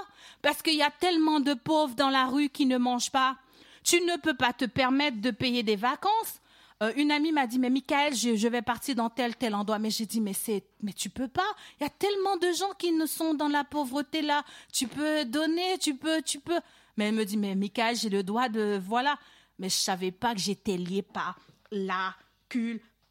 parce 0.40 0.62
qu'il 0.62 0.76
y 0.76 0.82
a 0.82 0.90
tellement 0.90 1.40
de 1.40 1.54
pauvres 1.54 1.96
dans 1.96 2.10
la 2.10 2.26
rue 2.26 2.48
qui 2.48 2.66
ne 2.66 2.78
mangent 2.78 3.10
pas. 3.10 3.36
Tu 3.82 4.00
ne 4.02 4.16
peux 4.16 4.34
pas 4.34 4.52
te 4.52 4.66
permettre 4.66 5.20
de 5.20 5.32
payer 5.32 5.64
des 5.64 5.74
vacances 5.74 6.39
euh, 6.82 6.92
une 6.96 7.10
amie 7.10 7.30
m'a 7.30 7.46
dit, 7.46 7.58
mais 7.58 7.68
Michael, 7.68 8.14
je, 8.14 8.48
vais 8.48 8.62
partir 8.62 8.94
dans 8.94 9.10
tel, 9.10 9.36
tel 9.36 9.54
endroit. 9.54 9.78
Mais 9.78 9.90
j'ai 9.90 10.06
dit, 10.06 10.20
mais 10.20 10.32
c'est, 10.32 10.64
mais 10.82 10.92
tu 10.92 11.10
peux 11.10 11.28
pas. 11.28 11.54
Il 11.78 11.84
y 11.84 11.86
a 11.86 11.90
tellement 11.90 12.36
de 12.36 12.50
gens 12.52 12.72
qui 12.78 12.92
ne 12.92 13.06
sont 13.06 13.34
dans 13.34 13.48
la 13.48 13.64
pauvreté 13.64 14.22
là. 14.22 14.42
Tu 14.72 14.86
peux 14.86 15.24
donner, 15.26 15.76
tu 15.78 15.94
peux, 15.94 16.22
tu 16.22 16.40
peux. 16.40 16.60
Mais 16.96 17.08
elle 17.08 17.14
me 17.14 17.24
dit, 17.24 17.36
mais 17.36 17.54
Michael, 17.54 17.96
j'ai 17.96 18.08
le 18.08 18.22
droit 18.22 18.48
de, 18.48 18.80
voilà. 18.82 19.18
Mais 19.58 19.68
je 19.68 19.74
savais 19.74 20.10
pas 20.10 20.34
que 20.34 20.40
j'étais 20.40 20.78
liée 20.78 21.02
par 21.02 21.38
la 21.70 22.14
culpabilité. 22.48 23.04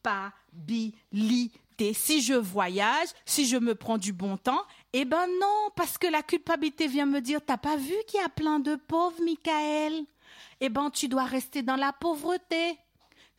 Si 1.93 2.21
je 2.21 2.33
voyage, 2.33 3.07
si 3.25 3.45
je 3.45 3.55
me 3.55 3.75
prends 3.75 3.99
du 3.99 4.11
bon 4.13 4.35
temps, 4.35 4.63
eh 4.93 5.05
ben 5.05 5.27
non, 5.39 5.69
parce 5.75 5.97
que 5.97 6.07
la 6.07 6.23
culpabilité 6.23 6.87
vient 6.87 7.05
me 7.05 7.21
dire, 7.21 7.39
t'as 7.45 7.57
pas 7.57 7.77
vu 7.77 7.93
qu'il 8.07 8.19
y 8.19 8.23
a 8.23 8.29
plein 8.29 8.59
de 8.59 8.75
pauvres, 8.75 9.21
Michael? 9.23 10.03
Eh 10.59 10.69
ben, 10.69 10.89
tu 10.89 11.07
dois 11.07 11.23
rester 11.23 11.61
dans 11.61 11.77
la 11.77 11.93
pauvreté 11.93 12.77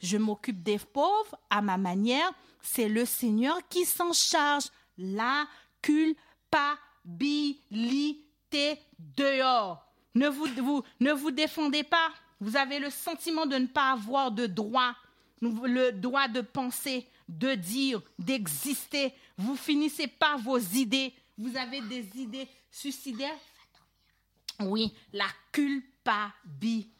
je 0.00 0.16
m'occupe 0.16 0.62
des 0.62 0.78
pauvres 0.78 1.36
à 1.50 1.60
ma 1.62 1.76
manière, 1.76 2.32
c'est 2.62 2.88
le 2.88 3.04
Seigneur 3.04 3.58
qui 3.68 3.84
s'en 3.84 4.12
charge. 4.12 4.64
La 4.98 5.46
culpabilité 5.82 8.78
dehors. 8.98 9.86
Ne 10.14 10.28
vous, 10.28 10.46
ne 11.00 11.12
vous 11.12 11.30
défendez 11.30 11.84
pas. 11.84 12.10
Vous 12.40 12.56
avez 12.56 12.78
le 12.78 12.90
sentiment 12.90 13.46
de 13.46 13.56
ne 13.56 13.66
pas 13.66 13.92
avoir 13.92 14.32
de 14.32 14.46
droit, 14.46 14.94
le 15.40 15.90
droit 15.90 16.28
de 16.28 16.40
penser, 16.40 17.06
de 17.28 17.54
dire, 17.54 18.02
d'exister. 18.18 19.14
Vous 19.36 19.56
finissez 19.56 20.06
par 20.06 20.38
vos 20.38 20.58
idées. 20.58 21.12
Vous 21.38 21.56
avez 21.56 21.80
des 21.82 22.08
idées 22.16 22.48
suicidaires? 22.70 23.38
Oui, 24.60 24.92
la 25.12 25.26
culpabilité 25.52 26.90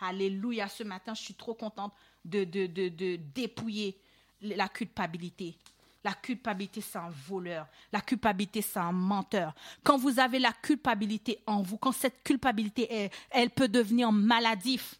Alléluia. 0.00 0.68
Ce 0.68 0.82
matin, 0.82 1.14
je 1.14 1.22
suis 1.22 1.34
trop 1.34 1.54
contente 1.54 1.92
de, 2.24 3.16
dépouiller 3.16 3.98
la 4.40 4.68
culpabilité. 4.68 5.56
La 6.04 6.12
culpabilité, 6.12 6.80
c'est 6.80 6.98
un 6.98 7.10
voleur. 7.10 7.66
La 7.92 8.00
culpabilité, 8.00 8.62
c'est 8.62 8.78
un 8.78 8.92
menteur. 8.92 9.54
Quand 9.82 9.96
vous 9.96 10.20
avez 10.20 10.38
la 10.38 10.52
culpabilité 10.52 11.40
en 11.46 11.62
vous, 11.62 11.78
quand 11.78 11.92
cette 11.92 12.22
culpabilité, 12.22 13.10
elle 13.30 13.50
peut 13.50 13.68
devenir 13.68 14.12
maladif. 14.12 14.94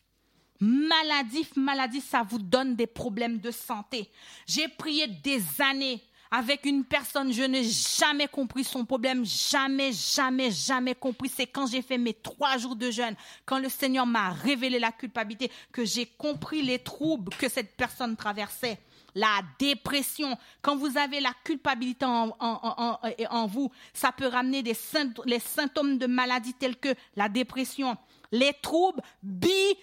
Maladif, 0.58 1.54
maladif, 1.54 2.08
ça 2.08 2.22
vous 2.22 2.38
donne 2.38 2.74
des 2.74 2.86
problèmes 2.86 3.38
de 3.38 3.50
santé. 3.50 4.10
J'ai 4.46 4.68
prié 4.68 5.06
des 5.06 5.42
années 5.60 6.02
avec 6.30 6.66
une 6.66 6.84
personne, 6.84 7.32
je 7.32 7.42
n'ai 7.42 7.64
jamais 7.64 8.28
compris 8.28 8.64
son 8.64 8.84
problème, 8.84 9.24
jamais, 9.24 9.92
jamais, 9.92 10.50
jamais 10.50 10.94
compris. 10.94 11.30
C'est 11.34 11.46
quand 11.46 11.66
j'ai 11.66 11.82
fait 11.82 11.98
mes 11.98 12.14
trois 12.14 12.58
jours 12.58 12.76
de 12.76 12.90
jeûne, 12.90 13.14
quand 13.44 13.58
le 13.58 13.68
Seigneur 13.68 14.06
m'a 14.06 14.30
révélé 14.30 14.78
la 14.78 14.92
culpabilité, 14.92 15.50
que 15.72 15.84
j'ai 15.84 16.06
compris 16.06 16.62
les 16.62 16.78
troubles 16.78 17.32
que 17.36 17.48
cette 17.48 17.76
personne 17.76 18.16
traversait. 18.16 18.78
La 19.14 19.40
dépression, 19.58 20.36
quand 20.60 20.76
vous 20.76 20.98
avez 20.98 21.20
la 21.20 21.32
culpabilité 21.42 22.04
en, 22.04 23.46
vous, 23.46 23.70
ça 23.94 24.12
peut 24.12 24.26
ramener 24.26 24.62
des 24.62 24.76
les 25.24 25.38
symptômes 25.38 25.96
de 25.96 26.06
maladie 26.06 26.52
tels 26.52 26.76
que 26.76 26.94
la 27.14 27.30
dépression, 27.30 27.96
les 28.30 28.52
troubles 28.60 29.00
bipolaires. 29.22 29.78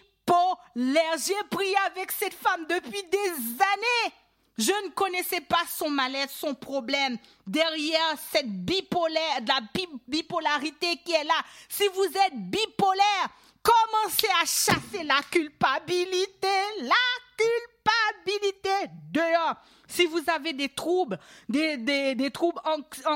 J'ai 0.75 1.33
prié 1.49 1.75
avec 1.87 2.11
cette 2.11 2.35
femme 2.35 2.65
depuis 2.69 3.03
des 3.11 3.29
années. 3.55 4.13
Je 4.57 4.71
ne 4.85 4.89
connaissais 4.91 5.41
pas 5.41 5.63
son 5.67 5.89
mal-être, 5.89 6.31
son 6.31 6.53
problème. 6.53 7.17
Derrière 7.47 8.15
cette 8.31 8.49
bipolaire, 8.49 9.39
la 9.47 9.61
bipolarité 10.07 10.97
qui 11.03 11.11
est 11.11 11.23
là. 11.23 11.41
Si 11.67 11.83
vous 11.95 12.05
êtes 12.05 12.35
bipolaire, 12.35 13.29
commencez 13.63 14.27
à 14.41 14.45
chasser 14.45 15.03
la 15.03 15.21
culpabilité. 15.31 16.47
La 16.81 16.93
culpabilité 17.35 18.91
dehors. 19.11 19.55
Si 19.87 20.05
vous 20.05 20.21
avez 20.27 20.53
des 20.53 20.69
troubles, 20.69 21.19
des, 21.49 21.77
des, 22.15 22.31
troubles 22.31 22.61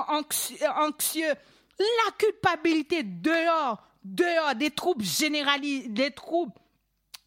anxieux, 0.07 1.33
la 1.79 2.11
culpabilité 2.17 3.03
dehors, 3.03 3.81
dehors, 4.03 4.55
des 4.55 4.71
troubles 4.71 5.05
généralisés, 5.05 5.87
des 5.89 6.11
troubles, 6.11 6.53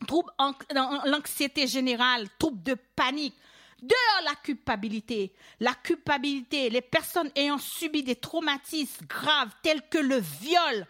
troubles, 0.06 0.32
l'anxiété 1.06 1.68
générale, 1.68 2.28
troubles 2.38 2.62
de 2.62 2.74
panique 2.96 3.34
Dehors 3.82 4.24
la 4.24 4.34
culpabilité. 4.36 5.32
La 5.58 5.74
culpabilité, 5.74 6.70
les 6.70 6.80
personnes 6.80 7.30
ayant 7.34 7.58
subi 7.58 8.02
des 8.02 8.16
traumatismes 8.16 9.04
graves 9.06 9.52
tels 9.62 9.86
que 9.88 9.98
le 9.98 10.18
viol. 10.18 10.86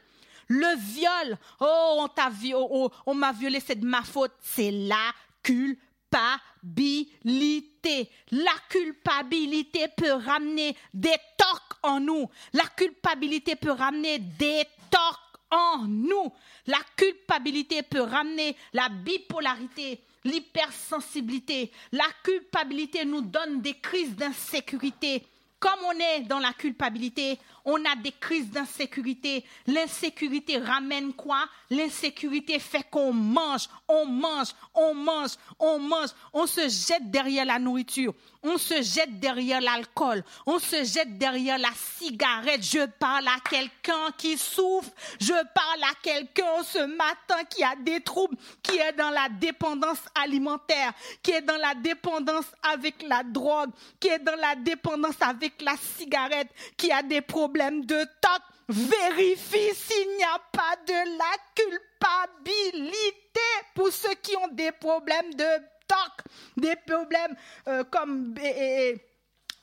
Le 0.48 0.76
viol, 0.76 1.36
oh, 1.60 1.96
on 1.98 2.08
t'a 2.08 2.30
oh, 2.54 2.68
oh, 2.70 2.90
on 3.06 3.14
m'a 3.14 3.32
violé, 3.32 3.60
c'est 3.60 3.78
de 3.78 3.86
ma 3.86 4.02
faute. 4.02 4.34
C'est 4.42 4.72
la 4.72 5.12
culpabilité. 5.42 8.10
La 8.32 8.52
culpabilité 8.68 9.86
peut 9.96 10.12
ramener 10.12 10.76
des 10.92 11.14
torques 11.38 11.74
en 11.84 12.00
nous. 12.00 12.28
La 12.52 12.64
culpabilité 12.64 13.54
peut 13.54 13.70
ramener 13.70 14.18
des 14.18 14.64
torques 14.90 15.38
en 15.52 15.84
nous. 15.86 16.32
La 16.66 16.80
culpabilité 16.96 17.82
peut 17.82 18.02
ramener 18.02 18.56
la 18.72 18.88
bipolarité 18.88 20.02
l'hypersensibilité, 20.24 21.70
la 21.92 22.06
culpabilité 22.22 23.04
nous 23.04 23.22
donne 23.22 23.60
des 23.60 23.74
crises 23.74 24.16
d'insécurité. 24.16 25.24
Comme 25.58 25.80
on 25.86 25.98
est 25.98 26.20
dans 26.22 26.38
la 26.38 26.52
culpabilité, 26.52 27.38
on 27.64 27.84
a 27.84 27.96
des 27.96 28.12
crises 28.12 28.50
d'insécurité. 28.50 29.44
L'insécurité 29.66 30.58
ramène 30.58 31.12
quoi? 31.12 31.44
L'insécurité 31.70 32.58
fait 32.58 32.84
qu'on 32.90 33.12
mange, 33.12 33.68
on 33.88 34.06
mange, 34.06 34.48
on 34.74 34.94
mange, 34.94 35.32
on 35.58 35.78
mange. 35.78 36.10
On 36.32 36.46
se 36.46 36.68
jette 36.68 37.10
derrière 37.10 37.44
la 37.44 37.58
nourriture. 37.58 38.14
On 38.42 38.56
se 38.56 38.80
jette 38.82 39.20
derrière 39.20 39.60
l'alcool. 39.60 40.24
On 40.46 40.58
se 40.58 40.84
jette 40.84 41.18
derrière 41.18 41.58
la 41.58 41.70
cigarette. 41.98 42.62
Je 42.62 42.86
parle 42.86 43.28
à 43.28 43.38
quelqu'un 43.48 44.10
qui 44.16 44.38
souffre. 44.38 44.90
Je 45.20 45.34
parle 45.54 45.82
à 45.82 45.94
quelqu'un 46.02 46.62
ce 46.64 46.86
matin 46.86 47.44
qui 47.48 47.62
a 47.62 47.76
des 47.76 48.00
troubles, 48.00 48.36
qui 48.62 48.78
est 48.78 48.92
dans 48.92 49.10
la 49.10 49.28
dépendance 49.28 50.00
alimentaire, 50.14 50.92
qui 51.22 51.32
est 51.32 51.42
dans 51.42 51.58
la 51.58 51.74
dépendance 51.74 52.46
avec 52.62 53.02
la 53.06 53.22
drogue, 53.22 53.70
qui 53.98 54.08
est 54.08 54.18
dans 54.18 54.36
la 54.36 54.54
dépendance 54.54 55.20
avec 55.20 55.60
la 55.60 55.74
cigarette, 55.76 56.48
qui 56.76 56.90
a 56.90 57.02
des 57.02 57.20
problèmes 57.20 57.59
de 57.68 58.04
toc, 58.20 58.42
vérifie 58.68 59.74
s'il 59.74 60.16
n'y 60.16 60.24
a 60.24 60.38
pas 60.50 60.76
de 60.86 61.18
la 61.18 61.36
culpabilité 61.54 63.40
pour 63.74 63.92
ceux 63.92 64.14
qui 64.14 64.34
ont 64.36 64.48
des 64.48 64.72
problèmes 64.72 65.34
de 65.34 65.58
toc, 65.86 66.24
des 66.56 66.74
problèmes 66.76 67.36
euh, 67.68 67.84
comme 67.84 68.34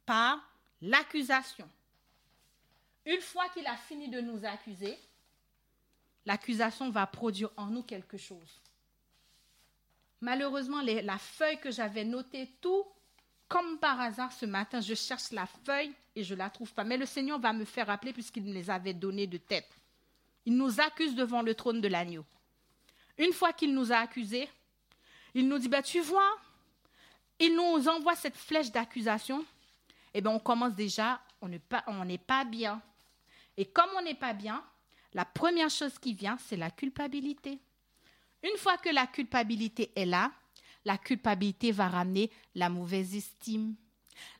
par 0.05 0.39
l'accusation. 0.81 1.67
Une 3.05 3.21
fois 3.21 3.49
qu'il 3.49 3.65
a 3.65 3.75
fini 3.75 4.09
de 4.09 4.21
nous 4.21 4.45
accuser, 4.45 4.95
l'accusation 6.25 6.91
va 6.91 7.07
produire 7.07 7.49
en 7.57 7.65
nous 7.67 7.81
quelque 7.81 8.17
chose. 8.17 8.61
Malheureusement, 10.19 10.81
la 10.83 11.17
feuille 11.17 11.59
que 11.59 11.71
j'avais 11.71 12.03
notée, 12.03 12.47
tout 12.61 12.85
comme 13.51 13.77
par 13.79 13.99
hasard, 13.99 14.31
ce 14.31 14.45
matin, 14.45 14.79
je 14.79 14.93
cherche 14.93 15.31
la 15.31 15.45
feuille 15.45 15.91
et 16.15 16.23
je 16.23 16.33
ne 16.33 16.39
la 16.39 16.49
trouve 16.49 16.71
pas. 16.71 16.85
Mais 16.85 16.95
le 16.95 17.05
Seigneur 17.05 17.37
va 17.37 17.51
me 17.51 17.65
faire 17.65 17.87
rappeler 17.87 18.13
puisqu'il 18.13 18.43
me 18.43 18.53
les 18.53 18.69
avait 18.69 18.93
données 18.93 19.27
de 19.27 19.37
tête. 19.37 19.67
Il 20.45 20.55
nous 20.55 20.79
accuse 20.79 21.15
devant 21.15 21.41
le 21.41 21.53
trône 21.53 21.81
de 21.81 21.89
l'agneau. 21.89 22.23
Une 23.17 23.33
fois 23.33 23.51
qu'il 23.51 23.73
nous 23.73 23.91
a 23.91 23.97
accusés, 23.97 24.47
il 25.33 25.49
nous 25.49 25.59
dit, 25.59 25.67
bah, 25.67 25.81
tu 25.81 25.99
vois, 25.99 26.31
il 27.39 27.53
nous 27.53 27.89
envoie 27.89 28.15
cette 28.15 28.37
flèche 28.37 28.71
d'accusation. 28.71 29.43
Eh 30.13 30.21
bien, 30.21 30.31
on 30.31 30.39
commence 30.39 30.73
déjà, 30.73 31.19
on 31.41 31.49
n'est 31.49 31.59
pas, 31.59 31.83
pas 32.25 32.45
bien. 32.45 32.81
Et 33.57 33.65
comme 33.65 33.89
on 33.97 34.01
n'est 34.01 34.15
pas 34.15 34.31
bien, 34.31 34.63
la 35.13 35.25
première 35.25 35.69
chose 35.69 35.99
qui 35.99 36.13
vient, 36.13 36.37
c'est 36.47 36.55
la 36.55 36.71
culpabilité. 36.71 37.59
Une 38.43 38.57
fois 38.57 38.77
que 38.77 38.89
la 38.89 39.07
culpabilité 39.07 39.91
est 39.93 40.05
là, 40.05 40.31
la 40.85 40.97
culpabilité 40.97 41.71
va 41.71 41.87
ramener 41.87 42.31
la 42.55 42.69
mauvaise 42.69 43.15
estime. 43.15 43.75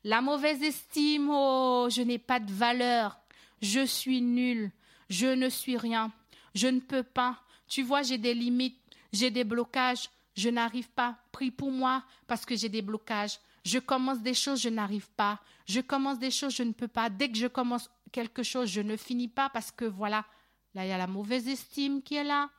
La 0.04 0.22
mauvaise 0.22 0.62
estime, 0.62 1.30
oh, 1.32 1.88
je 1.90 2.02
n'ai 2.02 2.20
pas 2.20 2.40
de 2.40 2.52
valeur, 2.52 3.20
je 3.62 3.86
suis 3.86 4.22
nul, 4.22 4.72
je 5.10 5.28
ne 5.28 5.50
suis 5.50 5.78
rien, 5.78 6.12
je 6.56 6.68
ne 6.68 6.80
peux 6.80 7.04
pas. 7.04 7.40
Tu 7.68 7.84
vois, 7.84 8.02
j'ai 8.02 8.18
des 8.18 8.34
limites, 8.34 8.78
j'ai 9.14 9.32
des 9.32 9.44
blocages, 9.44 10.10
je 10.36 10.50
n'arrive 10.50 10.90
pas. 10.90 11.18
Prie 11.32 11.52
pour 11.52 11.72
moi 11.72 12.04
parce 12.28 12.46
que 12.46 12.56
j'ai 12.56 12.70
des 12.70 12.82
blocages. 12.82 13.40
Je 13.64 13.80
commence 13.80 14.20
des 14.20 14.34
choses, 14.34 14.62
je 14.62 14.70
n'arrive 14.70 15.10
pas. 15.12 15.40
Je 15.68 15.82
commence 15.82 16.20
des 16.20 16.32
choses, 16.32 16.56
je 16.56 16.64
ne 16.64 16.74
peux 16.74 16.88
pas. 16.88 17.10
Dès 17.10 17.30
que 17.30 17.38
je 17.38 17.48
commence 17.48 17.90
quelque 18.12 18.44
chose, 18.44 18.70
je 18.70 18.82
ne 18.82 18.98
finis 18.98 19.28
pas 19.28 19.50
parce 19.50 19.72
que 19.72 19.86
voilà, 19.86 20.26
là, 20.74 20.86
il 20.86 20.90
y 20.90 20.94
a 20.94 20.98
la 20.98 21.08
mauvaise 21.08 21.48
estime 21.48 22.02
qui 22.02 22.16
est 22.16 22.24
là. 22.24 22.50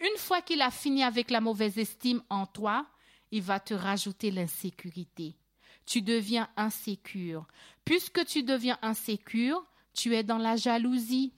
Une 0.00 0.18
fois 0.18 0.42
qu'il 0.42 0.62
a 0.62 0.70
fini 0.70 1.02
avec 1.02 1.30
la 1.30 1.40
mauvaise 1.40 1.78
estime 1.78 2.22
en 2.30 2.46
toi, 2.46 2.86
il 3.30 3.42
va 3.42 3.60
te 3.60 3.74
rajouter 3.74 4.30
l'insécurité. 4.30 5.36
Tu 5.84 6.02
deviens 6.02 6.48
insécure. 6.56 7.46
Puisque 7.84 8.24
tu 8.24 8.42
deviens 8.42 8.78
insécure, 8.82 9.64
tu 9.92 10.14
es 10.14 10.22
dans 10.22 10.38
la 10.38 10.56
jalousie. 10.56 11.32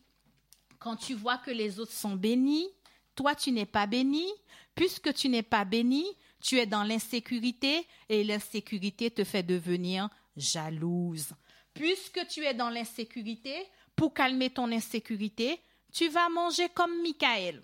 Quand 0.78 0.96
tu 0.96 1.14
vois 1.14 1.38
que 1.38 1.50
les 1.50 1.80
autres 1.80 1.92
sont 1.92 2.16
bénis, 2.16 2.66
toi 3.14 3.34
tu 3.34 3.52
n'es 3.52 3.66
pas 3.66 3.86
béni. 3.86 4.26
Puisque 4.74 5.12
tu 5.12 5.28
n'es 5.28 5.42
pas 5.42 5.64
béni, 5.64 6.04
tu 6.40 6.58
es 6.58 6.66
dans 6.66 6.84
l'insécurité 6.84 7.86
et 8.08 8.24
l'insécurité 8.24 9.10
te 9.10 9.24
fait 9.24 9.42
devenir 9.42 10.08
jalouse. 10.36 11.32
Puisque 11.74 12.26
tu 12.28 12.44
es 12.44 12.54
dans 12.54 12.70
l'insécurité, 12.70 13.54
pour 13.96 14.14
calmer 14.14 14.50
ton 14.50 14.70
insécurité, 14.70 15.60
tu 15.92 16.08
vas 16.08 16.28
manger 16.28 16.68
comme 16.68 17.02
Michael. 17.02 17.62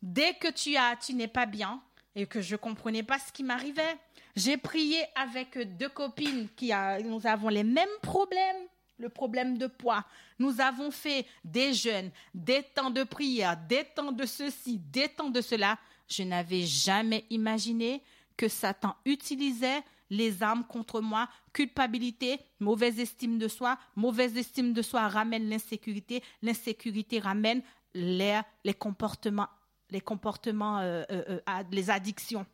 Dès 0.00 0.34
que 0.34 0.50
tu 0.52 0.76
as, 0.76 0.96
tu 0.96 1.14
n'es 1.14 1.28
pas 1.28 1.46
bien, 1.46 1.82
et 2.14 2.26
que 2.26 2.40
je 2.40 2.52
ne 2.52 2.58
comprenais 2.58 3.02
pas 3.02 3.18
ce 3.18 3.32
qui 3.32 3.42
m'arrivait. 3.42 3.96
J'ai 4.36 4.56
prié 4.56 5.02
avec 5.14 5.58
deux 5.76 5.88
copines 5.88 6.48
qui 6.56 6.72
nous 7.04 7.26
avons 7.26 7.48
les 7.48 7.64
mêmes 7.64 7.88
problèmes, 8.02 8.66
le 8.98 9.08
problème 9.08 9.58
de 9.58 9.66
poids. 9.66 10.04
Nous 10.38 10.60
avons 10.60 10.90
fait 10.90 11.26
des 11.44 11.72
jeûnes, 11.72 12.10
des 12.34 12.62
temps 12.62 12.90
de 12.90 13.04
prière, 13.04 13.56
des 13.68 13.84
temps 13.84 14.12
de 14.12 14.26
ceci, 14.26 14.78
des 14.78 15.08
temps 15.08 15.30
de 15.30 15.40
cela. 15.40 15.78
Je 16.08 16.22
n'avais 16.22 16.62
jamais 16.62 17.24
imaginé 17.30 18.02
que 18.36 18.48
Satan 18.48 18.94
utilisait 19.04 19.82
les 20.10 20.42
armes 20.42 20.64
contre 20.64 21.00
moi, 21.00 21.28
culpabilité, 21.54 22.38
mauvaise 22.60 23.00
estime 23.00 23.38
de 23.38 23.48
soi, 23.48 23.78
mauvaise 23.96 24.36
estime 24.36 24.74
de 24.74 24.82
soi 24.82 25.08
ramène 25.08 25.48
l'insécurité, 25.48 26.22
l'insécurité 26.42 27.18
ramène 27.18 27.62
les, 27.94 28.40
les 28.64 28.74
comportements 28.74 29.48
les 29.92 30.00
comportements, 30.00 30.78
euh, 30.78 31.04
euh, 31.10 31.38
euh, 31.48 31.62
les 31.70 31.90
addictions. 31.90 32.46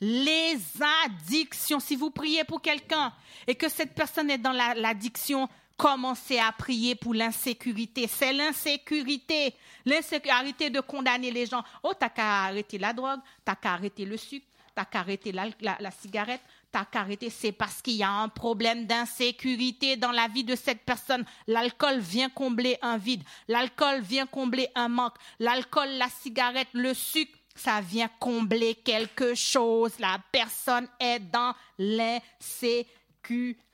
Les 0.00 0.56
addictions. 1.04 1.80
Si 1.80 1.96
vous 1.96 2.10
priez 2.10 2.44
pour 2.44 2.62
quelqu'un 2.62 3.12
et 3.46 3.54
que 3.54 3.68
cette 3.68 3.94
personne 3.94 4.30
est 4.30 4.38
dans 4.38 4.52
l'addiction, 4.52 5.48
Commencez 5.78 6.40
à 6.40 6.50
prier 6.50 6.96
pour 6.96 7.14
l'insécurité. 7.14 8.08
C'est 8.08 8.32
l'insécurité. 8.32 9.54
L'insécurité 9.86 10.70
de 10.70 10.80
condamner 10.80 11.30
les 11.30 11.46
gens. 11.46 11.62
Oh, 11.84 11.92
t'as 11.96 12.08
qu'à 12.08 12.46
arrêter 12.46 12.78
la 12.78 12.92
drogue, 12.92 13.20
t'as 13.44 13.54
qu'à 13.54 13.74
arrêter 13.74 14.04
le 14.04 14.16
sucre, 14.16 14.44
t'as 14.74 14.84
qu'à 14.84 14.98
arrêter 14.98 15.30
la, 15.30 15.46
la 15.60 15.90
cigarette, 15.92 16.40
t'as 16.70 16.84
qu'à 16.84 17.00
arrêter. 17.00 17.30
C'est 17.30 17.52
parce 17.52 17.82
qu'il 17.82 17.94
y 17.94 18.02
a 18.02 18.10
un 18.10 18.28
problème 18.28 18.86
d'insécurité 18.86 19.96
dans 19.96 20.12
la 20.12 20.28
vie 20.28 20.44
de 20.44 20.54
cette 20.54 20.84
personne. 20.84 21.24
L'alcool 21.46 21.98
vient 21.98 22.28
combler 22.28 22.78
un 22.82 22.98
vide. 22.98 23.22
L'alcool 23.48 24.00
vient 24.00 24.26
combler 24.26 24.68
un 24.74 24.88
manque. 24.88 25.14
L'alcool, 25.38 25.88
la 25.98 26.08
cigarette, 26.08 26.68
le 26.72 26.94
sucre 26.94 27.38
ça 27.58 27.80
vient 27.80 28.08
combler 28.20 28.76
quelque 28.76 29.34
chose. 29.34 29.98
La 29.98 30.20
personne 30.32 30.88
est 31.00 31.18
dans 31.18 31.52
l'insécurité. 31.78 33.64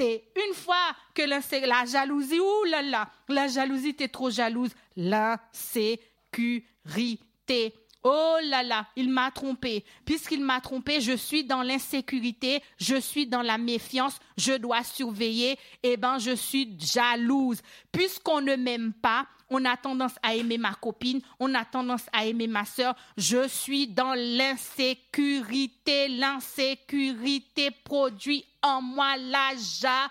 Une 0.00 0.54
fois 0.54 0.94
que 1.14 1.22
la 1.22 1.40
jalousie, 1.86 2.38
ouh 2.38 2.64
là 2.64 2.82
là, 2.82 3.10
la 3.28 3.48
jalousie, 3.48 3.94
t'es 3.94 4.08
trop 4.08 4.28
jalouse. 4.30 4.70
L'insécurité. 4.96 7.74
Oh 8.04 8.36
là 8.44 8.62
là, 8.62 8.86
il 8.96 9.10
m'a 9.10 9.30
trompé. 9.30 9.84
Puisqu'il 10.04 10.42
m'a 10.44 10.60
trompé, 10.60 11.00
je 11.00 11.16
suis 11.16 11.44
dans 11.44 11.62
l'insécurité, 11.62 12.62
je 12.78 12.96
suis 12.96 13.26
dans 13.26 13.42
la 13.42 13.58
méfiance, 13.58 14.18
je 14.36 14.52
dois 14.52 14.84
surveiller. 14.84 15.58
Eh 15.82 15.96
ben, 15.96 16.18
je 16.18 16.34
suis 16.34 16.76
jalouse. 16.78 17.60
Puisqu'on 17.90 18.40
ne 18.40 18.54
m'aime 18.54 18.92
pas, 18.92 19.26
on 19.50 19.64
a 19.64 19.76
tendance 19.76 20.14
à 20.22 20.34
aimer 20.34 20.58
ma 20.58 20.74
copine, 20.74 21.20
on 21.40 21.54
a 21.54 21.64
tendance 21.64 22.06
à 22.12 22.24
aimer 22.26 22.46
ma 22.46 22.64
soeur. 22.64 22.94
Je 23.16 23.48
suis 23.48 23.88
dans 23.88 24.14
l'insécurité. 24.14 26.08
L'insécurité 26.08 27.70
produit 27.70 28.44
en 28.62 28.80
moi 28.80 29.16
la 29.16 29.50
jalousie. 29.56 30.08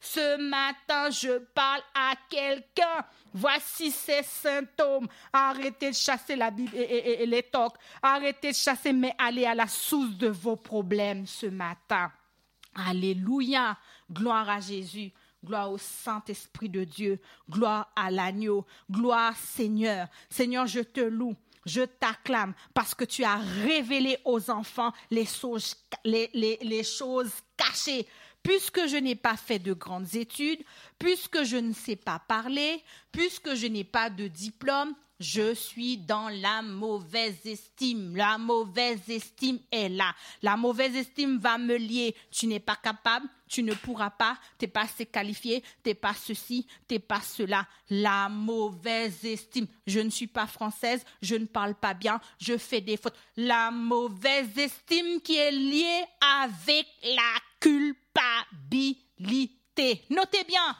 Ce 0.00 0.36
matin, 0.38 1.10
je 1.10 1.38
parle 1.38 1.82
à 1.94 2.14
quelqu'un. 2.28 3.04
Voici 3.32 3.90
ces 3.90 4.22
symptômes. 4.22 5.08
Arrêtez 5.32 5.90
de 5.90 5.94
chasser 5.94 6.36
la 6.36 6.50
Bible 6.50 6.74
et, 6.76 7.26
les 7.26 7.42
tocs. 7.42 7.74
Arrêtez 8.02 8.50
de 8.50 8.56
chasser, 8.56 8.92
mais 8.92 9.14
allez 9.18 9.44
à 9.44 9.54
la 9.54 9.66
source 9.66 10.16
de 10.16 10.28
vos 10.28 10.56
problèmes 10.56 11.26
ce 11.26 11.46
matin. 11.46 12.10
Alléluia. 12.74 13.76
Gloire 14.10 14.48
à 14.48 14.60
Jésus. 14.60 15.12
Gloire 15.44 15.72
au 15.72 15.78
Saint-Esprit 15.78 16.68
de 16.68 16.84
Dieu. 16.84 17.20
Gloire 17.50 17.90
à 17.96 18.10
l'agneau. 18.10 18.66
Gloire 18.90 19.36
Seigneur. 19.36 20.08
Seigneur, 20.30 20.66
je 20.66 20.80
te 20.80 21.00
loue. 21.00 21.34
Je 21.64 21.82
t'acclame 21.82 22.54
parce 22.72 22.94
que 22.94 23.04
tu 23.04 23.24
as 23.24 23.38
révélé 23.64 24.18
aux 24.24 24.50
enfants 24.50 24.92
les 25.10 25.24
choses 25.24 25.74
cachées. 27.56 28.06
Puisque 28.46 28.86
je 28.86 28.96
n'ai 28.96 29.16
pas 29.16 29.36
fait 29.36 29.58
de 29.58 29.72
grandes 29.72 30.14
études, 30.14 30.62
puisque 31.00 31.42
je 31.42 31.56
ne 31.56 31.72
sais 31.72 31.96
pas 31.96 32.22
parler, 32.28 32.80
puisque 33.10 33.56
je 33.56 33.66
n'ai 33.66 33.82
pas 33.82 34.08
de 34.08 34.28
diplôme, 34.28 34.94
je 35.18 35.54
suis 35.54 35.98
dans 35.98 36.28
la 36.28 36.62
mauvaise 36.62 37.44
estime. 37.44 38.16
La 38.16 38.38
mauvaise 38.38 39.08
estime 39.08 39.58
est 39.70 39.88
là. 39.88 40.14
La 40.42 40.56
mauvaise 40.56 40.94
estime 40.94 41.38
va 41.38 41.58
me 41.58 41.76
lier. 41.76 42.14
Tu 42.30 42.46
n'es 42.46 42.60
pas 42.60 42.76
capable, 42.76 43.26
tu 43.48 43.62
ne 43.62 43.74
pourras 43.74 44.10
pas, 44.10 44.36
tu 44.58 44.64
n'es 44.64 44.70
pas 44.70 44.82
assez 44.82 45.06
qualifié, 45.06 45.62
tu 45.62 45.90
n'es 45.90 45.94
pas 45.94 46.14
ceci, 46.14 46.66
tu 46.86 46.94
n'es 46.94 46.98
pas 46.98 47.20
cela. 47.20 47.66
La 47.88 48.28
mauvaise 48.28 49.24
estime. 49.24 49.66
Je 49.86 50.00
ne 50.00 50.10
suis 50.10 50.26
pas 50.26 50.46
française, 50.46 51.04
je 51.22 51.36
ne 51.36 51.46
parle 51.46 51.74
pas 51.74 51.94
bien, 51.94 52.20
je 52.38 52.58
fais 52.58 52.80
des 52.80 52.96
fautes. 52.96 53.16
La 53.36 53.70
mauvaise 53.70 54.58
estime 54.58 55.20
qui 55.22 55.36
est 55.36 55.52
liée 55.52 56.04
avec 56.42 56.86
la 57.02 57.40
culpabilité. 57.60 60.04
Notez 60.10 60.44
bien, 60.44 60.76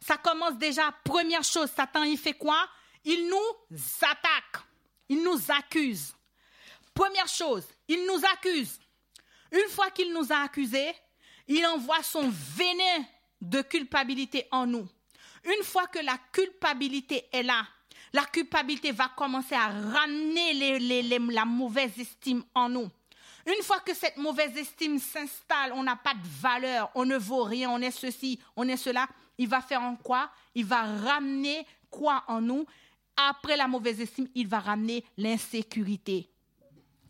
ça 0.00 0.16
commence 0.16 0.58
déjà. 0.58 0.92
Première 1.04 1.44
chose, 1.44 1.70
Satan, 1.74 2.02
il 2.02 2.18
fait 2.18 2.34
quoi? 2.34 2.68
Il 3.08 3.26
nous 3.26 3.78
attaque, 4.02 4.62
il 5.08 5.22
nous 5.22 5.40
accuse. 5.48 6.14
Première 6.92 7.26
chose, 7.26 7.66
il 7.88 8.04
nous 8.06 8.20
accuse. 8.34 8.78
Une 9.50 9.70
fois 9.70 9.90
qu'il 9.90 10.12
nous 10.12 10.30
a 10.30 10.40
accusés, 10.40 10.92
il 11.46 11.64
envoie 11.66 12.02
son 12.02 12.28
venin 12.28 13.06
de 13.40 13.62
culpabilité 13.62 14.46
en 14.50 14.66
nous. 14.66 14.86
Une 15.44 15.64
fois 15.64 15.86
que 15.86 16.00
la 16.00 16.18
culpabilité 16.32 17.26
est 17.32 17.42
là, 17.42 17.66
la 18.12 18.26
culpabilité 18.26 18.92
va 18.92 19.08
commencer 19.16 19.54
à 19.54 19.68
ramener 19.68 20.78
la 21.30 21.44
mauvaise 21.46 21.98
estime 21.98 22.44
en 22.54 22.68
nous. 22.68 22.90
Une 23.46 23.62
fois 23.62 23.80
que 23.80 23.94
cette 23.94 24.18
mauvaise 24.18 24.54
estime 24.54 24.98
s'installe, 24.98 25.72
on 25.72 25.82
n'a 25.82 25.96
pas 25.96 26.12
de 26.12 26.28
valeur, 26.42 26.90
on 26.94 27.06
ne 27.06 27.16
vaut 27.16 27.44
rien, 27.44 27.70
on 27.70 27.80
est 27.80 27.90
ceci, 27.90 28.38
on 28.54 28.68
est 28.68 28.76
cela, 28.76 29.08
il 29.38 29.48
va 29.48 29.62
faire 29.62 29.80
en 29.80 29.96
quoi? 29.96 30.30
Il 30.54 30.66
va 30.66 30.82
ramener 30.82 31.66
quoi 31.90 32.24
en 32.28 32.42
nous? 32.42 32.66
Après 33.18 33.56
la 33.56 33.66
mauvaise 33.66 34.00
estime, 34.00 34.28
il 34.34 34.46
va 34.46 34.60
ramener 34.60 35.04
l'insécurité. 35.16 36.30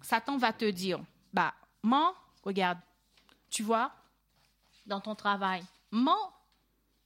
Satan 0.00 0.38
va 0.38 0.52
te 0.52 0.64
dire, 0.64 1.00
bah, 1.32 1.54
mens, 1.82 2.14
regarde, 2.42 2.78
tu 3.50 3.62
vois, 3.62 3.92
dans 4.86 5.00
ton 5.00 5.14
travail, 5.14 5.62
mens. 5.90 6.32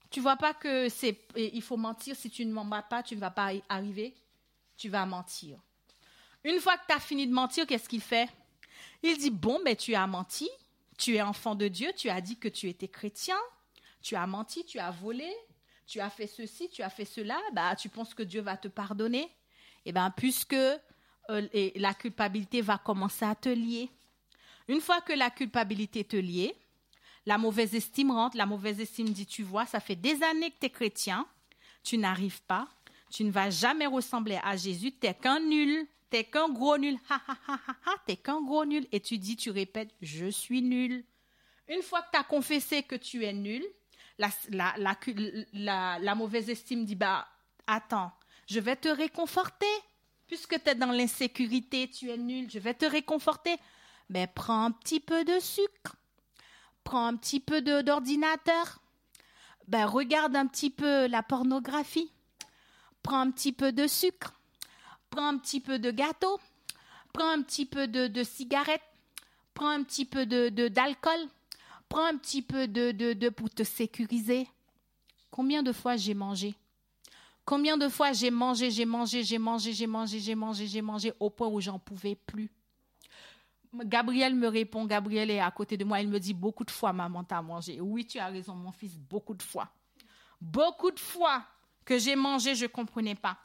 Tu 0.08 0.20
vois 0.20 0.36
pas 0.36 0.52
que 0.52 0.88
c'est, 0.90 1.18
il 1.36 1.62
faut 1.62 1.78
mentir. 1.78 2.14
Si 2.14 2.28
tu 2.28 2.44
ne 2.44 2.52
mens 2.52 2.68
pas, 2.82 3.02
tu 3.02 3.14
ne 3.16 3.20
vas 3.20 3.30
pas 3.30 3.54
y 3.54 3.62
arriver. 3.68 4.14
Tu 4.76 4.90
vas 4.90 5.06
mentir. 5.06 5.58
Une 6.44 6.60
fois 6.60 6.76
que 6.76 6.86
tu 6.86 6.94
as 6.94 7.00
fini 7.00 7.26
de 7.26 7.32
mentir, 7.32 7.66
qu'est-ce 7.66 7.88
qu'il 7.88 8.02
fait? 8.02 8.28
Il 9.02 9.16
dit, 9.16 9.30
bon, 9.30 9.58
mais 9.64 9.74
tu 9.74 9.94
as 9.94 10.06
menti. 10.06 10.50
Tu 10.98 11.16
es 11.16 11.22
enfant 11.22 11.54
de 11.54 11.66
Dieu. 11.66 11.92
Tu 11.96 12.10
as 12.10 12.20
dit 12.20 12.36
que 12.36 12.48
tu 12.48 12.68
étais 12.68 12.88
chrétien. 12.88 13.38
Tu 14.02 14.14
as 14.14 14.26
menti, 14.26 14.66
tu 14.66 14.78
as 14.78 14.90
volé, 14.90 15.32
tu 15.86 16.00
as 16.00 16.10
fait 16.10 16.26
ceci, 16.26 16.68
tu 16.70 16.82
as 16.82 16.90
fait 16.90 17.04
cela, 17.04 17.38
bah, 17.52 17.74
tu 17.76 17.88
penses 17.88 18.14
que 18.14 18.22
Dieu 18.22 18.40
va 18.40 18.56
te 18.56 18.68
pardonner 18.68 19.30
Eh 19.84 19.92
bien, 19.92 20.10
puisque 20.10 20.54
euh, 20.54 21.48
la 21.76 21.94
culpabilité 21.94 22.60
va 22.60 22.78
commencer 22.78 23.24
à 23.24 23.34
te 23.34 23.48
lier. 23.48 23.90
Une 24.68 24.80
fois 24.80 25.00
que 25.00 25.12
la 25.12 25.30
culpabilité 25.30 26.04
te 26.04 26.16
lie, 26.16 26.52
la 27.26 27.38
mauvaise 27.38 27.74
estime 27.74 28.10
rentre, 28.10 28.36
la 28.36 28.46
mauvaise 28.46 28.80
estime 28.80 29.10
dit, 29.10 29.26
tu 29.26 29.42
vois, 29.42 29.66
ça 29.66 29.80
fait 29.80 29.96
des 29.96 30.22
années 30.22 30.50
que 30.50 30.58
tu 30.60 30.66
es 30.66 30.70
chrétien, 30.70 31.26
tu 31.82 31.98
n'arrives 31.98 32.42
pas, 32.42 32.68
tu 33.10 33.24
ne 33.24 33.30
vas 33.30 33.50
jamais 33.50 33.86
ressembler 33.86 34.40
à 34.42 34.56
Jésus, 34.56 34.92
tu 34.92 35.06
n'es 35.06 35.14
qu'un 35.14 35.40
nul, 35.40 35.86
tu 36.10 36.16
n'es 36.16 36.24
qu'un 36.24 36.48
gros 36.48 36.78
nul, 36.78 36.96
ha 37.08 37.20
ha, 37.26 37.60
ha 37.86 37.94
t'es 38.06 38.16
qu'un 38.16 38.40
gros 38.40 38.64
nul, 38.64 38.86
et 38.92 39.00
tu 39.00 39.18
dis, 39.18 39.36
tu 39.36 39.50
répètes, 39.50 39.94
je 40.00 40.26
suis 40.26 40.62
nul. 40.62 41.04
Une 41.68 41.82
fois 41.82 42.02
que 42.02 42.10
tu 42.12 42.18
as 42.18 42.24
confessé 42.24 42.82
que 42.82 42.96
tu 42.96 43.24
es 43.24 43.32
nul, 43.32 43.62
la, 44.18 46.14
mauvaise 46.14 46.50
estime 46.50 46.84
dit, 46.84 46.94
bah, 46.94 47.26
attends, 47.66 48.12
je 48.46 48.60
vais 48.60 48.76
te 48.76 48.88
réconforter. 48.88 49.66
Puisque 50.26 50.62
tu 50.62 50.70
es 50.70 50.74
dans 50.74 50.92
l'insécurité, 50.92 51.90
tu 51.90 52.10
es 52.10 52.16
nul, 52.16 52.50
je 52.50 52.58
vais 52.58 52.74
te 52.74 52.86
réconforter. 52.86 53.56
Mais 54.08 54.26
prends 54.26 54.64
un 54.64 54.70
petit 54.70 55.00
peu 55.00 55.24
de 55.24 55.38
sucre. 55.38 55.96
Prends 56.84 57.06
un 57.06 57.16
petit 57.16 57.40
peu 57.40 57.60
d'ordinateur. 57.60 58.80
Ben, 59.68 59.86
regarde 59.86 60.34
un 60.34 60.46
petit 60.46 60.70
peu 60.70 61.06
la 61.06 61.22
pornographie. 61.22 62.10
Prends 63.02 63.20
un 63.20 63.30
petit 63.30 63.52
peu 63.52 63.72
de 63.72 63.86
sucre. 63.86 64.32
Prends 65.10 65.28
un 65.28 65.38
petit 65.38 65.60
peu 65.60 65.78
de 65.78 65.90
gâteau. 65.90 66.40
Prends 67.12 67.28
un 67.28 67.42
petit 67.42 67.66
peu 67.66 67.86
de, 67.86 68.06
de 68.06 68.22
cigarette. 68.22 68.82
Prends 69.54 69.68
un 69.68 69.82
petit 69.82 70.06
peu 70.06 70.24
de 70.24 70.68
d'alcool 70.68 71.28
prends 71.92 72.06
un 72.06 72.16
petit 72.16 72.40
peu 72.40 72.66
de, 72.66 72.90
de, 72.92 73.12
de 73.12 73.28
pour 73.28 73.50
te 73.50 73.62
sécuriser. 73.62 74.48
Combien 75.30 75.62
de 75.62 75.72
fois 75.72 75.98
j'ai 75.98 76.14
mangé? 76.14 76.54
Combien 77.44 77.76
de 77.76 77.86
fois 77.90 78.14
j'ai 78.14 78.30
mangé, 78.30 78.70
j'ai 78.70 78.86
mangé, 78.86 79.22
j'ai 79.22 79.36
mangé, 79.36 79.74
j'ai 79.74 79.86
mangé, 79.86 80.18
j'ai 80.18 80.34
mangé, 80.34 80.66
j'ai 80.66 80.80
mangé 80.80 81.12
au 81.20 81.28
point 81.28 81.48
où 81.48 81.60
j'en 81.60 81.78
pouvais 81.78 82.14
plus? 82.14 82.50
Gabriel 83.84 84.34
me 84.34 84.48
répond, 84.48 84.86
Gabriel 84.86 85.30
est 85.30 85.40
à 85.40 85.50
côté 85.50 85.76
de 85.76 85.84
moi, 85.84 86.00
il 86.00 86.08
me 86.08 86.18
dit 86.18 86.32
beaucoup 86.32 86.64
de 86.64 86.70
fois, 86.70 86.94
maman, 86.94 87.24
t'as 87.24 87.42
mangé. 87.42 87.78
Oui, 87.78 88.06
tu 88.06 88.18
as 88.18 88.28
raison, 88.28 88.54
mon 88.54 88.72
fils, 88.72 88.96
beaucoup 88.98 89.34
de 89.34 89.42
fois. 89.42 89.68
Beaucoup 90.40 90.90
de 90.92 91.00
fois 91.00 91.44
que 91.84 91.98
j'ai 91.98 92.16
mangé, 92.16 92.54
je 92.54 92.64
ne 92.64 92.70
comprenais 92.70 93.16
pas. 93.16 93.36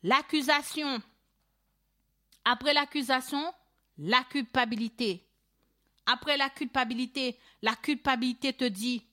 L'accusation. 0.01 1.01
Après 2.45 2.73
l'accusation, 2.73 3.53
la 3.97 4.23
culpabilité. 4.23 5.25
Après 6.05 6.37
la 6.37 6.49
culpabilité, 6.49 7.37
la 7.61 7.75
culpabilité 7.75 8.53
te 8.53 8.63
dit, 8.63 9.05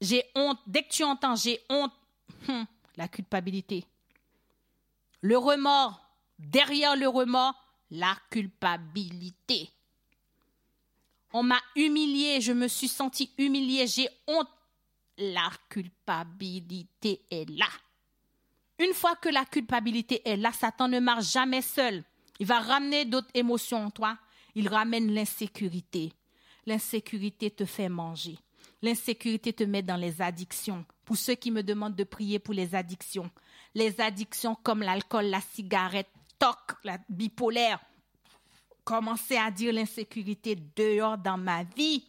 j'ai 0.00 0.22
honte. 0.36 0.60
Dès 0.66 0.84
que 0.84 0.90
tu 0.90 1.02
entends 1.02 1.34
j'ai 1.34 1.60
honte, 1.68 1.92
hum, 2.48 2.66
la 2.96 3.08
culpabilité. 3.08 3.84
Le 5.22 5.36
remords, 5.36 6.09
derrière 6.40 6.96
le 6.96 7.08
remords, 7.08 7.54
la 7.90 8.16
culpabilité. 8.30 9.70
On 11.32 11.42
m'a 11.42 11.60
humilié, 11.76 12.40
je 12.40 12.52
me 12.52 12.66
suis 12.66 12.88
senti 12.88 13.30
humilié, 13.38 13.86
j'ai 13.86 14.08
honte. 14.26 14.48
La 15.18 15.50
culpabilité 15.68 17.22
est 17.30 17.48
là. 17.50 17.68
Une 18.78 18.94
fois 18.94 19.14
que 19.16 19.28
la 19.28 19.44
culpabilité 19.44 20.22
est 20.24 20.38
là, 20.38 20.50
Satan 20.52 20.88
ne 20.88 20.98
marche 20.98 21.30
jamais 21.32 21.60
seul. 21.60 22.02
Il 22.38 22.46
va 22.46 22.60
ramener 22.60 23.04
d'autres 23.04 23.28
émotions 23.34 23.84
en 23.84 23.90
toi. 23.90 24.16
Il 24.54 24.68
ramène 24.68 25.12
l'insécurité. 25.12 26.12
L'insécurité 26.64 27.50
te 27.50 27.66
fait 27.66 27.90
manger. 27.90 28.38
L'insécurité 28.80 29.52
te 29.52 29.64
met 29.64 29.82
dans 29.82 29.96
les 29.96 30.22
addictions. 30.22 30.86
Pour 31.04 31.18
ceux 31.18 31.34
qui 31.34 31.50
me 31.50 31.62
demandent 31.62 31.96
de 31.96 32.04
prier 32.04 32.38
pour 32.38 32.54
les 32.54 32.74
addictions, 32.74 33.30
les 33.74 34.00
addictions 34.00 34.54
comme 34.54 34.82
l'alcool, 34.82 35.26
la 35.26 35.42
cigarette, 35.42 36.08
toc, 36.40 36.56
la 36.82 36.98
bipolaire, 37.08 37.78
commencer 38.82 39.36
à 39.36 39.50
dire 39.50 39.72
l'insécurité 39.72 40.56
dehors 40.74 41.18
dans 41.18 41.36
ma 41.36 41.62
vie. 41.62 42.04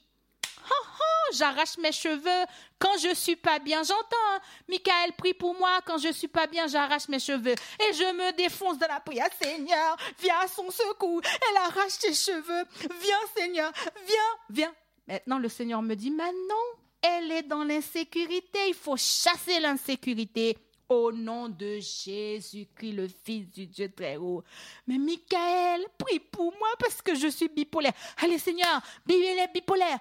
j'arrache 1.33 1.77
mes 1.77 1.91
cheveux 1.91 2.45
quand 2.79 2.97
je 2.97 3.13
suis 3.13 3.35
pas 3.35 3.59
bien. 3.59 3.83
J'entends, 3.83 4.17
hein, 4.31 4.39
Michael 4.67 5.13
prie 5.17 5.33
pour 5.33 5.55
moi. 5.55 5.79
Quand 5.85 5.97
je 5.97 6.11
suis 6.11 6.27
pas 6.27 6.47
bien, 6.47 6.67
j'arrache 6.67 7.07
mes 7.09 7.19
cheveux 7.19 7.53
et 7.53 7.93
je 7.93 8.13
me 8.13 8.35
défonce 8.35 8.77
dans 8.77 8.87
la 8.87 8.99
prière. 8.99 9.29
Seigneur, 9.41 9.97
viens 10.19 10.39
à 10.39 10.47
son 10.47 10.69
secours. 10.71 11.21
Elle 11.23 11.57
arrache 11.57 11.99
tes 11.99 12.13
cheveux. 12.13 12.65
Viens, 13.01 13.17
Seigneur, 13.35 13.71
viens, 14.05 14.39
viens. 14.49 14.73
Maintenant, 15.07 15.39
le 15.39 15.49
Seigneur 15.49 15.81
me 15.81 15.95
dit, 15.95 16.11
maintenant, 16.11 16.55
elle 17.01 17.31
est 17.31 17.43
dans 17.43 17.63
l'insécurité. 17.63 18.59
Il 18.69 18.73
faut 18.73 18.97
chasser 18.97 19.59
l'insécurité 19.59 20.57
au 20.91 21.11
nom 21.11 21.47
de 21.47 21.79
Jésus-Christ, 21.79 22.93
le 22.93 23.07
Fils 23.07 23.49
du 23.49 23.65
Dieu 23.67 23.91
très 23.91 24.17
haut. 24.17 24.43
Mais 24.87 24.97
Michael, 24.97 25.85
prie 25.97 26.19
pour 26.19 26.53
moi 26.57 26.69
parce 26.79 27.01
que 27.01 27.15
je 27.15 27.27
suis 27.27 27.47
bipolaire. 27.47 27.93
Allez 28.17 28.37
Seigneur, 28.37 28.81
bipolaire, 29.05 29.47
bipolaire. 29.53 29.99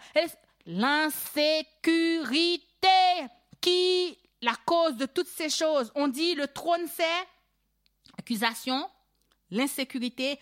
L'insécurité 0.67 2.59
qui 3.61 4.19
la 4.43 4.55
cause 4.65 4.97
de 4.97 5.07
toutes 5.07 5.29
ces 5.29 5.49
choses. 5.49 5.93
On 5.95 6.09
dit 6.09 6.35
le 6.35 6.49
trône 6.49 6.87
c'est 6.93 7.05
accusation, 8.19 8.91
l'insécurité, 9.51 10.39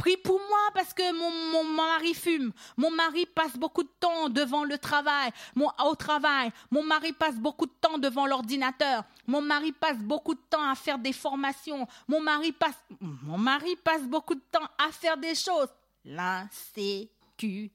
Prie 0.00 0.16
pour 0.16 0.38
moi 0.38 0.70
parce 0.72 0.94
que 0.94 1.12
mon, 1.12 1.62
mari 1.62 2.14
fume. 2.14 2.52
Mon 2.78 2.90
mari 2.90 3.26
passe 3.26 3.54
beaucoup 3.58 3.82
de 3.82 3.90
temps 4.00 4.30
devant 4.30 4.64
le 4.64 4.78
travail, 4.78 5.30
mon, 5.54 5.68
au 5.84 5.94
travail. 5.94 6.50
Mon 6.70 6.82
mari 6.82 7.12
passe 7.12 7.34
beaucoup 7.34 7.66
de 7.66 7.74
temps 7.82 7.98
devant 7.98 8.26
l'ordinateur. 8.26 9.04
Mon 9.26 9.42
mari 9.42 9.72
passe 9.72 9.98
beaucoup 9.98 10.32
de 10.32 10.40
temps 10.48 10.66
à 10.66 10.74
faire 10.74 10.98
des 10.98 11.12
formations. 11.12 11.86
Mon 12.08 12.18
mari 12.18 12.52
passe, 12.52 14.02
beaucoup 14.06 14.34
de 14.34 14.42
temps 14.50 14.66
à 14.78 14.90
faire 14.90 15.18
des 15.18 15.34
choses. 15.34 15.68
L'insécurité. 16.06 17.68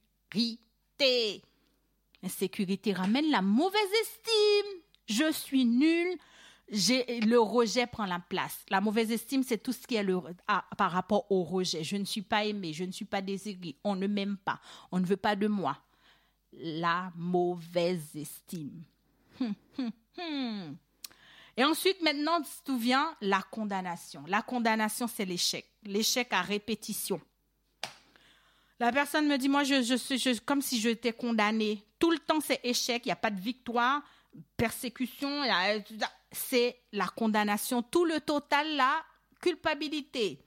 L'insécurité 2.24 2.92
ramène 2.92 3.30
la 3.30 3.40
mauvaise 3.40 3.92
estime. 4.02 4.80
Je 5.08 5.30
suis 5.30 5.64
nul, 5.64 6.18
le 6.68 7.36
rejet 7.36 7.86
prend 7.86 8.06
la 8.06 8.18
place. 8.18 8.64
La 8.70 8.80
mauvaise 8.80 9.10
estime, 9.12 9.42
c'est 9.42 9.58
tout 9.58 9.72
ce 9.72 9.86
qui 9.86 9.96
est 9.96 10.06
par 10.76 10.90
rapport 10.90 11.30
au 11.30 11.44
rejet. 11.44 11.84
Je 11.84 11.96
ne 11.96 12.04
suis 12.04 12.22
pas 12.22 12.44
aimé, 12.44 12.72
je 12.72 12.84
ne 12.84 12.92
suis 12.92 13.04
pas 13.04 13.22
désiré, 13.22 13.76
on 13.84 13.94
ne 13.94 14.06
m'aime 14.06 14.36
pas, 14.36 14.60
on 14.90 14.98
ne 14.98 15.06
veut 15.06 15.16
pas 15.16 15.36
de 15.36 15.46
moi. 15.46 15.78
La 16.52 17.12
mauvaise 17.14 18.16
estime. 18.16 18.82
Hum, 19.40 19.54
hum, 19.78 19.90
hum. 20.18 20.76
Et 21.56 21.64
ensuite, 21.64 22.02
maintenant, 22.02 22.42
tout 22.64 22.78
vient 22.78 23.16
la 23.20 23.42
condamnation? 23.42 24.24
La 24.26 24.42
condamnation, 24.42 25.06
c'est 25.06 25.24
l'échec. 25.24 25.66
L'échec 25.84 26.28
à 26.32 26.42
répétition. 26.42 27.20
La 28.78 28.92
personne 28.92 29.26
me 29.26 29.38
dit, 29.38 29.48
moi, 29.48 29.64
je, 29.64 30.38
comme 30.44 30.60
si 30.60 30.78
j'étais 30.80 31.12
condamnée. 31.12 31.82
Tout 31.98 32.10
le 32.10 32.18
temps, 32.18 32.40
c'est 32.40 32.60
échec, 32.62 33.02
il 33.06 33.08
n'y 33.08 33.12
a 33.12 33.16
pas 33.16 33.30
de 33.30 33.40
victoire, 33.40 34.02
persécution, 34.58 35.42
c'est 36.36 36.80
la 36.92 37.06
condamnation, 37.08 37.82
tout 37.82 38.04
le 38.04 38.20
total 38.20 38.76
là, 38.76 39.04
culpabilité, 39.40 40.40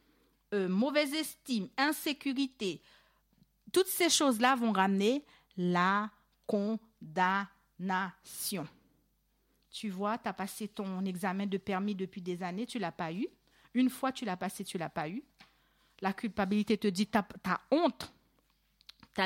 euh, 0.53 0.67
mauvaise 0.67 1.13
estime, 1.13 1.69
insécurité, 1.77 2.81
toutes 3.71 3.87
ces 3.87 4.09
choses-là 4.09 4.55
vont 4.55 4.71
ramener 4.71 5.23
la 5.57 6.09
condamnation. 6.47 7.47
Tu 9.71 9.89
vois, 9.89 10.17
tu 10.17 10.27
as 10.27 10.33
passé 10.33 10.67
ton 10.67 11.05
examen 11.05 11.45
de 11.45 11.57
permis 11.57 11.93
depuis 11.95 12.21
des 12.21 12.41
années, 12.41 12.65
tu 12.65 12.79
l'as 12.79 12.91
pas 12.91 13.13
eu. 13.13 13.27
Une 13.73 13.89
fois 13.89 14.11
tu 14.11 14.25
l'as 14.25 14.37
passé, 14.37 14.63
tu 14.63 14.77
l'as 14.77 14.89
pas 14.89 15.07
eu. 15.07 15.23
La 16.01 16.13
culpabilité 16.13 16.77
te 16.77 16.87
dit, 16.87 17.07
tu 17.07 17.17
as, 17.17 17.61
honte. 17.71 18.11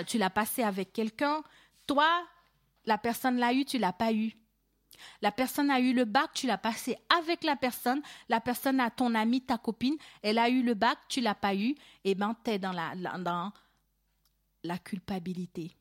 tu 0.08 0.18
l'as 0.18 0.30
passé 0.30 0.64
avec 0.64 0.92
quelqu'un. 0.92 1.42
Toi, 1.88 2.10
la 2.86 2.98
personne 2.98 3.38
l'a 3.38 3.54
eu, 3.54 3.64
tu 3.64 3.78
l'as 3.78 3.94
pas 3.94 4.12
eu. 4.12 4.34
La 5.22 5.32
personne 5.32 5.70
a 5.70 5.80
eu 5.80 5.94
le 5.94 6.06
bac, 6.06 6.32
tu 6.34 6.48
l'as 6.48 6.58
passé 6.58 6.98
avec 7.18 7.44
la 7.44 7.56
personne. 7.56 8.02
La 8.30 8.40
personne 8.40 8.80
a 8.80 8.90
ton 8.90 9.16
ami, 9.16 9.42
ta 9.42 9.58
copine, 9.58 9.96
elle 10.22 10.38
a 10.38 10.50
eu 10.50 10.64
le 10.64 10.74
bac, 10.74 10.98
tu 11.08 11.22
l'as 11.22 11.36
pas 11.36 11.56
eu. 11.56 11.76
Eh 12.04 12.16
ben, 12.16 12.36
tu 12.44 12.52
es 12.52 12.60
dans 12.60 12.72
la, 12.72 12.96
dans 12.96 13.52
la 14.64 14.78
culpabilité. 14.78 15.72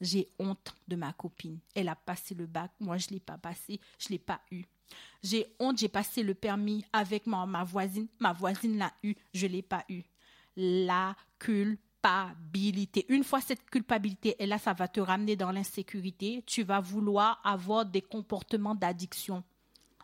J'ai 0.00 0.28
honte 0.38 0.74
de 0.86 0.96
ma 0.96 1.12
copine. 1.12 1.58
Elle 1.74 1.88
a 1.88 1.96
passé 1.96 2.34
le 2.34 2.46
bac, 2.46 2.70
moi 2.78 2.98
je 2.98 3.08
l'ai 3.08 3.20
pas 3.20 3.38
passé, 3.38 3.80
je 3.98 4.10
l'ai 4.10 4.18
pas 4.18 4.40
eu. 4.50 4.64
J'ai 5.22 5.46
honte, 5.58 5.78
j'ai 5.78 5.88
passé 5.88 6.22
le 6.22 6.34
permis 6.34 6.84
avec 6.92 7.26
ma, 7.26 7.44
ma 7.46 7.64
voisine, 7.64 8.06
ma 8.20 8.32
voisine 8.32 8.78
l'a 8.78 8.92
eu, 9.02 9.14
je 9.34 9.46
l'ai 9.46 9.62
pas 9.62 9.84
eu. 9.88 10.02
La 10.56 11.16
culpabilité 11.38 11.87
Une 13.08 13.24
fois 13.24 13.40
cette 13.40 13.68
culpabilité 13.70 14.36
est 14.42 14.46
là, 14.46 14.58
ça 14.58 14.72
va 14.72 14.88
te 14.88 15.00
ramener 15.00 15.36
dans 15.36 15.50
l'insécurité. 15.50 16.42
Tu 16.46 16.62
vas 16.62 16.80
vouloir 16.80 17.40
avoir 17.44 17.84
des 17.84 18.02
comportements 18.02 18.74
d'addiction. 18.74 19.44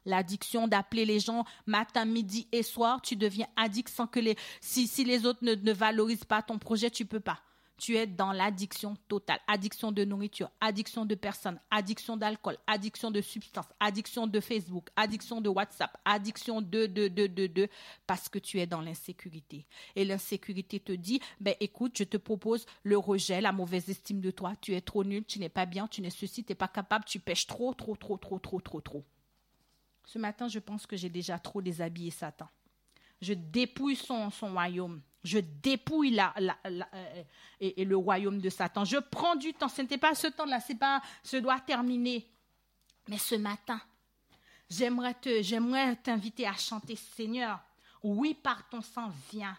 L'addiction 0.06 0.68
d'appeler 0.68 1.06
les 1.06 1.20
gens 1.20 1.44
matin, 1.66 2.04
midi 2.04 2.46
et 2.52 2.62
soir, 2.62 3.00
tu 3.00 3.16
deviens 3.16 3.46
addict 3.56 3.88
sans 3.88 4.06
que 4.06 4.20
les, 4.20 4.36
si, 4.60 4.86
si 4.86 5.04
les 5.04 5.24
autres 5.24 5.42
ne, 5.42 5.54
ne 5.54 5.72
valorisent 5.72 6.24
pas 6.24 6.42
ton 6.42 6.58
projet, 6.58 6.90
tu 6.90 7.06
peux 7.06 7.20
pas. 7.20 7.40
Tu 7.76 7.96
es 7.96 8.06
dans 8.06 8.32
l'addiction 8.32 8.96
totale. 9.08 9.40
Addiction 9.46 9.92
de 9.92 10.04
nourriture, 10.04 10.50
addiction 10.60 11.04
de 11.04 11.14
personnes, 11.14 11.58
addiction 11.70 12.16
d'alcool, 12.16 12.56
addiction 12.66 13.10
de 13.10 13.20
substances, 13.20 13.66
addiction 13.80 14.26
de 14.26 14.40
Facebook, 14.40 14.88
addiction 14.96 15.40
de 15.40 15.48
WhatsApp, 15.48 15.96
addiction 16.04 16.60
de, 16.60 16.86
de, 16.86 17.08
de, 17.08 17.26
de, 17.26 17.46
de, 17.46 17.68
parce 18.06 18.28
que 18.28 18.38
tu 18.38 18.60
es 18.60 18.66
dans 18.66 18.80
l'insécurité. 18.80 19.66
Et 19.96 20.04
l'insécurité 20.04 20.80
te 20.80 20.92
dit, 20.92 21.20
ben 21.40 21.54
écoute, 21.60 21.96
je 21.98 22.04
te 22.04 22.16
propose 22.16 22.66
le 22.82 22.96
rejet, 22.98 23.40
la 23.40 23.52
mauvaise 23.52 23.88
estime 23.88 24.20
de 24.20 24.30
toi. 24.30 24.54
Tu 24.60 24.74
es 24.74 24.80
trop 24.80 25.04
nul, 25.04 25.24
tu 25.24 25.38
n'es 25.38 25.48
pas 25.48 25.66
bien, 25.66 25.88
tu 25.88 26.00
n'es 26.00 26.10
ceci, 26.10 26.44
tu 26.44 26.52
n'es 26.52 26.56
pas 26.56 26.68
capable, 26.68 27.04
tu 27.04 27.18
pêches 27.18 27.46
trop, 27.46 27.74
trop, 27.74 27.96
trop, 27.96 28.16
trop, 28.16 28.38
trop, 28.38 28.60
trop, 28.60 28.80
trop. 28.80 29.04
Ce 30.06 30.18
matin, 30.18 30.48
je 30.48 30.58
pense 30.58 30.86
que 30.86 30.96
j'ai 30.96 31.08
déjà 31.08 31.38
trop 31.38 31.62
déshabillé 31.62 32.10
Satan. 32.10 32.48
Je 33.20 33.34
dépouille 33.34 33.96
son, 33.96 34.30
royaume. 34.42 35.00
Je 35.22 35.38
dépouille 35.38 36.20
euh, 36.20 37.22
et, 37.60 37.84
le 37.84 37.96
royaume 37.96 38.40
de 38.40 38.50
Satan. 38.50 38.84
Je 38.84 38.98
prends 38.98 39.36
du 39.36 39.54
temps. 39.54 39.68
Ce 39.68 39.80
n'était 39.82 39.98
pas 39.98 40.14
ce 40.14 40.26
temps-là, 40.26 40.60
c'est 40.60 40.74
pas, 40.74 41.00
ce 41.22 41.38
doit 41.38 41.60
terminer. 41.60 42.28
Mais 43.08 43.18
ce 43.18 43.34
matin, 43.34 43.80
j'aimerais 44.68 45.14
te, 45.14 45.42
j'aimerais 45.42 45.96
t'inviter 45.96 46.46
à 46.46 46.54
chanter, 46.54 46.96
Seigneur. 46.96 47.60
Oui, 48.02 48.34
par 48.34 48.68
ton 48.68 48.82
sang, 48.82 49.10
viens, 49.32 49.56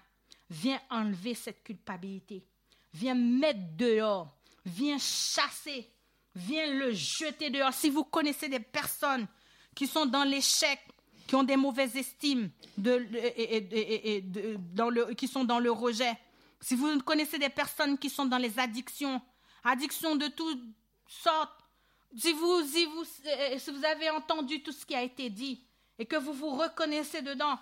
viens 0.50 0.80
enlever 0.90 1.34
cette 1.34 1.64
culpabilité. 1.64 2.46
Viens 2.94 3.16
mettre 3.16 3.76
dehors. 3.76 4.36
Viens 4.66 4.98
chasser. 5.00 5.90
Viens 6.36 6.72
le 6.72 6.92
jeter 6.92 7.50
dehors. 7.50 7.74
Si 7.74 7.90
vous 7.90 8.04
connaissez 8.04 8.50
des 8.50 8.60
personnes 8.60 9.28
qui 9.74 9.88
sont 9.88 10.06
dans 10.06 10.24
l'échec, 10.24 10.80
qui 11.28 11.36
ont 11.36 11.44
des 11.44 11.58
mauvaises 11.58 11.96
estimes, 11.96 12.50
de, 12.78 13.06
et, 13.38 14.24
dans 14.74 14.90
le, 14.90 15.14
qui 15.14 15.28
sont 15.28 15.44
dans 15.44 15.60
le 15.60 15.72
rejet, 15.72 16.18
si 16.62 16.76
vous 16.76 17.00
connaissez 17.02 17.38
des 17.38 17.50
personnes 17.50 17.98
qui 17.98 18.10
sont 18.10 18.26
dans 18.26 18.38
les 18.38 18.60
addictions, 18.60 19.22
addictions 19.64 20.16
de 20.16 20.28
toutes 20.28 20.64
sortes, 21.08 21.60
si 22.18 22.32
vous, 22.34 22.64
si 22.64 22.86
vous, 22.86 23.04
euh, 23.26 23.60
si 23.60 23.72
vous 23.72 23.84
avez 23.84 24.10
entendu 24.10 24.64
tout 24.64 24.72
ce 24.72 24.86
qui 24.86 24.96
a 24.96 25.04
été 25.04 25.30
dit 25.30 25.64
et 26.00 26.06
que 26.06 26.16
vous 26.16 26.34
vous 26.34 26.52
reconnaissez 26.52 27.22
dedans, 27.22 27.60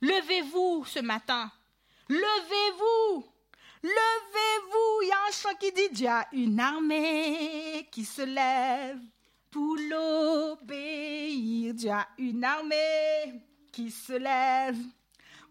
levez-vous 0.00 0.84
ce 0.86 1.00
matin. 1.00 1.50
Levez-vous. 2.08 3.24
Levez-vous. 3.82 5.02
Il 5.02 5.08
y 5.08 5.12
a 5.12 5.28
un 5.28 5.32
chant 5.32 5.54
qui 5.58 5.72
dit, 5.72 5.88
il 5.92 6.00
y 6.00 6.06
a 6.06 6.26
une 6.32 6.60
armée 6.60 7.88
qui 7.90 8.04
se 8.04 8.22
lève 8.22 9.00
pour 9.52 9.76
l'obéir. 9.76 11.74
Dieu 11.74 11.90
a 11.90 12.08
une 12.18 12.42
armée 12.42 13.42
qui 13.70 13.90
se 13.90 14.14
lève 14.14 14.78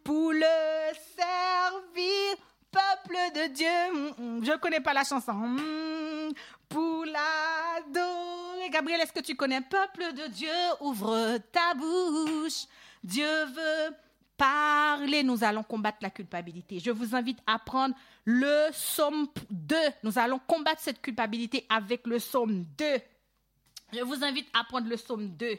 pour 0.04 0.34
le 0.34 0.94
servir. 1.16 2.36
Peuple 2.72 3.18
de 3.36 3.48
Dieu, 3.54 3.68
mm, 3.68 4.14
mm, 4.18 4.46
je 4.46 4.52
ne 4.52 4.58
connais 4.58 4.80
pas 4.80 4.94
la 4.94 5.04
chanson. 5.04 5.34
Mm, 5.34 6.32
pour 6.68 7.06
l'adorer. 7.06 8.70
Gabriel, 8.72 9.02
est-ce 9.02 9.12
que 9.12 9.20
tu 9.20 9.36
connais 9.36 9.62
Peuple 9.62 10.14
de 10.14 10.28
Dieu, 10.28 10.50
ouvre 10.80 11.38
ta 11.52 11.74
bouche. 11.76 12.66
Dieu 13.04 13.28
veut 13.46 13.96
parler. 14.38 15.22
Nous 15.24 15.44
allons 15.44 15.64
combattre 15.64 15.98
la 16.02 16.10
culpabilité. 16.10 16.80
Je 16.80 16.92
vous 16.92 17.14
invite 17.14 17.40
à 17.46 17.60
prendre 17.60 17.94
le 18.26 18.72
psaume 18.72 19.28
2. 19.50 19.76
Nous 20.04 20.18
allons 20.18 20.40
combattre 20.48 20.82
cette 20.82 21.02
culpabilité 21.02 21.66
avec 21.70 22.08
le 22.08 22.18
psaume 22.18 22.66
2. 22.78 22.86
Je 23.94 24.02
vous 24.02 24.24
invite 24.24 24.48
à 24.54 24.64
prendre 24.64 24.88
le 24.88 24.96
psaume 24.96 25.30
2. 25.30 25.58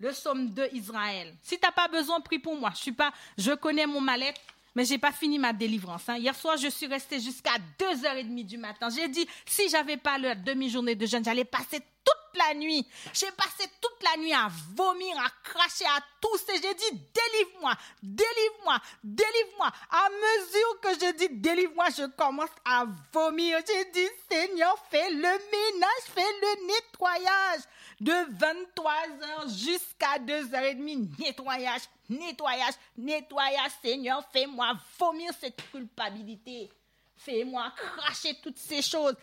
Le 0.00 0.10
psaume 0.10 0.50
2 0.50 0.68
Israël. 0.72 1.34
Si 1.42 1.58
tu 1.58 1.64
n'as 1.64 1.72
pas 1.72 1.88
besoin, 1.88 2.20
prie 2.20 2.38
pour 2.38 2.56
moi. 2.56 2.72
Je 2.84 2.90
pas, 2.90 3.12
je 3.38 3.52
connais 3.52 3.86
mon 3.86 4.00
mal-être, 4.00 4.40
mais 4.74 4.84
j'ai 4.84 4.98
pas 4.98 5.12
fini 5.12 5.38
ma 5.38 5.52
délivrance. 5.52 6.08
Hein. 6.08 6.16
Hier 6.16 6.34
soir, 6.34 6.56
je 6.56 6.68
suis 6.68 6.86
restée 6.86 7.20
jusqu'à 7.20 7.52
2h30 7.78 8.44
du 8.44 8.58
matin. 8.58 8.88
J'ai 8.90 9.08
dit, 9.08 9.26
si 9.46 9.68
j'avais 9.68 9.96
pas 9.96 10.18
la 10.18 10.34
demi-journée 10.34 10.96
de 10.96 11.06
jeûne, 11.06 11.24
j'allais 11.24 11.44
passer 11.44 11.80
toute 12.04 12.38
la 12.38 12.54
nuit. 12.54 12.86
J'ai 13.12 13.30
passé 13.32 13.68
toute 13.80 14.02
la 14.02 14.16
nuit 14.20 14.32
à 14.32 14.48
vomir, 14.74 15.18
à 15.18 15.28
cracher, 15.42 15.84
à 15.86 16.00
tousser. 16.20 16.60
J'ai 16.62 16.74
dit, 16.74 17.00
délivre-moi, 17.14 17.74
délivre-moi, 18.02 18.80
délivre-moi. 19.02 19.70
À 19.90 20.08
mesure 20.10 20.80
que 20.80 20.94
je 20.94 21.12
dis, 21.16 21.28
délivre-moi, 21.30 21.86
je 21.96 22.06
commence 22.16 22.50
à 22.64 22.84
vomir. 23.12 23.58
J'ai 23.66 23.84
dit, 23.90 24.08
Seigneur, 24.30 24.76
fais 24.90 25.10
le 25.10 25.20
ménage, 25.20 26.04
fais 26.14 26.20
le 26.20 26.66
nettoyage. 26.66 27.62
De 28.00 28.10
23h 28.10 29.56
jusqu'à 29.56 30.18
2h30, 30.18 31.20
nettoyage, 31.20 31.82
nettoyage, 32.08 32.74
nettoyage. 32.96 33.70
Seigneur, 33.80 34.24
fais-moi 34.32 34.72
vomir 34.98 35.32
cette 35.40 35.70
culpabilité. 35.70 36.68
Fais-moi 37.16 37.72
cracher 37.76 38.34
toutes 38.42 38.58
ces 38.58 38.82
choses. 38.82 39.14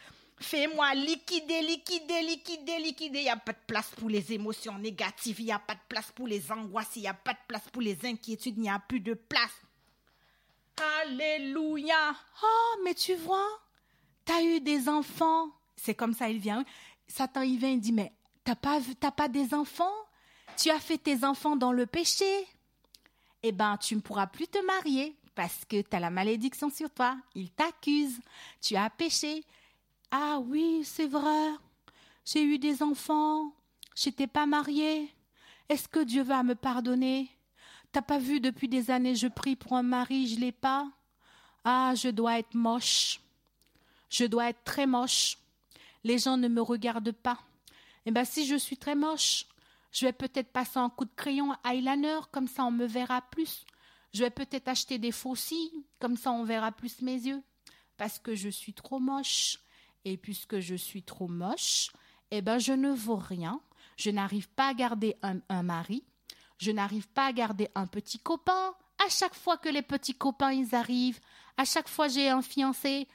Fais-moi 0.41 0.93
liquider, 0.95 1.61
liquider, 1.61 2.21
liquider, 2.21 2.79
liquider. 2.79 3.19
Il 3.19 3.23
n'y 3.23 3.29
a 3.29 3.35
pas 3.35 3.51
de 3.51 3.57
place 3.67 3.91
pour 3.97 4.09
les 4.09 4.31
émotions 4.31 4.77
négatives. 4.77 5.39
Il 5.39 5.45
n'y 5.45 5.51
a 5.51 5.59
pas 5.59 5.75
de 5.75 5.79
place 5.89 6.11
pour 6.13 6.27
les 6.27 6.51
angoisses. 6.51 6.95
Il 6.95 7.01
n'y 7.01 7.07
a 7.07 7.13
pas 7.13 7.33
de 7.33 7.39
place 7.47 7.67
pour 7.71 7.81
les 7.81 7.97
inquiétudes. 8.05 8.55
Il 8.57 8.61
n'y 8.61 8.69
a 8.69 8.79
plus 8.79 9.01
de 9.01 9.13
place. 9.13 9.51
Alléluia. 11.01 12.15
Oh, 12.41 12.79
mais 12.83 12.93
tu 12.93 13.15
vois, 13.15 13.49
tu 14.25 14.31
as 14.31 14.41
eu 14.43 14.61
des 14.61 14.87
enfants. 14.87 15.49
C'est 15.75 15.95
comme 15.95 16.13
ça, 16.13 16.29
il 16.29 16.39
vient. 16.39 16.63
Satan, 17.07 17.41
il 17.41 17.57
vient, 17.57 17.69
il 17.69 17.81
dit, 17.81 17.91
mais 17.91 18.13
t'as 18.43 18.55
pas, 18.55 18.79
pas 19.11 19.27
des 19.27 19.53
enfants? 19.53 19.93
Tu 20.57 20.69
as 20.69 20.79
fait 20.79 20.97
tes 20.97 21.23
enfants 21.25 21.55
dans 21.55 21.71
le 21.71 21.85
péché. 21.85 22.47
Eh 23.43 23.51
ben, 23.51 23.77
tu 23.77 23.95
ne 23.95 24.01
pourras 24.01 24.27
plus 24.27 24.47
te 24.47 24.63
marier 24.65 25.15
parce 25.35 25.63
que 25.65 25.81
tu 25.81 25.95
as 25.95 25.99
la 25.99 26.09
malédiction 26.09 26.69
sur 26.69 26.89
toi. 26.89 27.17
Il 27.35 27.49
t'accuse. 27.51 28.19
Tu 28.61 28.75
as 28.75 28.89
péché. 28.89 29.43
Ah 30.11 30.39
oui, 30.39 30.81
c'est 30.83 31.07
vrai. 31.07 31.51
J'ai 32.25 32.43
eu 32.43 32.57
des 32.57 32.81
enfants. 32.81 33.53
J'étais 33.95 34.27
pas 34.27 34.45
mariée. 34.45 35.13
Est-ce 35.67 35.87
que 35.87 35.99
Dieu 35.99 36.23
va 36.23 36.41
me 36.43 36.55
pardonner? 36.55 37.29
T'as 37.91 38.01
pas 38.01 38.17
vu 38.17 38.39
depuis 38.39 38.67
des 38.67 38.91
années 38.91 39.15
je 39.15 39.27
prie 39.27 39.55
pour 39.55 39.73
un 39.73 39.83
mari, 39.83 40.27
je 40.27 40.39
l'ai 40.39 40.51
pas? 40.51 40.89
Ah, 41.63 41.93
je 41.95 42.09
dois 42.09 42.39
être 42.39 42.55
moche. 42.55 43.19
Je 44.09 44.25
dois 44.25 44.49
être 44.49 44.63
très 44.63 44.87
moche. 44.87 45.37
Les 46.03 46.17
gens 46.17 46.37
ne 46.37 46.47
me 46.47 46.61
regardent 46.61 47.11
pas. 47.11 47.39
Eh 48.05 48.11
bien, 48.11 48.25
si 48.25 48.47
je 48.47 48.55
suis 48.55 48.77
très 48.77 48.95
moche, 48.95 49.45
je 49.91 50.05
vais 50.05 50.13
peut-être 50.13 50.51
passer 50.51 50.79
un 50.79 50.89
coup 50.89 51.05
de 51.05 51.15
crayon 51.15 51.53
eyeliner, 51.63 52.19
comme 52.31 52.47
ça 52.47 52.63
on 52.63 52.71
me 52.71 52.85
verra 52.85 53.21
plus. 53.21 53.65
Je 54.13 54.23
vais 54.23 54.29
peut-être 54.31 54.67
acheter 54.67 54.97
des 54.97 55.11
faux 55.11 55.35
comme 55.99 56.17
ça 56.17 56.31
on 56.31 56.43
verra 56.43 56.71
plus 56.71 57.01
mes 57.01 57.27
yeux. 57.27 57.43
Parce 57.97 58.17
que 58.17 58.33
je 58.33 58.49
suis 58.49 58.73
trop 58.73 58.99
moche. 58.99 59.59
Et 60.05 60.17
puisque 60.17 60.59
je 60.59 60.75
suis 60.75 61.03
trop 61.03 61.27
moche, 61.27 61.91
eh 62.31 62.41
ben 62.41 62.59
je 62.59 62.73
ne 62.73 62.91
vaux 62.91 63.17
rien. 63.17 63.59
Je 63.97 64.09
n'arrive 64.11 64.49
pas 64.49 64.69
à 64.69 64.73
garder 64.73 65.17
un, 65.21 65.63
mari. 65.63 66.03
Je 66.57 66.71
n'arrive 66.71 67.07
pas 67.09 67.25
à 67.25 67.33
garder 67.33 67.67
un 67.75 67.87
petit 67.87 68.19
copain. 68.19 68.73
À 69.05 69.09
chaque 69.09 69.35
fois 69.35 69.57
que 69.57 69.69
les 69.69 69.81
petits 69.81 70.15
copains 70.15 70.51
ils 70.51 70.73
arrivent, 70.75 71.19
à 71.57 71.65
chaque 71.65 71.89
fois 71.89 72.07
j'ai 72.07 72.29
un 72.29 72.41
fiancé, 72.41 73.07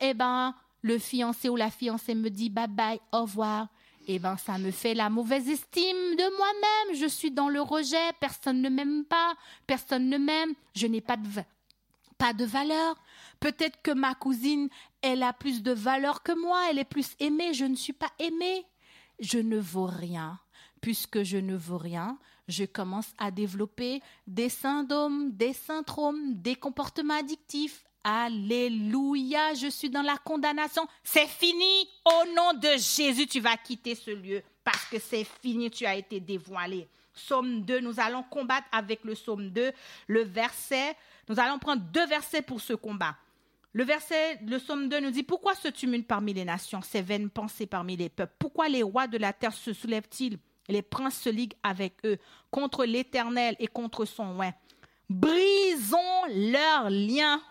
eh 0.00 0.14
ben 0.14 0.54
le 0.82 0.98
fiancé 0.98 1.48
ou 1.48 1.56
la 1.56 1.70
fiancée 1.70 2.14
me 2.14 2.30
dit 2.30 2.50
bye 2.50 2.68
bye, 2.68 3.00
au 3.12 3.22
revoir. 3.22 3.68
Eh 4.08 4.18
ben 4.18 4.36
ça 4.36 4.58
me 4.58 4.70
fait 4.70 4.94
la 4.94 5.10
mauvaise 5.10 5.48
estime 5.48 6.16
de 6.16 6.36
moi-même. 6.36 6.96
Je 6.96 7.06
suis 7.06 7.30
dans 7.30 7.48
le 7.48 7.60
rejet. 7.60 8.12
Personne 8.20 8.60
ne 8.60 8.68
m'aime 8.68 9.04
pas. 9.04 9.34
Personne 9.66 10.08
ne 10.08 10.18
m'aime. 10.18 10.54
Je 10.74 10.86
n'ai 10.86 11.00
pas 11.00 11.16
de 11.16 11.28
pas 12.18 12.32
de 12.32 12.44
valeur. 12.44 12.96
Peut-être 13.42 13.82
que 13.82 13.90
ma 13.90 14.14
cousine, 14.14 14.68
elle 15.02 15.24
a 15.24 15.32
plus 15.32 15.64
de 15.64 15.72
valeur 15.72 16.22
que 16.22 16.30
moi, 16.30 16.62
elle 16.70 16.78
est 16.78 16.84
plus 16.84 17.16
aimée, 17.18 17.52
je 17.52 17.64
ne 17.64 17.74
suis 17.74 17.92
pas 17.92 18.12
aimée. 18.20 18.64
Je 19.18 19.38
ne 19.38 19.58
vaux 19.58 19.86
rien. 19.86 20.38
Puisque 20.80 21.24
je 21.24 21.38
ne 21.38 21.56
vaux 21.56 21.76
rien, 21.76 22.18
je 22.46 22.64
commence 22.64 23.12
à 23.18 23.32
développer 23.32 24.00
des 24.28 24.48
syndromes, 24.48 25.32
des 25.32 25.52
syndromes, 25.52 26.34
des 26.34 26.54
comportements 26.54 27.18
addictifs. 27.18 27.84
Alléluia, 28.04 29.54
je 29.54 29.68
suis 29.68 29.90
dans 29.90 30.02
la 30.02 30.18
condamnation. 30.18 30.86
C'est 31.02 31.26
fini. 31.26 31.88
Au 32.04 32.34
nom 32.36 32.54
de 32.54 32.78
Jésus, 32.78 33.26
tu 33.26 33.40
vas 33.40 33.56
quitter 33.56 33.96
ce 33.96 34.12
lieu 34.12 34.42
parce 34.62 34.84
que 34.84 35.00
c'est 35.00 35.24
fini, 35.24 35.68
tu 35.68 35.84
as 35.84 35.96
été 35.96 36.20
dévoilé. 36.20 36.88
Psaume 37.12 37.62
2, 37.62 37.80
nous 37.80 37.98
allons 37.98 38.22
combattre 38.22 38.68
avec 38.70 39.04
le 39.04 39.14
psaume 39.14 39.50
2, 39.50 39.72
le 40.06 40.22
verset 40.22 40.96
nous 41.28 41.38
allons 41.38 41.58
prendre 41.58 41.82
deux 41.82 42.06
versets 42.06 42.42
pour 42.42 42.60
ce 42.60 42.74
combat. 42.74 43.16
Le 43.74 43.84
verset, 43.84 44.38
le 44.46 44.58
psaume 44.58 44.88
2 44.88 45.00
nous 45.00 45.10
dit 45.10 45.22
Pourquoi 45.22 45.54
ce 45.54 45.68
tumulte 45.68 46.06
parmi 46.06 46.34
les 46.34 46.44
nations, 46.44 46.82
ces 46.82 47.00
vaines 47.00 47.30
pensées 47.30 47.66
parmi 47.66 47.96
les 47.96 48.10
peuples? 48.10 48.34
Pourquoi 48.38 48.68
les 48.68 48.82
rois 48.82 49.06
de 49.06 49.16
la 49.16 49.32
terre 49.32 49.54
se 49.54 49.72
soulèvent-ils? 49.72 50.38
Les 50.68 50.82
princes 50.82 51.18
se 51.18 51.30
liguent 51.30 51.56
avec 51.62 51.94
eux 52.04 52.18
contre 52.50 52.84
l'Éternel 52.84 53.56
et 53.58 53.66
contre 53.66 54.04
son 54.04 54.38
oin 54.38 54.52
Brisons 55.08 55.98
leurs 56.28 56.90
liens. 56.90 57.42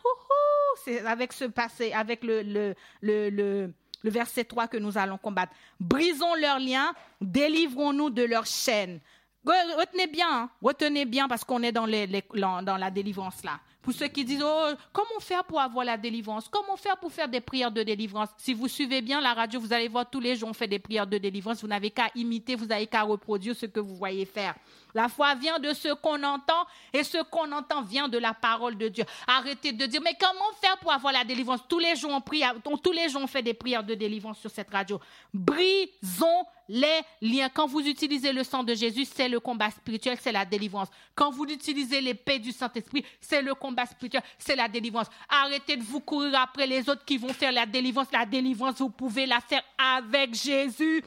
C'est 0.84 1.05
avec 1.05 1.34
ce 1.34 1.45
passé, 1.45 1.91
avec 1.91 2.24
le, 2.24 2.41
le, 2.43 2.76
le, 3.01 3.30
le, 3.30 4.09
verset 4.09 4.45
3 4.45 4.67
que 4.67 4.78
nous 4.78 4.97
allons 4.97 5.17
combattre. 5.17 5.53
Brisons 5.80 6.34
leurs 6.36 6.59
liens, 6.59 6.93
délivrons-nous 7.19 8.09
de 8.09 8.24
leurs 8.24 8.45
chaînes. 8.45 8.99
Retenez 9.45 10.07
bien, 10.07 10.28
hein. 10.30 10.49
retenez 10.61 11.05
bien 11.05 11.28
parce 11.28 11.43
qu'on 11.43 11.63
est 11.63 11.72
dans, 11.72 11.86
les, 11.86 12.07
dans 12.07 12.78
la 12.80 12.91
délivrance 12.91 13.43
là. 13.43 13.59
Pour 13.82 13.93
ceux 13.93 14.07
qui 14.07 14.23
disent, 14.23 14.43
oh, 14.45 14.73
comment 14.93 15.19
faire 15.19 15.43
pour 15.43 15.59
avoir 15.59 15.84
la 15.84 15.97
délivrance? 15.97 16.47
Comment 16.47 16.77
faire 16.77 16.97
pour 16.97 17.11
faire 17.11 17.27
des 17.27 17.41
prières 17.41 17.71
de 17.71 17.82
délivrance? 17.82 18.29
Si 18.38 18.53
vous 18.53 18.67
suivez 18.67 19.01
bien 19.01 19.19
la 19.19 19.34
radio, 19.34 19.59
vous 19.59 19.73
allez 19.73 19.88
voir 19.88 20.09
tous 20.09 20.19
les 20.19 20.36
jours, 20.36 20.49
on 20.49 20.53
fait 20.53 20.67
des 20.67 20.79
prières 20.79 21.07
de 21.07 21.17
délivrance. 21.17 21.61
Vous 21.61 21.67
n'avez 21.67 21.89
qu'à 21.89 22.09
imiter, 22.15 22.55
vous 22.55 22.67
n'avez 22.67 22.86
qu'à 22.86 23.01
reproduire 23.01 23.55
ce 23.55 23.65
que 23.65 23.79
vous 23.79 23.95
voyez 23.95 24.25
faire. 24.25 24.55
La 24.93 25.09
foi 25.09 25.35
vient 25.35 25.59
de 25.59 25.73
ce 25.73 25.93
qu'on 25.93 26.21
entend 26.23 26.65
et 26.93 27.03
ce 27.03 27.21
qu'on 27.23 27.51
entend 27.51 27.81
vient 27.81 28.07
de 28.07 28.17
la 28.17 28.33
parole 28.33 28.77
de 28.77 28.87
Dieu. 28.87 29.05
Arrêtez 29.27 29.71
de 29.71 29.85
dire, 29.85 30.01
mais 30.03 30.17
comment 30.19 30.39
faire 30.61 30.77
pour 30.77 30.91
avoir 30.91 31.13
la 31.13 31.23
délivrance? 31.23 31.61
Tous 31.67 31.79
les 31.79 31.95
jours, 31.95 32.11
on 32.11 32.21
prie, 32.21 32.43
tous 32.83 32.91
les 32.91 33.09
jours, 33.09 33.21
on 33.23 33.27
fait 33.27 33.41
des 33.41 33.53
prières 33.53 33.83
de 33.83 33.95
délivrance 33.95 34.39
sur 34.39 34.49
cette 34.49 34.69
radio. 34.69 34.99
Brisons 35.33 36.45
les 36.69 37.01
liens. 37.21 37.49
Quand 37.49 37.67
vous 37.67 37.81
utilisez 37.81 38.31
le 38.31 38.43
sang 38.43 38.63
de 38.63 38.73
Jésus, 38.73 39.05
c'est 39.05 39.27
le 39.27 39.39
combat 39.39 39.69
spirituel, 39.69 40.17
c'est 40.21 40.31
la 40.31 40.45
délivrance. 40.45 40.87
Quand 41.13 41.29
vous 41.29 41.45
utilisez 41.45 41.99
l'épée 41.99 42.39
du 42.39 42.51
Saint-Esprit, 42.51 43.05
c'est 43.19 43.41
le 43.41 43.53
combat 43.55 43.85
spirituel, 43.85 44.23
c'est 44.37 44.55
la 44.55 44.69
délivrance. 44.69 45.07
Arrêtez 45.27 45.75
de 45.75 45.83
vous 45.83 45.99
courir 45.99 46.39
après 46.39 46.67
les 46.67 46.89
autres 46.89 47.03
qui 47.03 47.17
vont 47.17 47.33
faire 47.33 47.51
la 47.51 47.65
délivrance. 47.65 48.07
La 48.13 48.25
délivrance, 48.25 48.77
vous 48.77 48.89
pouvez 48.89 49.25
la 49.25 49.41
faire 49.41 49.63
avec 49.77 50.33
Jésus. 50.33 51.03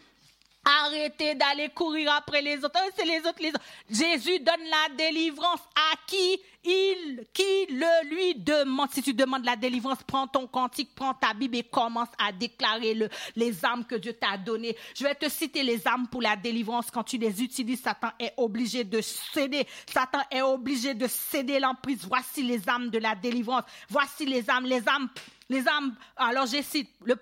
Arrêtez 0.64 1.34
d'aller 1.34 1.68
courir 1.68 2.12
après 2.12 2.40
les 2.40 2.64
autres. 2.64 2.78
Oh, 2.82 2.90
c'est 2.96 3.04
les 3.04 3.18
autres, 3.18 3.40
les 3.40 3.50
autres. 3.50 3.60
Jésus 3.90 4.38
donne 4.40 4.64
la 4.68 4.94
délivrance 4.96 5.60
à 5.74 5.96
qui? 6.06 6.40
Il, 6.64 7.24
qui 7.32 7.66
le 7.70 8.08
lui 8.08 8.34
demande. 8.34 8.90
Si 8.90 9.02
tu 9.02 9.14
demandes 9.14 9.44
la 9.44 9.56
délivrance, 9.56 9.98
prends 10.06 10.26
ton 10.26 10.46
cantique, 10.46 10.90
prends 10.94 11.14
ta 11.14 11.34
Bible 11.34 11.56
et 11.56 11.62
commence 11.62 12.08
à 12.18 12.32
déclarer 12.32 12.94
le, 12.94 13.08
les 13.36 13.64
âmes 13.64 13.84
que 13.84 13.96
Dieu 13.96 14.14
t'a 14.14 14.36
données. 14.36 14.76
Je 14.94 15.04
vais 15.04 15.14
te 15.14 15.28
citer 15.28 15.62
les 15.62 15.86
âmes 15.86 16.08
pour 16.08 16.22
la 16.22 16.36
délivrance. 16.36 16.90
Quand 16.90 17.04
tu 17.04 17.18
les 17.18 17.42
utilises, 17.42 17.82
Satan 17.82 18.10
est 18.18 18.32
obligé 18.36 18.84
de 18.84 19.00
céder. 19.00 19.66
Satan 19.92 20.20
est 20.30 20.42
obligé 20.42 20.94
de 20.94 21.06
céder 21.06 21.58
l'emprise. 21.58 22.04
Voici 22.08 22.42
les 22.42 22.68
âmes 22.68 22.90
de 22.90 22.98
la 22.98 23.14
délivrance. 23.14 23.64
Voici 23.88 24.26
les 24.26 24.48
âmes, 24.50 24.66
les 24.66 24.88
âmes 24.88 25.08
les 25.50 25.68
âmes, 25.68 25.94
alors 26.16 26.46
je 26.46 26.62
cite, 26.62 26.90
le, 27.04 27.14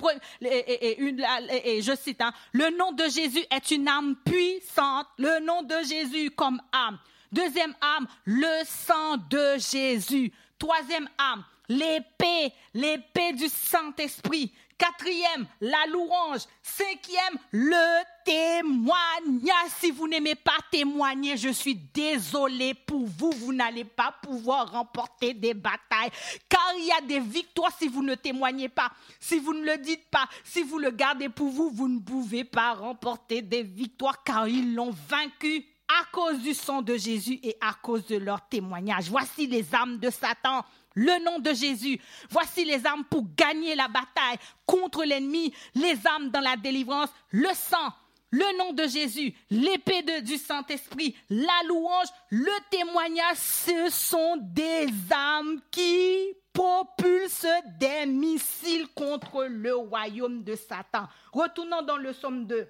et, 0.43 1.77
et, 1.79 1.83
je 1.83 1.95
cite, 1.97 2.21
hein, 2.21 2.33
le 2.53 2.71
nom 2.77 2.93
de 2.93 3.05
Jésus 3.05 3.45
est 3.51 3.71
une 3.73 3.89
âme 3.89 4.15
puissante, 4.25 5.07
le 5.19 5.45
nom 5.45 5.63
de 5.63 5.75
Jésus 5.85 6.31
comme 6.31 6.61
âme. 6.73 6.99
Deuxième 7.33 7.75
âme, 7.81 8.07
le 8.27 8.63
sang 8.67 9.17
de 9.31 9.59
Jésus. 9.59 10.31
Troisième 10.59 11.09
âme, 11.17 11.43
l'épée, 11.67 12.53
l'épée 12.75 13.33
du 13.33 13.49
Saint-Esprit. 13.49 14.53
Quatrième, 14.77 15.47
la 15.61 15.87
louange. 15.87 16.43
Cinquième, 16.63 17.39
le 17.53 18.03
témoignage. 18.25 19.71
Si 19.79 19.91
vous 19.91 20.09
n'aimez 20.09 20.35
pas 20.35 20.59
témoigner, 20.71 21.37
je 21.37 21.51
suis 21.51 21.77
désolé 21.77 22.75
pour 22.75 23.07
vous. 23.07 23.31
Vous 23.31 23.53
n'allez 23.53 23.85
pas 23.85 24.15
pouvoir 24.23 24.73
remporter 24.73 25.33
des 25.33 25.55
batailles. 25.55 26.11
Car 26.49 26.75
il 26.79 26.85
y 26.85 26.93
a 26.93 27.01
des 27.01 27.21
victoires 27.21 27.73
si 27.79 27.89
vous 27.89 28.03
ne 28.03 28.15
témoignez 28.15 28.69
pas. 28.69 28.91
Si 29.21 29.39
vous 29.39 29.55
ne 29.55 29.65
le 29.65 29.79
dites 29.79 30.11
pas, 30.11 30.29
si 30.45 30.63
vous 30.63 30.79
le 30.79 30.91
gardez 30.91 31.29
pour 31.29 31.49
vous, 31.49 31.71
vous 31.71 31.89
ne 31.89 32.01
pouvez 32.01 32.45
pas 32.45 32.75
remporter 32.75 33.41
des 33.41 33.63
victoires 33.63 34.23
car 34.23 34.49
ils 34.49 34.75
l'ont 34.75 34.95
vaincu 35.09 35.65
à 36.01 36.05
cause 36.13 36.39
du 36.39 36.55
sang 36.55 36.83
de 36.83 36.97
Jésus 36.97 37.39
et 37.43 37.57
à 37.61 37.75
cause 37.75 38.07
de 38.07 38.17
leur 38.17 38.49
témoignage. 38.49 39.11
Voici 39.11 39.47
les 39.47 39.75
âmes 39.75 39.99
de 39.99 40.11
Satan 40.11 40.65
le 40.95 41.25
nom 41.25 41.39
de 41.39 41.53
Jésus. 41.53 42.01
Voici 42.31 42.65
les 42.65 42.85
armes 42.87 43.05
pour 43.05 43.25
gagner 43.37 43.75
la 43.75 43.89
bataille 43.89 44.39
contre 44.67 45.05
l'ennemi, 45.05 45.53
les 45.75 46.07
armes 46.07 46.31
dans 46.31 46.41
la 46.41 46.57
délivrance, 46.57 47.11
le 47.31 47.49
sang, 47.55 47.93
le 48.31 48.59
nom 48.59 48.73
de 48.73 48.85
Jésus, 48.85 49.35
l'épée 49.51 50.03
du 50.23 50.39
Saint-Esprit, 50.39 51.15
la 51.29 51.67
louange, 51.69 52.09
le 52.31 52.53
témoignage, 52.71 53.37
ce 53.37 53.91
sont 53.91 54.39
des 54.41 54.89
armes 55.11 55.61
qui 55.71 56.35
propulsent 56.53 57.47
des 57.79 58.07
missiles 58.07 58.89
contre 58.95 59.45
le 59.45 59.75
royaume 59.75 60.43
de 60.45 60.55
Satan. 60.55 61.09
Retournons 61.33 61.83
dans 61.83 61.99
le 61.99 62.13
psaume 62.13 62.47
2. 62.47 62.69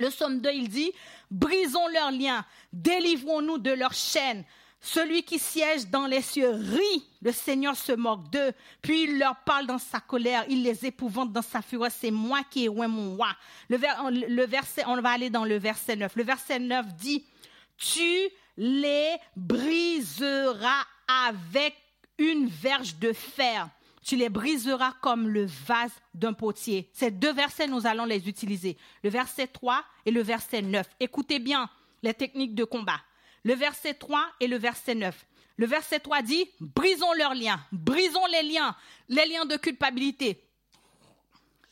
Le 0.00 0.08
psaume 0.08 0.40
2, 0.40 0.50
il 0.52 0.68
dit, 0.68 0.90
brisons 1.30 1.86
leurs 1.88 2.10
liens, 2.10 2.44
délivrons-nous 2.72 3.58
de 3.58 3.70
leurs 3.70 3.94
chaînes, 3.94 4.44
celui 4.82 5.22
qui 5.22 5.38
siège 5.38 5.88
dans 5.88 6.06
les 6.06 6.22
cieux 6.22 6.50
rit, 6.50 7.04
le 7.20 7.32
Seigneur 7.32 7.76
se 7.76 7.92
moque 7.92 8.30
d'eux, 8.30 8.52
puis 8.80 9.02
il 9.02 9.18
leur 9.18 9.36
parle 9.44 9.66
dans 9.66 9.78
sa 9.78 10.00
colère, 10.00 10.44
il 10.48 10.62
les 10.62 10.86
épouvante 10.86 11.32
dans 11.32 11.42
sa 11.42 11.60
fureur, 11.60 11.90
c'est 11.90 12.10
moi 12.10 12.40
qui 12.50 12.64
ai 12.64 12.68
oint 12.70 12.88
mon 12.88 13.16
roi. 13.16 13.28
Le, 13.68 13.76
verset, 14.46 14.84
on 14.86 14.98
va 15.02 15.10
aller 15.10 15.28
dans 15.28 15.44
le 15.44 15.58
verset 15.58 15.96
9. 15.96 16.16
Le 16.16 16.24
verset 16.24 16.58
9 16.58 16.94
dit, 16.94 17.24
tu 17.76 18.28
les 18.56 19.16
briseras 19.36 20.84
avec 21.28 21.76
une 22.16 22.48
verge 22.48 22.96
de 22.96 23.12
fer. 23.12 23.68
Tu 24.02 24.16
les 24.16 24.28
briseras 24.28 24.94
comme 25.02 25.28
le 25.28 25.46
vase 25.66 25.92
d'un 26.14 26.32
potier. 26.32 26.88
Ces 26.92 27.10
deux 27.10 27.32
versets, 27.32 27.66
nous 27.66 27.86
allons 27.86 28.06
les 28.06 28.28
utiliser. 28.28 28.76
Le 29.02 29.10
verset 29.10 29.46
3 29.46 29.84
et 30.06 30.10
le 30.10 30.22
verset 30.22 30.62
9. 30.62 30.88
Écoutez 31.00 31.38
bien 31.38 31.68
les 32.02 32.14
techniques 32.14 32.54
de 32.54 32.64
combat. 32.64 33.00
Le 33.44 33.54
verset 33.54 33.94
3 33.94 34.24
et 34.40 34.46
le 34.46 34.56
verset 34.56 34.94
9. 34.94 35.26
Le 35.56 35.66
verset 35.66 36.00
3 36.00 36.22
dit, 36.22 36.48
brisons 36.60 37.12
leurs 37.12 37.34
liens, 37.34 37.60
brisons 37.70 38.24
les 38.32 38.42
liens, 38.42 38.74
les 39.10 39.26
liens 39.26 39.44
de 39.44 39.56
culpabilité, 39.56 40.42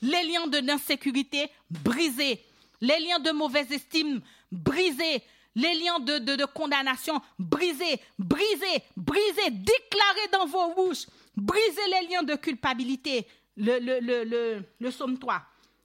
les 0.03 0.25
liens 0.25 0.47
de 0.47 0.59
l'insécurité, 0.59 1.51
brisés, 1.71 2.45
les 2.83 3.01
liens 3.01 3.19
de 3.19 3.31
mauvaise 3.31 3.73
estime, 3.73 4.21
brisés, 4.53 5.23
les 5.55 5.75
liens 5.75 5.99
de, 6.01 6.19
de, 6.19 6.45
condamnation, 6.45 7.21
brisés, 7.39 8.01
brisés, 8.19 8.83
brisés, 8.97 9.51
déclarés 9.51 10.29
dans 10.33 10.47
vos 10.47 10.75
bouches, 10.75 11.07
brisez 11.43 11.87
les 12.01 12.09
liens 12.09 12.23
de 12.23 12.35
culpabilité, 12.35 13.27
le, 13.57 13.79
le, 13.79 14.65
le, 14.79 14.91
psaume 14.91 15.19
3, 15.19 15.41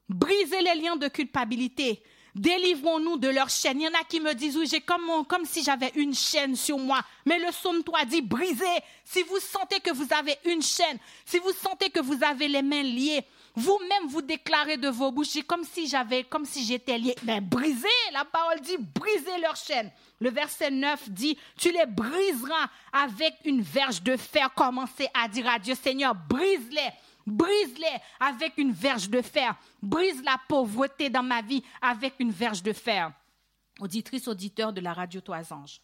brisez 0.10 0.62
les 0.62 0.76
liens 0.82 0.96
de 0.96 1.08
culpabilité, 1.08 2.02
Délivrons-nous 2.36 3.18
de 3.18 3.28
leurs 3.30 3.50
chaînes. 3.50 3.80
Il 3.80 3.84
y 3.84 3.88
en 3.88 3.92
a 3.94 4.04
qui 4.10 4.20
me 4.20 4.34
disent, 4.34 4.58
oui, 4.58 4.66
j'ai 4.68 4.82
comme, 4.82 5.24
comme 5.28 5.46
si 5.46 5.64
j'avais 5.64 5.92
une 5.96 6.16
chaîne 6.16 6.56
sur 6.56 6.80
moi. 6.80 7.00
Mais 7.28 7.38
le 7.38 7.52
psaume 7.52 7.84
3 7.84 8.06
dit, 8.06 8.24
brisez. 8.24 8.66
Si 9.06 9.22
vous 9.22 9.38
sentez 9.40 9.80
que 9.80 9.92
vous 9.92 10.08
avez 10.12 10.36
une 10.46 10.64
chaîne, 10.64 10.98
si 11.26 11.38
vous 11.38 11.52
sentez 11.52 11.92
que 11.92 12.00
vous 12.00 12.24
avez 12.24 12.48
les 12.48 12.64
mains 12.64 12.82
liées, 12.82 13.24
vous-même 13.56 14.08
vous 14.08 14.22
déclarez 14.22 14.78
de 14.78 14.90
vos 14.90 15.12
bouches, 15.12 15.44
comme 15.46 15.64
si 15.64 15.88
j'avais, 15.88 16.24
comme 16.24 16.46
si 16.46 16.66
j'étais 16.66 16.98
lié. 16.98 17.16
Mais 17.24 17.40
brisez, 17.40 17.88
la 18.12 18.26
parole 18.26 18.60
dit, 18.62 18.78
brisez 18.78 19.38
leurs 19.42 19.56
chaînes. 19.56 19.92
Le 20.20 20.30
verset 20.30 20.72
9 20.72 21.10
dit, 21.10 21.38
tu 21.58 21.72
les 21.72 21.86
briseras 21.86 22.70
avec 22.92 23.36
une 23.46 23.62
verge 23.62 24.02
de 24.02 24.18
fer. 24.18 24.54
Commencez 24.54 25.08
à 25.14 25.28
dire 25.28 25.48
à 25.48 25.60
Dieu, 25.60 25.76
Seigneur, 25.76 26.16
brise-les 26.16 26.90
Brise-les 27.26 28.02
avec 28.20 28.58
une 28.58 28.72
verge 28.72 29.10
de 29.10 29.22
fer. 29.22 29.56
Brise 29.82 30.22
la 30.24 30.38
pauvreté 30.48 31.10
dans 31.10 31.24
ma 31.24 31.42
vie 31.42 31.64
avec 31.82 32.16
une 32.20 32.32
verge 32.32 32.64
de 32.64 32.74
fer. 32.74 33.14
Auditrice, 33.80 34.28
auditeur 34.28 34.74
de 34.74 34.82
la 34.82 34.94
radio 34.94 35.22
Toisange. 35.22 35.82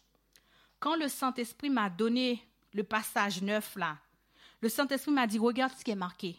Quand 0.78 0.96
le 0.96 1.08
Saint-Esprit 1.08 1.70
m'a 1.70 1.90
donné 1.90 2.42
le 2.72 2.84
passage 2.84 3.42
neuf 3.42 3.74
là, 3.76 3.96
le 4.60 4.68
Saint-Esprit 4.68 5.12
m'a 5.12 5.26
dit, 5.26 5.38
regarde 5.38 5.72
ce 5.76 5.84
qui 5.84 5.90
est 5.90 5.96
marqué. 5.96 6.36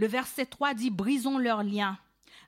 Le 0.00 0.06
verset 0.06 0.46
3 0.46 0.72
dit, 0.72 0.88
brisons 0.88 1.36
leurs 1.36 1.62
liens, 1.62 1.98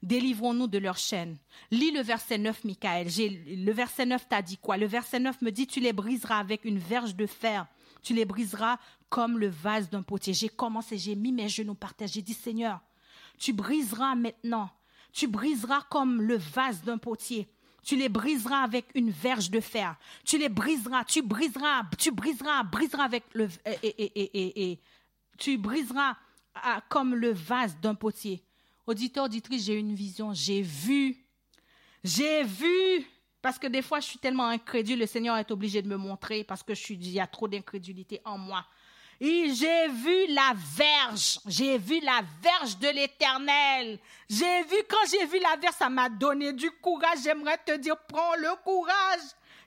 délivrons-nous 0.02 0.68
de 0.68 0.78
leurs 0.78 0.96
chaînes. 0.96 1.36
Lis 1.70 1.90
le 1.90 2.00
verset 2.00 2.38
9, 2.38 2.64
Michael. 2.64 3.08
Le 3.08 3.72
verset 3.72 4.06
9 4.06 4.26
t'a 4.26 4.40
dit 4.40 4.56
quoi? 4.56 4.78
Le 4.78 4.86
verset 4.86 5.20
9 5.20 5.42
me 5.42 5.50
dit, 5.50 5.66
tu 5.66 5.78
les 5.78 5.92
briseras 5.92 6.38
avec 6.38 6.64
une 6.64 6.78
verge 6.78 7.14
de 7.14 7.26
fer. 7.26 7.66
Tu 8.02 8.14
les 8.14 8.24
briseras 8.24 8.78
comme 9.10 9.38
le 9.38 9.48
vase 9.48 9.90
d'un 9.90 10.00
potier. 10.00 10.32
J'ai 10.32 10.48
commencé, 10.48 10.96
j'ai 10.96 11.14
mis 11.14 11.30
mes 11.30 11.50
genoux 11.50 11.74
par 11.74 11.92
terre. 11.92 12.08
J'ai 12.08 12.22
dit, 12.22 12.32
Seigneur, 12.32 12.80
tu 13.38 13.52
briseras 13.52 14.14
maintenant. 14.14 14.70
Tu 15.12 15.26
briseras 15.26 15.82
comme 15.90 16.22
le 16.22 16.38
vase 16.38 16.82
d'un 16.82 16.96
potier. 16.96 17.46
Tu 17.84 17.96
les 17.96 18.08
briseras 18.08 18.62
avec 18.62 18.86
une 18.94 19.10
verge 19.10 19.50
de 19.50 19.60
fer. 19.60 19.96
Tu 20.24 20.38
les 20.38 20.48
briseras, 20.48 21.04
tu 21.04 21.20
briseras, 21.20 21.82
tu 21.98 22.12
briseras, 22.12 22.62
briseras 22.62 23.04
avec 23.04 23.24
le 23.34 23.46
et, 23.82 24.72
et, 24.72 24.80
tu 25.36 25.58
briseras 25.58 26.16
comme 26.88 27.14
le 27.14 27.32
vase 27.32 27.76
d'un 27.80 27.94
potier. 27.94 28.44
Auditeur, 28.86 29.24
auditrice, 29.24 29.64
j'ai 29.64 29.74
une 29.74 29.94
vision. 29.94 30.32
J'ai 30.34 30.62
vu, 30.62 31.16
j'ai 32.02 32.42
vu 32.42 33.06
parce 33.42 33.58
que 33.58 33.66
des 33.66 33.82
fois, 33.82 33.98
je 33.98 34.06
suis 34.06 34.18
tellement 34.18 34.46
incrédule, 34.46 35.00
le 35.00 35.06
Seigneur 35.06 35.36
est 35.36 35.50
obligé 35.50 35.82
de 35.82 35.88
me 35.88 35.96
montrer 35.96 36.44
parce 36.44 36.62
que 36.62 36.74
je 36.74 36.80
suis, 36.80 36.94
il 36.94 37.10
y 37.10 37.20
a 37.20 37.26
trop 37.26 37.48
d'incrédulité 37.48 38.20
en 38.24 38.38
moi. 38.38 38.64
Et 39.20 39.52
j'ai 39.54 39.88
vu 39.88 40.26
la 40.28 40.52
verge, 40.76 41.40
j'ai 41.46 41.78
vu 41.78 42.00
la 42.00 42.22
verge 42.40 42.78
de 42.78 42.88
l'éternel. 42.88 43.98
J'ai 44.28 44.62
vu, 44.62 44.76
quand 44.88 45.08
j'ai 45.10 45.26
vu 45.26 45.38
la 45.40 45.56
verge, 45.56 45.74
ça 45.74 45.88
m'a 45.88 46.08
donné 46.08 46.52
du 46.52 46.70
courage. 46.70 47.18
J'aimerais 47.24 47.58
te 47.58 47.76
dire, 47.76 47.96
prends 48.08 48.34
le 48.36 48.50
courage, 48.64 49.20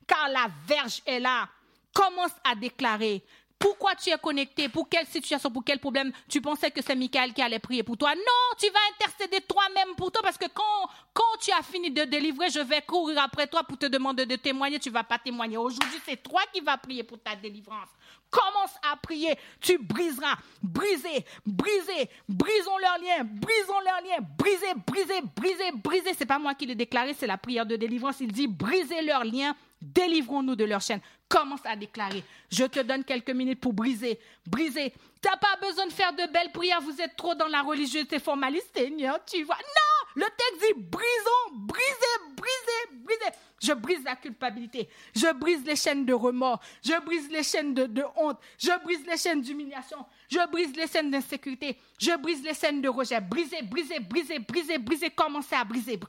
car 0.07 0.29
la 0.29 0.47
verge 0.67 1.01
est 1.05 1.19
là. 1.19 1.47
Commence 1.93 2.33
à 2.43 2.55
déclarer, 2.55 3.23
pourquoi 3.57 3.95
tu 3.95 4.09
es 4.09 4.17
connecté? 4.17 4.69
Pour 4.69 4.89
quelle 4.89 5.07
situation? 5.07 5.49
Pour 5.49 5.63
quel 5.63 5.79
problème? 5.79 6.11
Tu 6.29 6.41
pensais 6.41 6.71
que 6.71 6.81
c'est 6.81 6.95
Michael 6.95 7.33
qui 7.33 7.41
allait 7.41 7.59
prier 7.59 7.83
pour 7.83 7.97
toi? 7.97 8.13
Non, 8.13 8.57
tu 8.59 8.67
vas 8.69 8.79
intercéder 8.93 9.41
toi-même 9.41 9.95
pour 9.95 10.11
toi 10.11 10.21
parce 10.21 10.37
que 10.37 10.47
quand, 10.53 10.89
quand 11.13 11.37
tu 11.39 11.51
as 11.51 11.63
fini 11.63 11.89
de 11.89 12.03
délivrer, 12.03 12.49
je 12.49 12.59
vais 12.59 12.81
courir 12.81 13.21
après 13.21 13.47
toi 13.47 13.63
pour 13.63 13.77
te 13.77 13.85
demander 13.85 14.25
de 14.25 14.35
témoigner. 14.35 14.79
Tu 14.79 14.89
ne 14.89 14.93
vas 14.93 15.03
pas 15.03 15.19
témoigner. 15.19 15.57
Aujourd'hui, 15.57 15.99
c'est 16.05 16.21
toi 16.21 16.41
qui 16.53 16.59
vas 16.59 16.77
prier 16.77 17.03
pour 17.03 17.19
ta 17.19 17.35
délivrance. 17.35 17.89
Commence 18.29 18.75
à 18.91 18.97
prier, 18.97 19.35
tu 19.61 19.77
briseras. 19.77 20.35
Brisez, 20.61 21.25
brisez, 21.45 22.09
brisons 22.27 22.77
leurs 22.77 22.97
liens, 22.97 23.23
brisons 23.23 23.79
leurs 23.79 24.01
liens, 24.01 24.27
brisez, 24.37 24.73
brisez, 24.85 25.21
brisez, 25.35 25.71
brisez. 25.73 26.13
C'est 26.17 26.25
pas 26.25 26.39
moi 26.39 26.53
qui 26.55 26.65
l'ai 26.65 26.75
déclaré, 26.75 27.13
c'est 27.13 27.27
la 27.27 27.37
prière 27.37 27.65
de 27.65 27.77
délivrance. 27.77 28.19
Il 28.19 28.31
dit 28.31 28.47
brisez 28.47 29.01
leurs 29.03 29.23
liens, 29.23 29.55
délivrons-nous 29.81 30.55
de 30.55 30.65
leurs 30.65 30.81
chaînes. 30.81 31.01
Commence 31.27 31.65
à 31.65 31.75
déclarer. 31.75 32.23
Je 32.51 32.65
te 32.65 32.79
donne 32.79 33.03
quelques 33.03 33.31
minutes 33.31 33.59
pour 33.59 33.73
briser, 33.73 34.19
briser. 34.45 34.93
Tu 35.21 35.27
n'as 35.27 35.37
pas 35.37 35.57
besoin 35.59 35.87
de 35.87 35.91
faire 35.91 36.13
de 36.13 36.31
belles 36.31 36.51
prières, 36.51 36.81
vous 36.81 37.01
êtes 37.01 37.15
trop 37.15 37.33
dans 37.33 37.47
la 37.47 37.61
religiosité 37.61 38.19
formaliste, 38.19 38.69
Seigneur, 38.75 39.19
tu 39.25 39.43
vois. 39.43 39.55
Non, 39.55 40.21
le 40.21 40.25
texte 40.25 40.67
dit 40.67 40.81
brisons, 40.81 41.55
brisez, 41.55 42.35
brisez, 42.37 43.03
brisez. 43.03 43.35
Je 43.61 43.73
brise 43.73 44.03
la 44.03 44.15
culpabilité. 44.15 44.87
Je 45.15 45.33
brise 45.33 45.65
les 45.65 45.75
chaînes 45.75 46.05
de 46.05 46.13
remords. 46.13 46.61
Je 46.83 46.99
brise 47.03 47.29
les 47.31 47.41
chaînes 47.41 47.73
de, 47.73 48.03
honte. 48.15 48.39
Je 48.59 48.71
brise 48.83 49.05
les 49.07 49.17
chaînes 49.17 49.41
d'humiliation. 49.41 49.97
Je 50.29 50.47
brise 50.51 50.75
les 50.75 50.87
chaînes 50.87 51.09
d'insécurité. 51.09 51.77
Je 51.99 52.15
brise 52.17 52.43
les 52.43 52.53
chaînes 52.53 52.81
de 52.81 52.89
rejet. 52.89 53.19
Brisez, 53.21 53.63
brisez, 53.63 53.99
brisez, 53.99 54.39
brisez, 54.39 54.77
brisez. 54.77 55.09
Commencez 55.09 55.55
à 55.55 55.63
briser. 55.63 55.99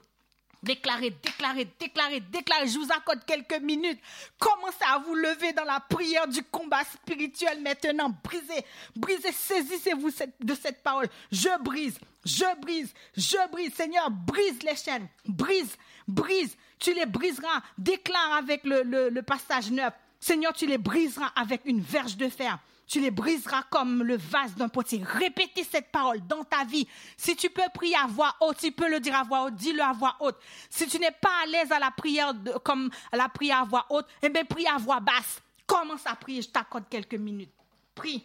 Déclarez, 0.67 1.11
déclarez, 1.11 1.65
déclarez, 1.79 2.19
déclarez. 2.19 2.67
Je 2.67 2.77
vous 2.77 2.91
accorde 2.91 3.23
quelques 3.25 3.61
minutes. 3.61 3.99
Commencez 4.37 4.83
à 4.85 4.97
vous 4.99 5.15
lever 5.15 5.53
dans 5.53 5.63
la 5.63 5.79
prière 5.79 6.27
du 6.27 6.43
combat 6.43 6.83
spirituel 6.83 7.61
maintenant. 7.61 8.13
Brisez, 8.21 8.65
brisez, 8.93 9.31
saisissez-vous 9.31 10.09
de 10.41 10.55
cette 10.55 10.83
parole. 10.83 11.07
Je 11.31 11.63
brise, 11.63 11.97
je 12.25 12.59
brise, 12.59 12.93
je 13.15 13.49
brise. 13.49 13.73
Seigneur, 13.75 14.11
brise 14.11 14.61
les 14.61 14.75
chaînes. 14.75 15.07
Brise, 15.25 15.77
brise. 16.05 16.57
Tu 16.79 16.93
les 16.93 17.05
briseras. 17.05 17.61
Déclare 17.77 18.33
avec 18.33 18.65
le, 18.65 19.09
le 19.09 19.21
passage 19.21 19.71
neuf. 19.71 19.93
Seigneur, 20.19 20.51
tu 20.51 20.65
les 20.65 20.77
briseras 20.77 21.31
avec 21.37 21.61
une 21.63 21.79
verge 21.79 22.17
de 22.17 22.27
fer 22.27 22.59
tu 22.87 23.01
les 23.01 23.11
briseras 23.11 23.63
comme 23.69 24.01
le 24.01 24.17
vase 24.17 24.55
d'un 24.55 24.69
potier. 24.69 25.03
Répétez 25.03 25.63
cette 25.63 25.91
parole 25.91 26.25
dans 26.25 26.43
ta 26.43 26.63
vie. 26.63 26.87
Si 27.17 27.35
tu 27.35 27.49
peux 27.49 27.61
prier 27.73 27.95
à 27.95 28.07
voix 28.07 28.33
haute, 28.39 28.57
tu 28.57 28.71
peux 28.71 28.89
le 28.89 28.99
dire 28.99 29.15
à 29.15 29.23
voix 29.23 29.43
haute, 29.45 29.55
dis-le 29.55 29.81
à 29.81 29.91
voix 29.91 30.15
haute. 30.21 30.37
Si 30.69 30.87
tu 30.87 30.97
n'es 30.97 31.11
pas 31.11 31.43
à 31.43 31.45
l'aise 31.47 31.71
à 31.71 31.79
la 31.79 31.91
prière 31.91 32.33
comme 32.63 32.89
à 33.11 33.17
la 33.17 33.27
prière 33.27 33.59
à 33.59 33.65
voix 33.65 33.85
haute, 33.89 34.07
eh 34.21 34.29
bien 34.29 34.45
prie 34.45 34.65
à 34.67 34.77
voix 34.77 35.01
basse. 35.01 35.41
Commence 35.65 36.07
à 36.07 36.15
prier, 36.15 36.41
je 36.41 36.49
t'accorde 36.49 36.85
quelques 36.89 37.15
minutes. 37.15 37.51
Prie. 37.93 38.23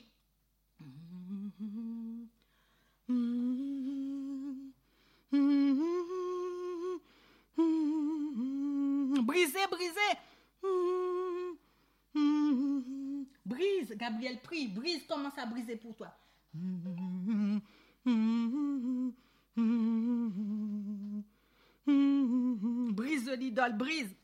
Brisez, 9.24 9.66
brisez. 9.70 10.18
Brise, 13.52 13.94
Gabriel, 13.96 14.38
prie, 14.40 14.68
brise, 14.68 15.04
commence 15.06 15.36
à 15.36 15.44
briser 15.44 15.76
pour 15.76 15.94
toi. 15.94 16.08
Brise 22.94 23.28
l'idole, 23.38 23.76
brise. 23.76 24.14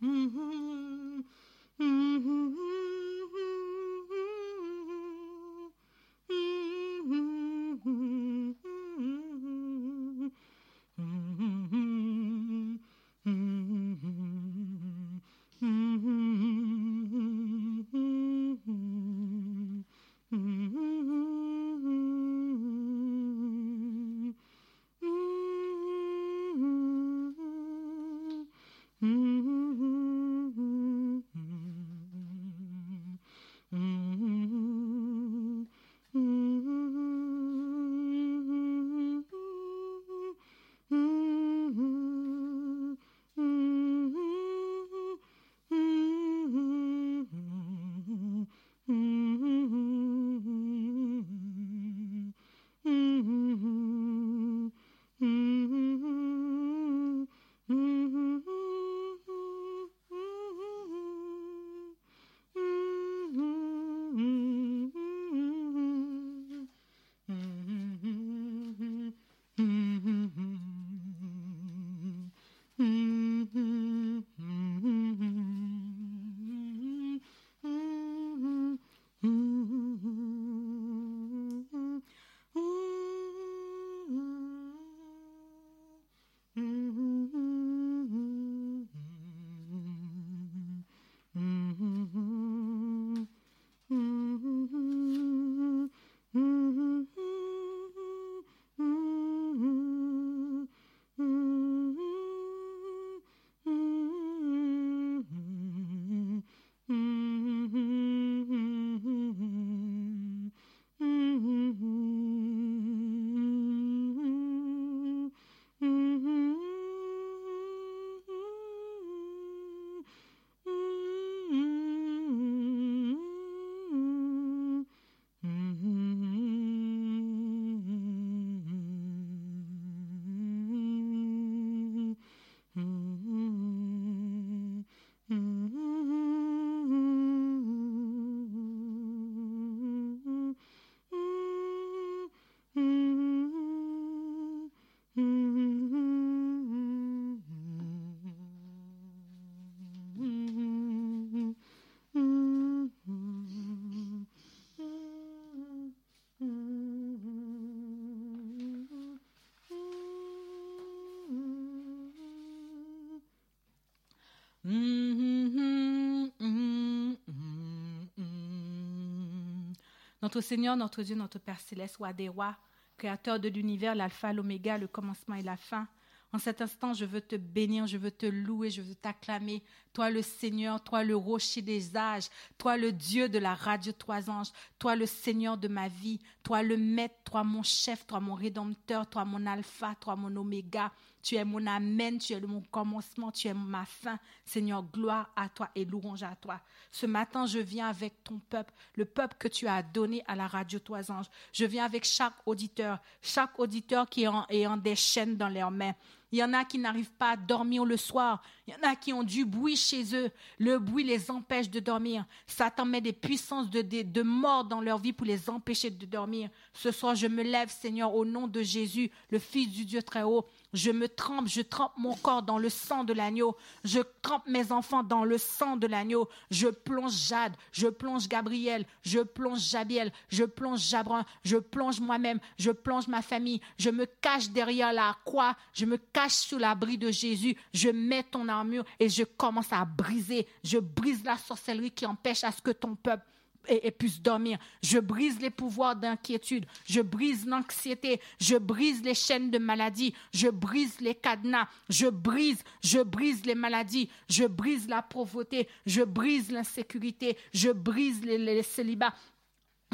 Notre 170.29 170.43
Seigneur, 170.43 170.77
notre 170.77 171.03
Dieu, 171.03 171.15
notre 171.17 171.39
Père 171.39 171.59
céleste, 171.59 171.97
roi 171.97 172.13
des 172.13 172.29
rois, 172.29 172.55
créateur 172.99 173.41
de 173.41 173.49
l'univers, 173.49 173.95
l'alpha, 173.95 174.31
l'oméga, 174.35 174.77
le 174.77 174.87
commencement 174.87 175.37
et 175.37 175.43
la 175.43 175.57
fin. 175.57 175.89
En 176.31 176.39
cet 176.39 176.61
instant, 176.61 176.93
je 176.93 177.07
veux 177.07 177.23
te 177.23 177.37
bénir, 177.37 177.87
je 177.87 177.97
veux 177.97 178.11
te 178.11 178.27
louer, 178.27 178.71
je 178.71 178.83
veux 178.83 178.95
t'acclamer. 178.95 179.63
Toi 179.95 180.11
le 180.11 180.21
Seigneur, 180.21 180.85
toi 180.85 181.03
le 181.03 181.17
rocher 181.17 181.63
des 181.63 181.97
âges, 181.97 182.29
toi 182.59 182.77
le 182.77 182.93
Dieu 182.93 183.31
de 183.31 183.39
la 183.39 183.55
radio 183.55 183.93
trois 183.93 184.29
anges, 184.29 184.53
toi 184.79 184.95
le 184.95 185.07
Seigneur 185.07 185.57
de 185.57 185.69
ma 185.69 185.89
vie, 185.89 186.21
toi 186.43 186.63
le 186.63 186.77
maître, 186.77 187.15
toi 187.25 187.45
mon 187.45 187.63
chef, 187.63 188.07
toi 188.07 188.21
mon 188.21 188.35
rédempteur, 188.35 189.09
toi 189.09 189.25
mon 189.25 189.47
alpha, 189.47 189.95
toi 189.99 190.17
mon 190.17 190.37
oméga, 190.37 190.93
Tu 191.23 191.35
es 191.35 191.45
mon 191.45 191.67
amen, 191.67 192.19
tu 192.19 192.33
es 192.33 192.41
mon 192.41 192.61
commencement, 192.61 193.33
tu 193.33 193.49
es 193.49 193.55
ma 193.55 193.85
fin. 193.85 194.19
Seigneur, 194.45 194.83
gloire 194.85 195.31
à 195.35 195.49
toi 195.49 195.69
et 195.75 195.85
louange 195.85 196.23
à 196.23 196.37
toi. 196.37 196.61
Ce 196.93 197.07
matin, 197.07 197.47
je 197.47 197.59
viens 197.59 197.89
avec 197.89 198.23
ton 198.23 198.39
peuple, 198.39 198.73
le 198.95 199.05
peuple 199.05 199.37
que 199.39 199.49
tu 199.49 199.67
as 199.67 199.83
donné 199.83 200.23
à 200.27 200.37
la 200.37 200.47
radio 200.47 200.79
Toisange. 200.79 201.27
Je 201.53 201.65
viens 201.65 201.85
avec 201.85 202.05
chaque 202.05 202.35
auditeur, 202.47 202.99
chaque 203.21 203.59
auditeur 203.59 204.09
qui 204.09 204.25
est 204.25 204.67
en 204.67 204.77
des 204.77 204.97
chaînes 204.97 205.37
dans 205.37 205.49
leurs 205.49 205.71
mains. 205.71 205.95
Il 206.31 206.39
y 206.39 206.45
en 206.45 206.53
a 206.53 206.65
qui 206.65 206.79
n'arrivent 206.79 207.13
pas 207.13 207.31
à 207.31 207.37
dormir 207.37 207.85
le 207.85 207.97
soir. 207.97 208.43
Il 208.67 208.75
y 208.75 208.77
en 208.77 208.91
a 208.91 208.97
qui 208.97 209.13
ont 209.13 209.23
du 209.23 209.45
bruit 209.47 209.77
chez 209.77 210.15
eux. 210.15 210.31
Le 210.59 210.79
bruit 210.79 211.05
les 211.05 211.31
empêche 211.31 211.71
de 211.71 211.81
dormir. 211.81 212.27
Satan 212.47 212.85
met 212.85 213.01
des 213.01 213.15
puissances 213.15 213.71
de, 213.71 213.81
de, 213.81 214.23
mort 214.23 214.65
dans 214.65 214.81
leur 214.81 214.99
vie 214.99 215.15
pour 215.15 215.27
les 215.27 215.49
empêcher 215.49 215.91
de 215.91 216.05
dormir. 216.05 216.51
Ce 216.75 216.91
soir, 216.91 217.15
je 217.15 217.27
me 217.27 217.43
lève, 217.43 217.71
Seigneur, 217.71 218.15
au 218.15 218.27
nom 218.27 218.47
de 218.47 218.63
Jésus, 218.63 219.11
le 219.31 219.39
Fils 219.39 219.71
du 219.71 219.87
Dieu 219.87 220.03
très 220.03 220.23
haut. 220.23 220.47
Je 220.75 220.91
me 220.91 221.09
trempe, 221.09 221.49
je 221.49 221.63
trempe 221.63 221.93
mon 221.97 222.15
corps 222.15 222.43
dans 222.43 222.59
le 222.59 222.69
sang 222.69 223.05
de 223.05 223.15
l'agneau. 223.15 223.57
Je 223.85 224.01
trempe 224.21 224.47
mes 224.47 224.71
enfants 224.71 225.03
dans 225.03 225.25
le 225.25 225.39
sang 225.39 225.77
de 225.77 225.87
l'agneau. 225.87 226.29
Je 226.51 226.69
plonge 226.69 227.13
Jade, 227.13 227.57
je 227.73 227.89
plonge 227.89 228.29
Gabriel, 228.29 228.85
je 229.03 229.21
plonge 229.21 229.61
Jabiel, 229.61 230.13
je 230.29 230.45
plonge 230.45 230.81
Jabrin, 230.81 231.25
je 231.43 231.57
plonge 231.57 232.01
moi-même, 232.01 232.39
je 232.59 232.71
plonge 232.71 233.09
ma 233.09 233.23
famille. 233.23 233.61
Je 233.79 233.89
me 233.89 234.05
cache 234.05 234.51
derrière 234.51 234.93
la 234.93 235.17
croix, 235.25 235.57
je 235.73 235.87
me 235.87 235.97
cache 235.97 236.35
sous 236.35 236.59
l'abri 236.59 236.99
de 236.99 237.11
Jésus. 237.11 237.57
Je 237.73 237.89
mets 237.89 238.25
ton 238.25 238.49
armure 238.49 238.85
et 239.01 239.09
je 239.09 239.25
commence 239.25 239.73
à 239.73 239.87
briser. 239.87 240.47
Je 240.65 240.79
brise 240.79 241.25
la 241.25 241.39
sorcellerie 241.39 241.93
qui 241.93 242.05
empêche 242.05 242.45
à 242.45 242.53
ce 242.53 242.61
que 242.61 242.73
ton 242.73 242.95
peuple 242.95 243.25
et, 243.69 243.91
puisse 243.91 244.21
dormir. 244.21 244.59
Je 244.83 244.99
brise 244.99 245.41
les 245.41 245.51
pouvoirs 245.51 245.97
d'inquiétude. 245.97 246.67
Je 246.85 247.01
brise 247.01 247.47
l'anxiété. 247.47 248.21
Je 248.41 248.57
brise 248.57 249.03
les 249.03 249.15
chaînes 249.15 249.51
de 249.51 249.59
maladie. 249.59 250.15
Je 250.33 250.49
brise 250.49 251.01
les 251.01 251.15
cadenas. 251.15 251.69
Je 251.89 252.07
brise, 252.07 252.63
je 252.83 253.01
brise 253.01 253.45
les 253.47 253.55
maladies. 253.55 254.09
Je 254.29 254.45
brise 254.45 254.89
la 254.89 255.03
pauvreté. 255.03 255.69
Je 255.87 256.03
brise 256.03 256.51
l'insécurité. 256.51 257.37
Je 257.53 257.71
brise 257.71 258.25
les, 258.25 258.39
les 258.39 258.63
célibats. 258.63 259.15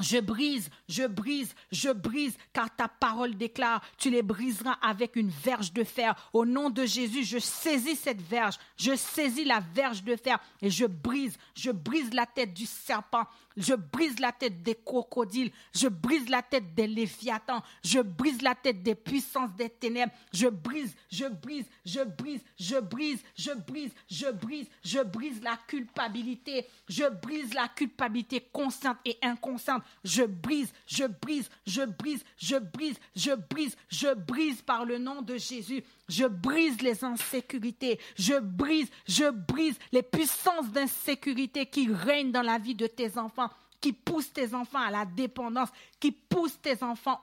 Je 0.02 0.18
brise, 0.18 0.70
je 0.88 1.04
brise, 1.04 1.54
je 1.70 1.90
brise, 1.90 2.36
car 2.52 2.74
ta 2.74 2.88
parole 2.88 3.36
déclare, 3.36 3.80
tu 3.96 4.10
les 4.10 4.22
briseras 4.22 4.76
avec 4.82 5.14
une 5.14 5.28
verge 5.28 5.72
de 5.72 5.84
fer. 5.84 6.16
Au 6.32 6.44
nom 6.44 6.68
de 6.68 6.84
Jésus, 6.84 7.22
je 7.22 7.38
saisis 7.38 7.94
cette 7.94 8.20
verge, 8.20 8.56
je 8.76 8.96
saisis 8.96 9.44
la 9.44 9.60
verge 9.60 10.02
de 10.02 10.16
fer 10.16 10.40
et 10.60 10.68
je 10.68 10.86
brise, 10.86 11.36
je 11.54 11.70
brise 11.70 12.12
la 12.12 12.26
tête 12.26 12.52
du 12.52 12.66
serpent, 12.66 13.24
je 13.56 13.74
brise 13.74 14.18
la 14.18 14.32
tête 14.32 14.62
des 14.62 14.74
crocodiles. 14.74 15.50
Je 15.74 15.88
brise 15.88 16.28
la 16.28 16.42
tête 16.42 16.74
des 16.74 16.86
léviathans. 16.86 17.62
Je 17.84 18.00
brise 18.00 18.42
la 18.42 18.54
tête 18.54 18.82
des 18.82 18.94
puissances 18.94 19.54
des 19.54 19.70
ténèbres. 19.70 20.12
Je 20.32 20.48
brise, 20.48 20.94
je 21.10 21.26
brise, 21.26 21.66
je 21.84 22.00
brise, 22.02 22.40
je 22.58 22.80
brise, 22.80 23.22
je 23.36 23.52
brise, 23.52 23.92
je 24.10 24.30
brise, 24.30 24.66
je 24.84 25.00
brise 25.02 25.42
la 25.42 25.56
culpabilité. 25.68 26.66
Je 26.88 27.08
brise 27.08 27.54
la 27.54 27.68
culpabilité 27.68 28.40
consciente 28.52 28.98
et 29.04 29.18
inconsciente. 29.22 29.82
Je 30.02 30.24
brise, 30.24 30.72
je 30.86 31.04
brise, 31.04 31.48
je 31.66 31.82
brise, 31.82 32.24
je 32.36 32.56
brise, 32.56 32.96
je 33.14 33.34
brise, 33.34 33.76
je 33.88 34.14
brise 34.14 34.62
par 34.62 34.84
le 34.84 34.98
nom 34.98 35.22
de 35.22 35.36
Jésus. 35.36 35.84
Je 36.08 36.26
brise 36.26 36.80
les 36.82 37.04
insécurités. 37.04 37.98
Je 38.16 38.38
brise, 38.38 38.90
je 39.06 39.30
brise 39.30 39.78
les 39.92 40.02
puissances 40.02 40.70
d'insécurité 40.70 41.66
qui 41.66 41.92
règnent 41.92 42.32
dans 42.32 42.42
la 42.42 42.58
vie 42.58 42.74
de 42.74 42.86
tes 42.86 43.18
enfants 43.18 43.50
qui 43.84 43.92
poussent 43.92 44.32
tes 44.32 44.54
enfants 44.54 44.80
à 44.80 44.90
la 44.90 45.04
dépendance, 45.04 45.68
qui 46.00 46.10
poussent 46.10 46.58
tes 46.58 46.82
enfants 46.82 47.20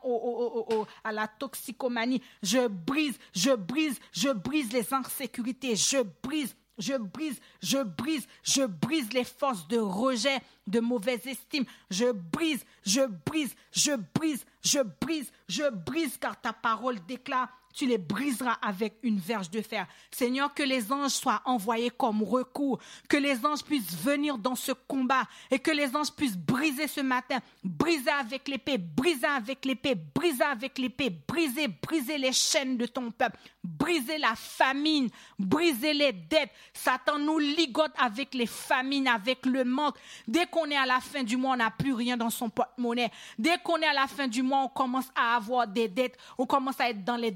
à 1.03 1.11
la 1.11 1.27
toxicomanie. 1.27 2.21
Je 2.43 2.67
brise, 2.67 3.17
je 3.33 3.55
brise, 3.55 3.99
je 4.11 4.29
brise 4.29 4.71
les 4.71 4.93
insécurités. 4.93 5.75
Je 5.75 6.03
brise, 6.21 6.55
je 6.77 6.93
brise, 6.93 7.39
je 7.63 7.79
brise, 7.81 8.27
je 8.43 8.63
brise 8.63 9.11
les 9.11 9.23
forces 9.23 9.67
de 9.69 9.79
rejet, 9.79 10.37
de 10.67 10.79
mauvaise 10.79 11.25
estime. 11.25 11.65
Je 11.89 12.11
brise, 12.11 12.63
je 12.85 13.07
brise, 13.25 13.55
je 13.71 13.95
brise, 14.13 14.45
je 14.63 14.81
brise, 15.01 15.31
je 15.47 15.67
brise, 15.71 16.15
car 16.19 16.39
ta 16.39 16.53
parole 16.53 16.99
déclare 17.07 17.49
tu 17.73 17.85
les 17.85 17.97
briseras 17.97 18.57
avec 18.61 18.97
une 19.03 19.19
verge 19.19 19.49
de 19.49 19.61
fer. 19.61 19.87
Seigneur, 20.11 20.53
que 20.53 20.63
les 20.63 20.91
anges 20.91 21.11
soient 21.11 21.41
envoyés 21.45 21.89
comme 21.89 22.23
recours, 22.23 22.79
que 23.07 23.17
les 23.17 23.45
anges 23.45 23.63
puissent 23.63 23.95
venir 23.95 24.37
dans 24.37 24.55
ce 24.55 24.71
combat 24.71 25.23
et 25.49 25.59
que 25.59 25.71
les 25.71 25.95
anges 25.95 26.11
puissent 26.11 26.37
briser 26.37 26.87
ce 26.87 27.01
matin, 27.01 27.39
briser 27.63 28.09
avec 28.09 28.47
l'épée, 28.47 28.77
briser 28.77 29.27
avec 29.27 29.65
l'épée, 29.65 29.95
briser 29.95 30.43
avec 30.43 30.77
l'épée, 30.77 31.09
briser, 31.09 31.67
briser 31.67 32.17
les 32.17 32.33
chaînes 32.33 32.77
de 32.77 32.85
ton 32.85 33.11
peuple, 33.11 33.37
briser 33.63 34.17
la 34.17 34.35
famine, 34.35 35.09
briser 35.37 35.93
les 35.93 36.11
dettes. 36.11 36.51
Satan 36.73 37.19
nous 37.19 37.39
ligote 37.39 37.93
avec 37.97 38.33
les 38.33 38.45
famines, 38.45 39.07
avec 39.07 39.45
le 39.45 39.63
manque. 39.63 39.97
Dès 40.27 40.45
qu'on 40.45 40.65
est 40.65 40.77
à 40.77 40.85
la 40.85 40.99
fin 40.99 41.23
du 41.23 41.37
mois, 41.37 41.53
on 41.53 41.57
n'a 41.57 41.71
plus 41.71 41.93
rien 41.93 42.17
dans 42.17 42.29
son 42.29 42.49
porte-monnaie. 42.49 43.11
Dès 43.37 43.57
qu'on 43.63 43.77
est 43.77 43.87
à 43.87 43.93
la 43.93 44.07
fin 44.07 44.27
du 44.27 44.41
mois, 44.41 44.63
on 44.63 44.69
commence 44.69 45.09
à 45.15 45.35
avoir 45.35 45.67
des 45.67 45.87
dettes, 45.87 46.17
on 46.37 46.45
commence 46.45 46.79
à 46.79 46.89
être 46.89 47.03
dans 47.03 47.15
les 47.15 47.31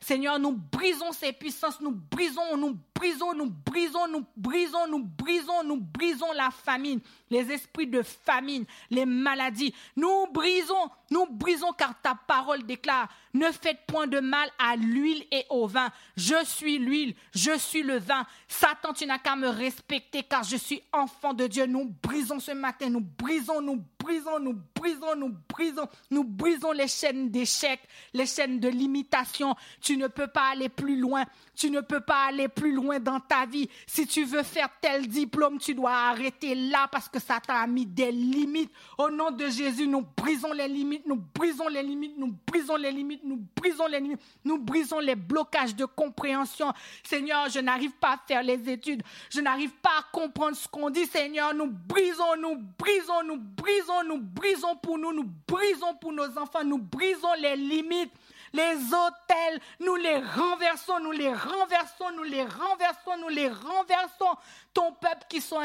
Seigneur, 0.00 0.38
nous 0.38 0.52
brisons 0.52 1.12
ces 1.12 1.32
puissances, 1.32 1.80
nous 1.80 1.92
brisons, 1.92 2.56
nous 2.56 2.78
brisons, 2.98 3.32
nous 3.34 3.50
brisons, 3.64 4.08
nous 4.08 4.24
brisons, 4.36 4.86
nous 4.88 5.04
brisons, 5.04 5.62
nous 5.64 5.76
brisons 5.80 6.32
la 6.32 6.50
famine, 6.50 7.00
les 7.30 7.50
esprits 7.52 7.86
de 7.86 8.02
famine, 8.02 8.64
les 8.90 9.06
maladies. 9.06 9.72
Nous 9.96 10.26
brisons, 10.32 10.90
nous 11.10 11.26
brisons 11.30 11.72
car 11.72 11.94
ta 12.00 12.14
parole 12.26 12.64
déclare, 12.64 13.08
ne 13.34 13.46
faites 13.52 13.86
point 13.86 14.06
de 14.08 14.18
mal 14.18 14.50
à 14.58 14.74
l'huile 14.74 15.24
et 15.30 15.44
au 15.50 15.66
vin. 15.66 15.90
Je 16.16 16.44
suis 16.44 16.78
l'huile, 16.78 17.14
je 17.34 17.56
suis 17.56 17.82
le 17.82 17.98
vin. 17.98 18.26
Satan, 18.48 18.92
tu 18.92 19.06
n'as 19.06 19.18
qu'à 19.18 19.36
me 19.36 19.48
respecter 19.48 20.24
car 20.24 20.42
je 20.42 20.56
suis 20.56 20.82
enfant 20.92 21.34
de 21.34 21.46
Dieu. 21.46 21.66
Nous 21.66 21.94
brisons 22.02 22.40
ce 22.40 22.52
matin, 22.52 22.90
nous 22.90 23.00
brisons, 23.00 23.60
nous 23.60 23.80
brisons, 23.98 24.40
nous 24.40 24.58
brisons, 24.74 25.14
nous 25.16 25.34
brisons, 25.48 25.86
nous 26.10 26.24
brisons 26.24 26.72
les 26.72 26.88
chaînes 26.88 27.30
d'échec, 27.30 27.80
les 28.12 28.26
chaînes 28.26 28.58
de 28.58 28.68
limitation. 28.68 29.54
Tu 29.80 29.96
ne 29.96 30.08
peux 30.08 30.26
pas 30.28 30.48
aller 30.52 30.68
plus 30.68 30.96
loin. 30.96 31.24
Tu 31.58 31.72
ne 31.72 31.80
peux 31.80 32.00
pas 32.00 32.26
aller 32.28 32.46
plus 32.46 32.70
loin 32.70 33.00
dans 33.00 33.18
ta 33.18 33.44
vie. 33.44 33.68
Si 33.84 34.06
tu 34.06 34.24
veux 34.24 34.44
faire 34.44 34.68
tel 34.80 35.08
diplôme, 35.08 35.58
tu 35.58 35.74
dois 35.74 35.92
arrêter 35.92 36.54
là 36.54 36.86
parce 36.86 37.08
que 37.08 37.18
ça 37.18 37.40
t'a 37.44 37.66
mis 37.66 37.84
des 37.84 38.12
limites. 38.12 38.70
Au 38.96 39.10
nom 39.10 39.32
de 39.32 39.48
Jésus, 39.48 39.88
nous 39.88 40.02
brisons 40.16 40.52
les 40.52 40.68
limites, 40.68 41.04
nous 41.04 41.20
brisons 41.34 41.66
les 41.66 41.82
limites, 41.82 42.16
nous 42.16 42.32
brisons 42.46 42.76
les 42.76 42.92
limites, 42.92 43.24
nous 43.24 43.44
brisons 43.56 43.88
les 43.88 43.98
limites, 43.98 44.20
nous 44.44 44.58
brisons 44.58 45.00
les 45.00 45.16
blocages 45.16 45.74
de 45.74 45.84
compréhension. 45.84 46.72
Seigneur, 47.02 47.48
je 47.48 47.58
n'arrive 47.58 47.90
pas 47.92 48.12
à 48.12 48.20
faire 48.24 48.44
les 48.44 48.70
études. 48.70 49.02
Je 49.28 49.40
n'arrive 49.40 49.72
pas 49.82 49.98
à 49.98 50.04
comprendre 50.12 50.56
ce 50.56 50.68
qu'on 50.68 50.90
dit. 50.90 51.06
Seigneur, 51.06 51.54
nous 51.54 51.66
brisons, 51.66 52.36
nous 52.40 52.56
brisons, 52.78 53.24
nous 53.24 53.36
brisons, 53.36 54.04
nous 54.06 54.18
brisons 54.18 54.76
pour 54.76 54.96
nous, 54.96 55.12
nous 55.12 55.28
brisons 55.48 55.96
pour 56.00 56.12
nos 56.12 56.38
enfants, 56.38 56.62
nous 56.64 56.78
brisons 56.78 57.34
les 57.40 57.56
limites. 57.56 58.12
Les 58.52 58.74
hôtels, 58.74 59.60
nous 59.80 59.96
les 59.96 60.16
renversons, 60.16 61.00
nous 61.00 61.12
les 61.12 61.32
renversons, 61.32 62.10
nous 62.16 62.22
les 62.22 62.44
renversons, 62.44 63.16
nous 63.20 63.28
les 63.28 63.48
renversons. 63.48 64.36
Ton 64.72 64.92
peuple 64.92 65.26
qui 65.28 65.40
sont 65.40 65.60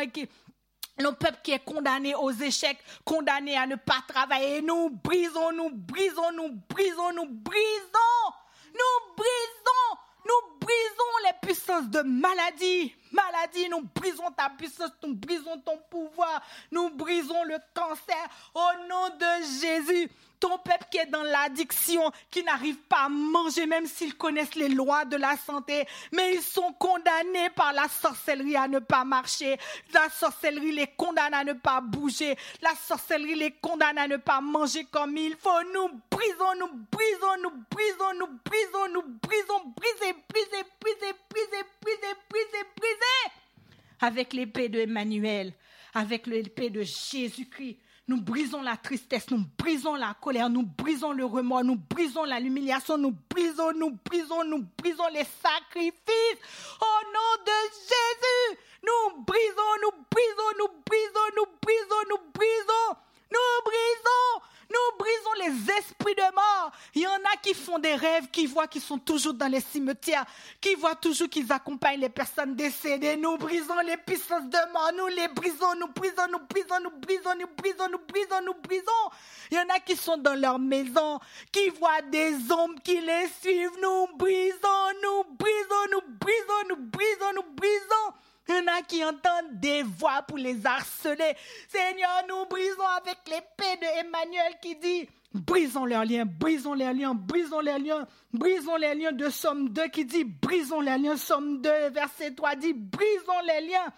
peuple 1.14 1.40
qui 1.44 1.52
est 1.52 1.64
condamné 1.64 2.14
aux 2.16 2.32
échecs, 2.32 2.78
condamné 3.04 3.58
à 3.58 3.66
ne 3.66 3.76
pas 3.76 4.04
travailler, 4.08 4.62
nous 4.62 4.90
brisons, 4.90 5.52
nous 5.52 5.72
brisons, 5.72 6.32
nous 6.34 6.50
brisons, 6.70 7.14
nous 7.14 7.26
brisons, 7.26 8.34
nous 8.74 9.16
brisons, 9.16 9.98
nous 10.26 10.58
brisons 10.60 11.26
les 11.26 11.48
puissances 11.48 11.90
de 11.90 12.02
maladie. 12.02 12.94
Maladie, 13.14 13.70
nous 13.70 13.84
brisons 13.96 14.32
ta 14.32 14.50
puissance, 14.50 14.92
nous 15.04 15.14
brisons 15.16 15.60
ton 15.60 15.78
pouvoir, 15.90 16.42
nous 16.72 16.90
brisons 16.90 17.44
le 17.44 17.58
cancer 17.74 18.28
au 18.54 18.88
nom 18.88 19.10
de 19.18 19.62
Jésus 19.62 20.10
ton 20.44 20.58
peuple 20.58 20.84
qui 20.92 20.98
est 20.98 21.06
dans 21.06 21.24
l'addiction, 21.24 22.12
qui 22.30 22.44
n'arrive 22.44 22.76
pas 22.90 23.06
à 23.06 23.10
manger 23.10 23.66
même 23.66 23.86
s'ils 23.86 24.18
connaissent 24.18 24.56
les 24.56 24.68
lois 24.68 25.06
de 25.06 25.16
la 25.16 25.38
santé, 25.38 25.88
mais 26.12 26.34
ils 26.36 26.42
sont 26.42 26.74
condamnés 26.74 27.50
par 27.56 27.72
la 27.72 27.88
sorcellerie 27.88 28.58
à 28.58 28.68
ne 28.68 28.80
pas 28.80 29.06
marcher. 29.06 29.58
La 29.94 30.10
sorcellerie 30.10 30.74
les 30.74 30.88
condamne 30.98 31.34
à 31.34 31.46
ne 31.46 31.54
pas 31.54 31.80
bouger. 31.80 32.36
La 32.62 32.72
sorcellerie 32.76 33.36
les 33.36 33.52
condamne 33.52 33.98
à 33.98 34.06
ne 34.06 34.18
pas 34.18 34.42
manger 34.42 34.84
comme 34.92 35.16
il 35.16 35.38
faut. 35.38 35.50
Nous 35.74 35.88
brisons, 36.12 36.56
nous 36.60 36.88
brisons, 36.92 37.38
nous 37.42 37.64
brisons, 37.72 38.14
nous 38.20 38.40
brisons, 38.44 38.90
nous 38.96 39.04
brisons, 39.24 39.74
briser, 39.78 40.14
briser, 40.28 40.64
briser, 40.82 41.14
briser, 41.30 41.64
briser, 41.82 42.16
briser, 42.30 42.66
briser. 42.76 43.03
Avec 44.02 44.34
l'épée 44.34 44.70
de 44.70 44.80
Emmanuel, 44.80 45.54
avec 45.94 46.28
l'épée 46.28 46.70
de 46.70 46.82
Jésus-Christ, 46.82 47.78
nous 48.08 48.20
brisons 48.22 48.62
la 48.62 48.76
tristesse, 48.76 49.30
nous 49.32 49.46
brisons 49.58 49.96
la 49.96 50.14
colère, 50.20 50.50
nous 50.50 50.64
brisons 50.64 51.14
le 51.14 51.24
remords, 51.24 51.64
nous 51.64 51.78
brisons 51.78 52.26
l'humiliation, 52.26 52.98
nous 52.98 53.16
brisons, 53.30 53.72
nous 53.74 53.98
brisons, 54.04 54.44
nous 54.44 54.66
brisons 54.78 55.08
les 55.14 55.24
sacrifices. 55.24 56.42
Au 56.82 57.00
nom 57.14 57.44
de 57.46 57.58
Jésus, 57.72 58.60
nous 58.84 59.24
brisons, 59.24 59.74
nous 59.84 60.06
brisons, 60.12 60.52
nous 60.60 60.68
brisons, 60.86 61.30
nous 61.38 61.46
brisons, 61.62 62.04
nous 62.10 62.32
brisons, 62.34 63.00
nous 63.32 63.64
brisons. 63.64 64.53
Nous 64.70 64.98
brisons 64.98 65.48
les 65.48 65.74
esprits 65.78 66.16
de 66.16 66.34
mort. 66.34 66.72
Il 66.96 67.02
y 67.02 67.08
en 67.08 67.12
a 67.12 67.38
qui 67.42 67.54
font 67.54 67.80
des 67.80 67.96
rêves, 67.96 68.28
qui 68.32 68.46
voient 68.46 68.68
qu'ils 68.68 68.82
sont 68.82 68.98
toujours 68.98 69.34
dans 69.34 69.48
les 69.48 69.62
cimetières, 69.62 70.26
qui 70.62 70.76
voient 70.76 70.96
toujours 70.96 71.30
qu'ils 71.30 71.52
accompagnent 71.52 72.00
les 72.00 72.10
personnes 72.10 72.56
décédées. 72.56 73.18
Nous 73.18 73.38
brisons 73.38 73.80
les 73.86 73.98
puissances 73.98 74.50
de 74.50 74.72
mort, 74.72 74.92
nous 74.98 75.08
les 75.08 75.28
brisons, 75.30 75.76
nous 75.80 75.88
brisons, 75.88 76.28
nous 76.32 76.40
brisons, 76.50 76.80
nous 76.84 76.92
brisons, 77.00 77.36
nous 77.40 77.48
brisons, 77.58 77.90
nous 77.92 78.00
brisons, 78.08 78.42
nous 78.46 78.54
brisons. 78.62 79.10
Il 79.52 79.58
y 79.58 79.60
en 79.60 79.70
a 79.70 79.80
qui 79.80 79.96
sont 79.96 80.18
dans 80.18 80.40
leur 80.40 80.60
maison, 80.60 81.20
qui 81.52 81.70
voient 81.70 82.02
des 82.12 82.34
ombres 82.52 82.80
qui 82.84 83.00
les 83.00 83.28
suivent. 83.42 83.78
Nous 83.82 84.08
brisons, 84.18 84.88
nous 85.04 85.24
brisons, 85.38 85.86
nous 85.92 86.02
brisons, 86.20 86.68
nous 86.70 86.78
brisons, 86.78 87.34
nous 87.36 87.54
brisons. 87.56 88.14
Il 88.50 88.56
y 88.56 88.58
en 88.60 88.68
a 88.68 88.82
qui 88.82 89.04
entendent 89.04 89.60
des 89.60 89.84
voix 89.84 90.22
pour 90.28 90.38
les 90.38 90.66
harceler. 90.66 91.36
Seigneur, 91.70 92.24
nous 92.28 92.46
brisons 92.50 92.88
avec 92.98 93.18
l'épée 93.28 93.78
de 93.82 94.06
Emmanuel 94.06 94.54
qui 94.62 94.76
dit 94.76 95.08
Brisons 95.34 95.86
leurs 95.86 96.06
liens, 96.06 96.26
brisons 96.26 96.76
les 96.76 96.94
liens, 96.94 97.16
brisons 97.16 97.62
les 97.62 97.80
liens, 97.80 98.08
brisons 98.34 98.76
les 98.76 98.94
liens 98.94 99.12
de 99.12 99.30
Somme 99.30 99.70
2 99.70 99.88
qui 99.88 100.06
dit 100.06 100.26
Brisons 100.26 100.82
les 100.82 100.98
liens, 100.98 101.18
Somme 101.18 101.60
2, 101.60 101.90
verset 101.90 102.36
3 102.36 102.56
dit 102.56 102.74
Brisons 102.74 103.42
les 103.48 103.68
liens, 103.68 103.92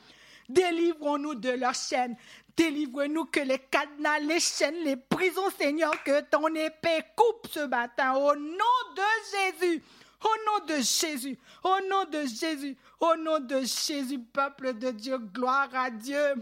délivrons-nous 0.48 1.36
de 1.36 1.50
leurs 1.50 1.76
chaînes, 1.76 2.16
délivre-nous 2.56 3.26
que 3.26 3.42
les 3.42 3.60
cadenas, 3.60 4.20
les 4.20 4.40
chaînes, 4.40 4.82
les 4.86 4.96
prisons, 4.96 5.50
Seigneur, 5.60 5.92
que 6.04 6.22
ton 6.22 6.48
épée 6.56 7.04
coupe 7.18 7.48
ce 7.52 7.66
matin 7.66 8.14
au 8.14 8.34
nom 8.36 8.94
de 8.96 9.60
Jésus. 9.60 9.84
Au 10.24 10.28
nom 10.46 10.66
de 10.66 10.82
Jésus, 10.82 11.38
au 11.64 11.78
nom 11.90 12.06
de 12.12 12.28
Jésus, 12.28 12.78
au 13.00 13.16
nom 13.16 13.40
de 13.40 13.60
Jésus, 13.62 14.20
peuple 14.20 14.74
de 14.74 14.92
Dieu, 14.92 15.18
gloire 15.18 15.70
à 15.74 15.90
Dieu, 15.90 16.36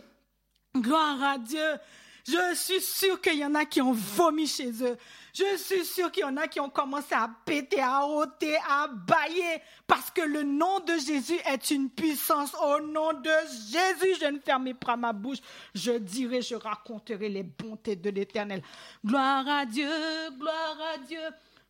gloire 0.76 1.22
à 1.22 1.38
Dieu. 1.38 1.80
Je 2.26 2.56
suis 2.56 2.80
sûr 2.80 3.20
qu'il 3.20 3.36
y 3.38 3.46
en 3.46 3.54
a 3.54 3.66
qui 3.66 3.82
ont 3.82 3.92
vomi 3.92 4.48
chez 4.48 4.72
eux. 4.82 4.98
Je 5.34 5.58
suis 5.58 5.84
sûr 5.84 6.10
qu'il 6.10 6.22
y 6.22 6.26
en 6.26 6.38
a 6.38 6.48
qui 6.48 6.62
ont 6.62 6.70
commencé 6.70 7.14
à 7.14 7.30
péter, 7.46 7.82
à 7.82 8.06
ôter, 8.06 8.56
à 8.70 8.88
bailler, 8.88 9.62
parce 9.86 10.10
que 10.10 10.22
le 10.22 10.44
nom 10.44 10.80
de 10.80 10.94
Jésus 10.94 11.38
est 11.46 11.72
une 11.72 11.90
puissance. 11.90 12.56
Au 12.64 12.80
nom 12.80 13.12
de 13.12 13.32
Jésus, 13.70 14.16
je 14.22 14.28
ne 14.28 14.40
fermerai 14.40 14.74
pas 14.74 14.96
ma 14.96 15.12
bouche. 15.12 15.40
Je 15.76 15.92
dirai, 15.92 16.42
je 16.42 16.56
raconterai 16.56 17.28
les 17.28 17.44
bontés 17.44 17.98
de 17.98 18.10
l'Éternel. 18.10 18.62
Gloire 19.06 19.46
à 19.46 19.66
Dieu, 19.66 19.90
gloire 20.40 20.78
à 20.94 20.98
Dieu. 21.00 21.20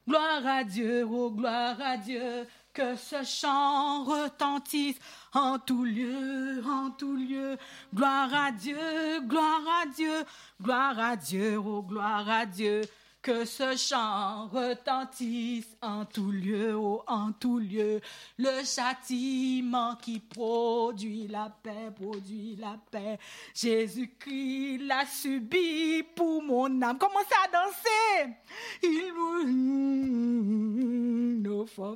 Gloire 0.08 0.46
à 0.46 0.64
Dieu, 0.66 1.08
oh 1.10 1.32
gloire 1.32 1.80
à 1.80 1.96
Dieu, 1.96 2.46
que 2.74 2.96
ce 2.96 3.24
chant 3.24 4.04
retentisse 4.04 5.00
en 5.34 5.60
tout 5.60 5.86
lieu, 5.86 6.62
en 6.68 6.90
tout 6.92 7.16
lieu. 7.16 7.58
Gloire 7.94 8.34
à 8.34 8.52
Dieu, 8.52 9.22
gloire 9.22 9.62
à 9.82 9.86
Dieu, 9.86 10.26
gloire 10.62 11.00
à 11.00 11.16
Dieu, 11.16 11.58
oh 11.58 11.82
gloire 11.82 12.30
à 12.30 12.46
Dieu. 12.46 12.82
Que 13.24 13.46
ce 13.46 13.78
chant 13.78 14.50
retentisse 14.50 15.78
en 15.82 16.04
tout 16.04 16.30
lieu, 16.30 16.76
oh, 16.76 17.06
en 17.08 17.32
tout 17.32 17.58
lieu. 17.58 18.02
Le 18.38 18.66
châtiment 18.66 19.96
qui 19.96 20.20
produit 20.20 21.30
la 21.30 21.50
paix, 21.64 21.90
produit 21.96 22.58
la 22.60 22.78
paix. 22.92 23.18
Jésus-Christ 23.56 24.80
l'a 24.80 25.06
subi 25.06 26.04
pour 26.14 26.44
mon 26.44 26.82
âme. 26.82 26.98
Commencez 26.98 27.34
à 27.46 27.48
danser? 27.48 28.36
Il 28.84 29.14
nos 31.78 31.96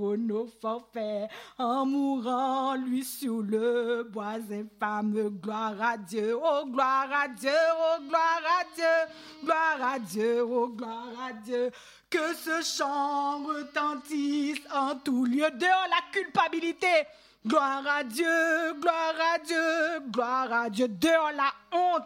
oh 0.00 0.16
nos 0.16 0.46
forfaits, 0.60 1.28
en 1.58 1.86
mourant 1.86 2.74
lui 2.74 3.04
sur 3.04 3.42
le 3.42 4.04
bois 4.04 4.38
infâme. 4.50 5.30
Gloire 5.42 5.80
à 5.80 5.96
Dieu, 5.96 6.36
oh 6.36 6.64
gloire 6.66 7.08
à 7.12 7.28
Dieu, 7.28 7.50
oh 7.74 8.02
gloire 8.08 8.42
à 8.60 8.64
Dieu, 8.74 9.44
gloire 9.44 9.92
à 9.94 9.98
Dieu, 9.98 10.42
oh 10.42 10.68
gloire 10.68 11.12
à 11.28 11.32
Dieu. 11.32 11.70
Que 12.10 12.34
ce 12.34 12.62
chant 12.62 13.42
retentisse 13.44 14.60
en 14.72 14.96
tout 14.96 15.24
lieu. 15.24 15.50
Dehors 15.50 15.88
la 15.90 16.10
culpabilité. 16.12 17.06
Gloire 17.46 17.86
à 17.86 18.04
Dieu, 18.04 18.74
gloire 18.80 19.14
à 19.34 19.38
Dieu, 19.38 20.00
gloire 20.10 20.52
à 20.52 20.70
Dieu. 20.70 20.88
Dehors 20.88 21.32
la 21.32 21.52
honte. 21.72 22.04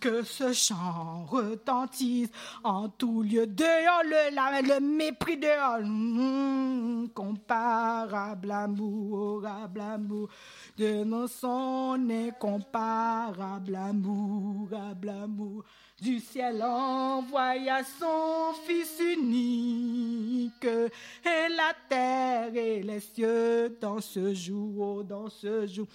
Que 0.00 0.22
ce 0.22 0.52
chant 0.52 1.24
retentisse 1.26 2.30
en 2.62 2.88
tout 2.88 3.22
lieu. 3.22 3.46
Dehors 3.46 4.02
le, 4.04 4.68
le 4.68 4.80
mépris 4.80 5.36
dehors. 5.36 5.80
Mmh, 5.82 7.08
comparable 7.14 8.50
amour, 8.52 9.44
amour. 9.46 10.28
De 10.78 11.04
nos 11.04 11.26
sons 11.26 11.98
comparable 12.38 13.74
amour, 13.76 14.68
amour 14.72 15.64
du 16.00 16.20
ciel 16.20 16.62
envoya 16.62 17.82
son 17.84 18.52
Fils 18.66 19.00
unique, 19.00 20.64
et 20.64 21.48
la 21.56 21.72
terre 21.88 22.54
et 22.54 22.82
les 22.82 23.00
cieux 23.00 23.76
dans 23.80 24.00
ce 24.00 24.34
jour, 24.34 25.04
dans 25.04 25.30
ce 25.30 25.66
jour, 25.66 25.86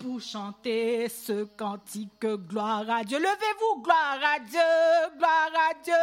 pour 0.00 0.20
chanter 0.20 1.08
ce 1.08 1.44
cantique 1.56 2.26
gloire 2.26 2.84
à 2.90 3.02
Dieu. 3.04 3.18
Levez-vous, 3.18 3.82
gloire 3.82 4.18
à 4.22 4.38
Dieu, 4.38 4.60
gloire 5.16 5.50
à 5.70 5.74
Dieu, 5.82 5.94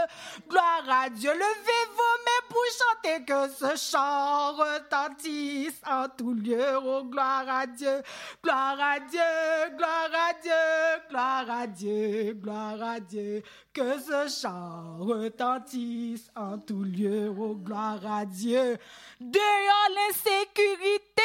gloire 0.50 0.90
à 0.90 1.10
Dieu. 1.10 1.32
Levez-vous, 1.32 2.16
mais 2.26 2.48
pour 2.50 2.64
chanter 2.82 3.24
que 3.24 3.48
ce 3.54 3.92
chant 3.92 4.54
retentisse 4.54 5.80
en 5.86 6.08
tout 6.18 6.34
lieu. 6.34 6.80
Oh, 6.84 7.04
gloire 7.04 7.48
à 7.48 7.68
Dieu, 7.68 8.02
gloire 8.44 8.80
à 8.80 9.00
Dieu, 9.00 9.76
gloire 9.78 10.10
à 10.28 10.34
Dieu, 10.42 11.02
gloire 11.08 11.52
à 11.52 11.68
Dieu, 11.68 12.34
gloire 12.34 12.82
à 12.82 13.00
Dieu. 13.00 13.44
Que 13.72 14.00
ce 14.00 14.42
chant 14.42 14.98
retentisse 14.98 16.32
en 16.36 16.58
tout 16.58 16.84
lieu. 16.84 17.32
Oh, 17.38 17.54
gloire 17.54 18.00
à 18.04 18.26
Dieu. 18.26 18.78
Dehors 19.20 19.90
l'insécurité 19.96 21.22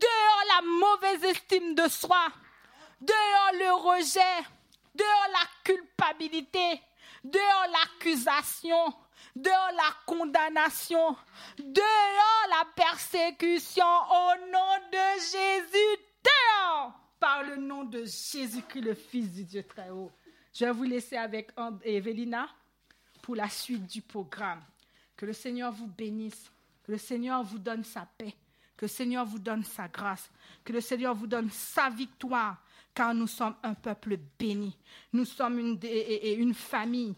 dehors 0.00 0.44
la 0.54 0.62
mauvaise 0.62 1.24
estime 1.24 1.74
de 1.74 1.88
soi, 1.88 2.28
dehors 3.00 3.52
le 3.54 3.72
rejet, 3.74 4.44
dehors 4.94 5.28
la 5.32 5.48
culpabilité, 5.64 6.80
dehors 7.24 7.66
l'accusation, 7.72 8.92
dehors 9.34 9.72
la 9.76 9.94
condamnation, 10.06 11.16
dehors 11.58 12.46
la 12.50 12.64
persécution 12.74 13.84
au 13.84 14.50
nom 14.50 14.88
de 14.92 15.20
Jésus, 15.20 16.02
dehors 16.24 16.92
par 17.18 17.42
le 17.42 17.56
nom 17.56 17.84
de 17.84 18.04
Jésus-Christ, 18.04 18.82
le 18.82 18.94
Fils 18.94 19.32
du 19.32 19.44
Dieu 19.44 19.62
très 19.62 19.90
haut. 19.90 20.12
Je 20.52 20.64
vais 20.64 20.72
vous 20.72 20.84
laisser 20.84 21.16
avec 21.16 21.50
Evelina 21.82 22.48
pour 23.22 23.36
la 23.36 23.48
suite 23.48 23.86
du 23.86 24.00
programme. 24.02 24.62
Que 25.16 25.26
le 25.26 25.32
Seigneur 25.32 25.72
vous 25.72 25.86
bénisse, 25.86 26.50
que 26.84 26.92
le 26.92 26.98
Seigneur 26.98 27.42
vous 27.42 27.58
donne 27.58 27.84
sa 27.84 28.06
paix 28.18 28.34
que 28.76 28.84
le 28.84 28.88
Seigneur 28.88 29.24
vous 29.24 29.38
donne 29.38 29.64
sa 29.64 29.88
grâce, 29.88 30.30
que 30.64 30.72
le 30.72 30.80
Seigneur 30.80 31.14
vous 31.14 31.26
donne 31.26 31.50
sa 31.50 31.88
victoire, 31.90 32.62
car 32.94 33.14
nous 33.14 33.26
sommes 33.26 33.56
un 33.62 33.74
peuple 33.74 34.18
béni. 34.38 34.76
Nous 35.12 35.24
sommes 35.24 35.58
une, 35.58 35.78
une 35.82 36.54
famille. 36.54 37.14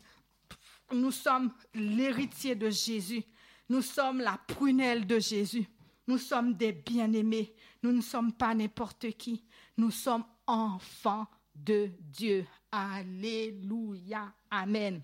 Nous 0.93 1.11
sommes 1.11 1.53
l'héritier 1.75 2.55
de 2.55 2.71
Jésus. 2.71 3.23
Nous 3.69 3.83
sommes 3.83 4.21
la 4.21 4.39
prunelle 4.49 5.07
de 5.07 5.19
Jésus. 5.19 5.67
Nous 6.07 6.19
sommes 6.19 6.55
des 6.55 6.73
bien-aimés. 6.73 7.55
Nous 7.83 7.93
ne 7.93 8.01
sommes 8.01 8.33
pas 8.33 8.55
n'importe 8.55 9.11
qui. 9.13 9.45
Nous 9.77 9.91
sommes 9.91 10.25
enfants 10.47 11.27
de 11.55 11.91
Dieu. 12.01 12.47
Alléluia. 12.73 14.33
Amen. 14.51 15.03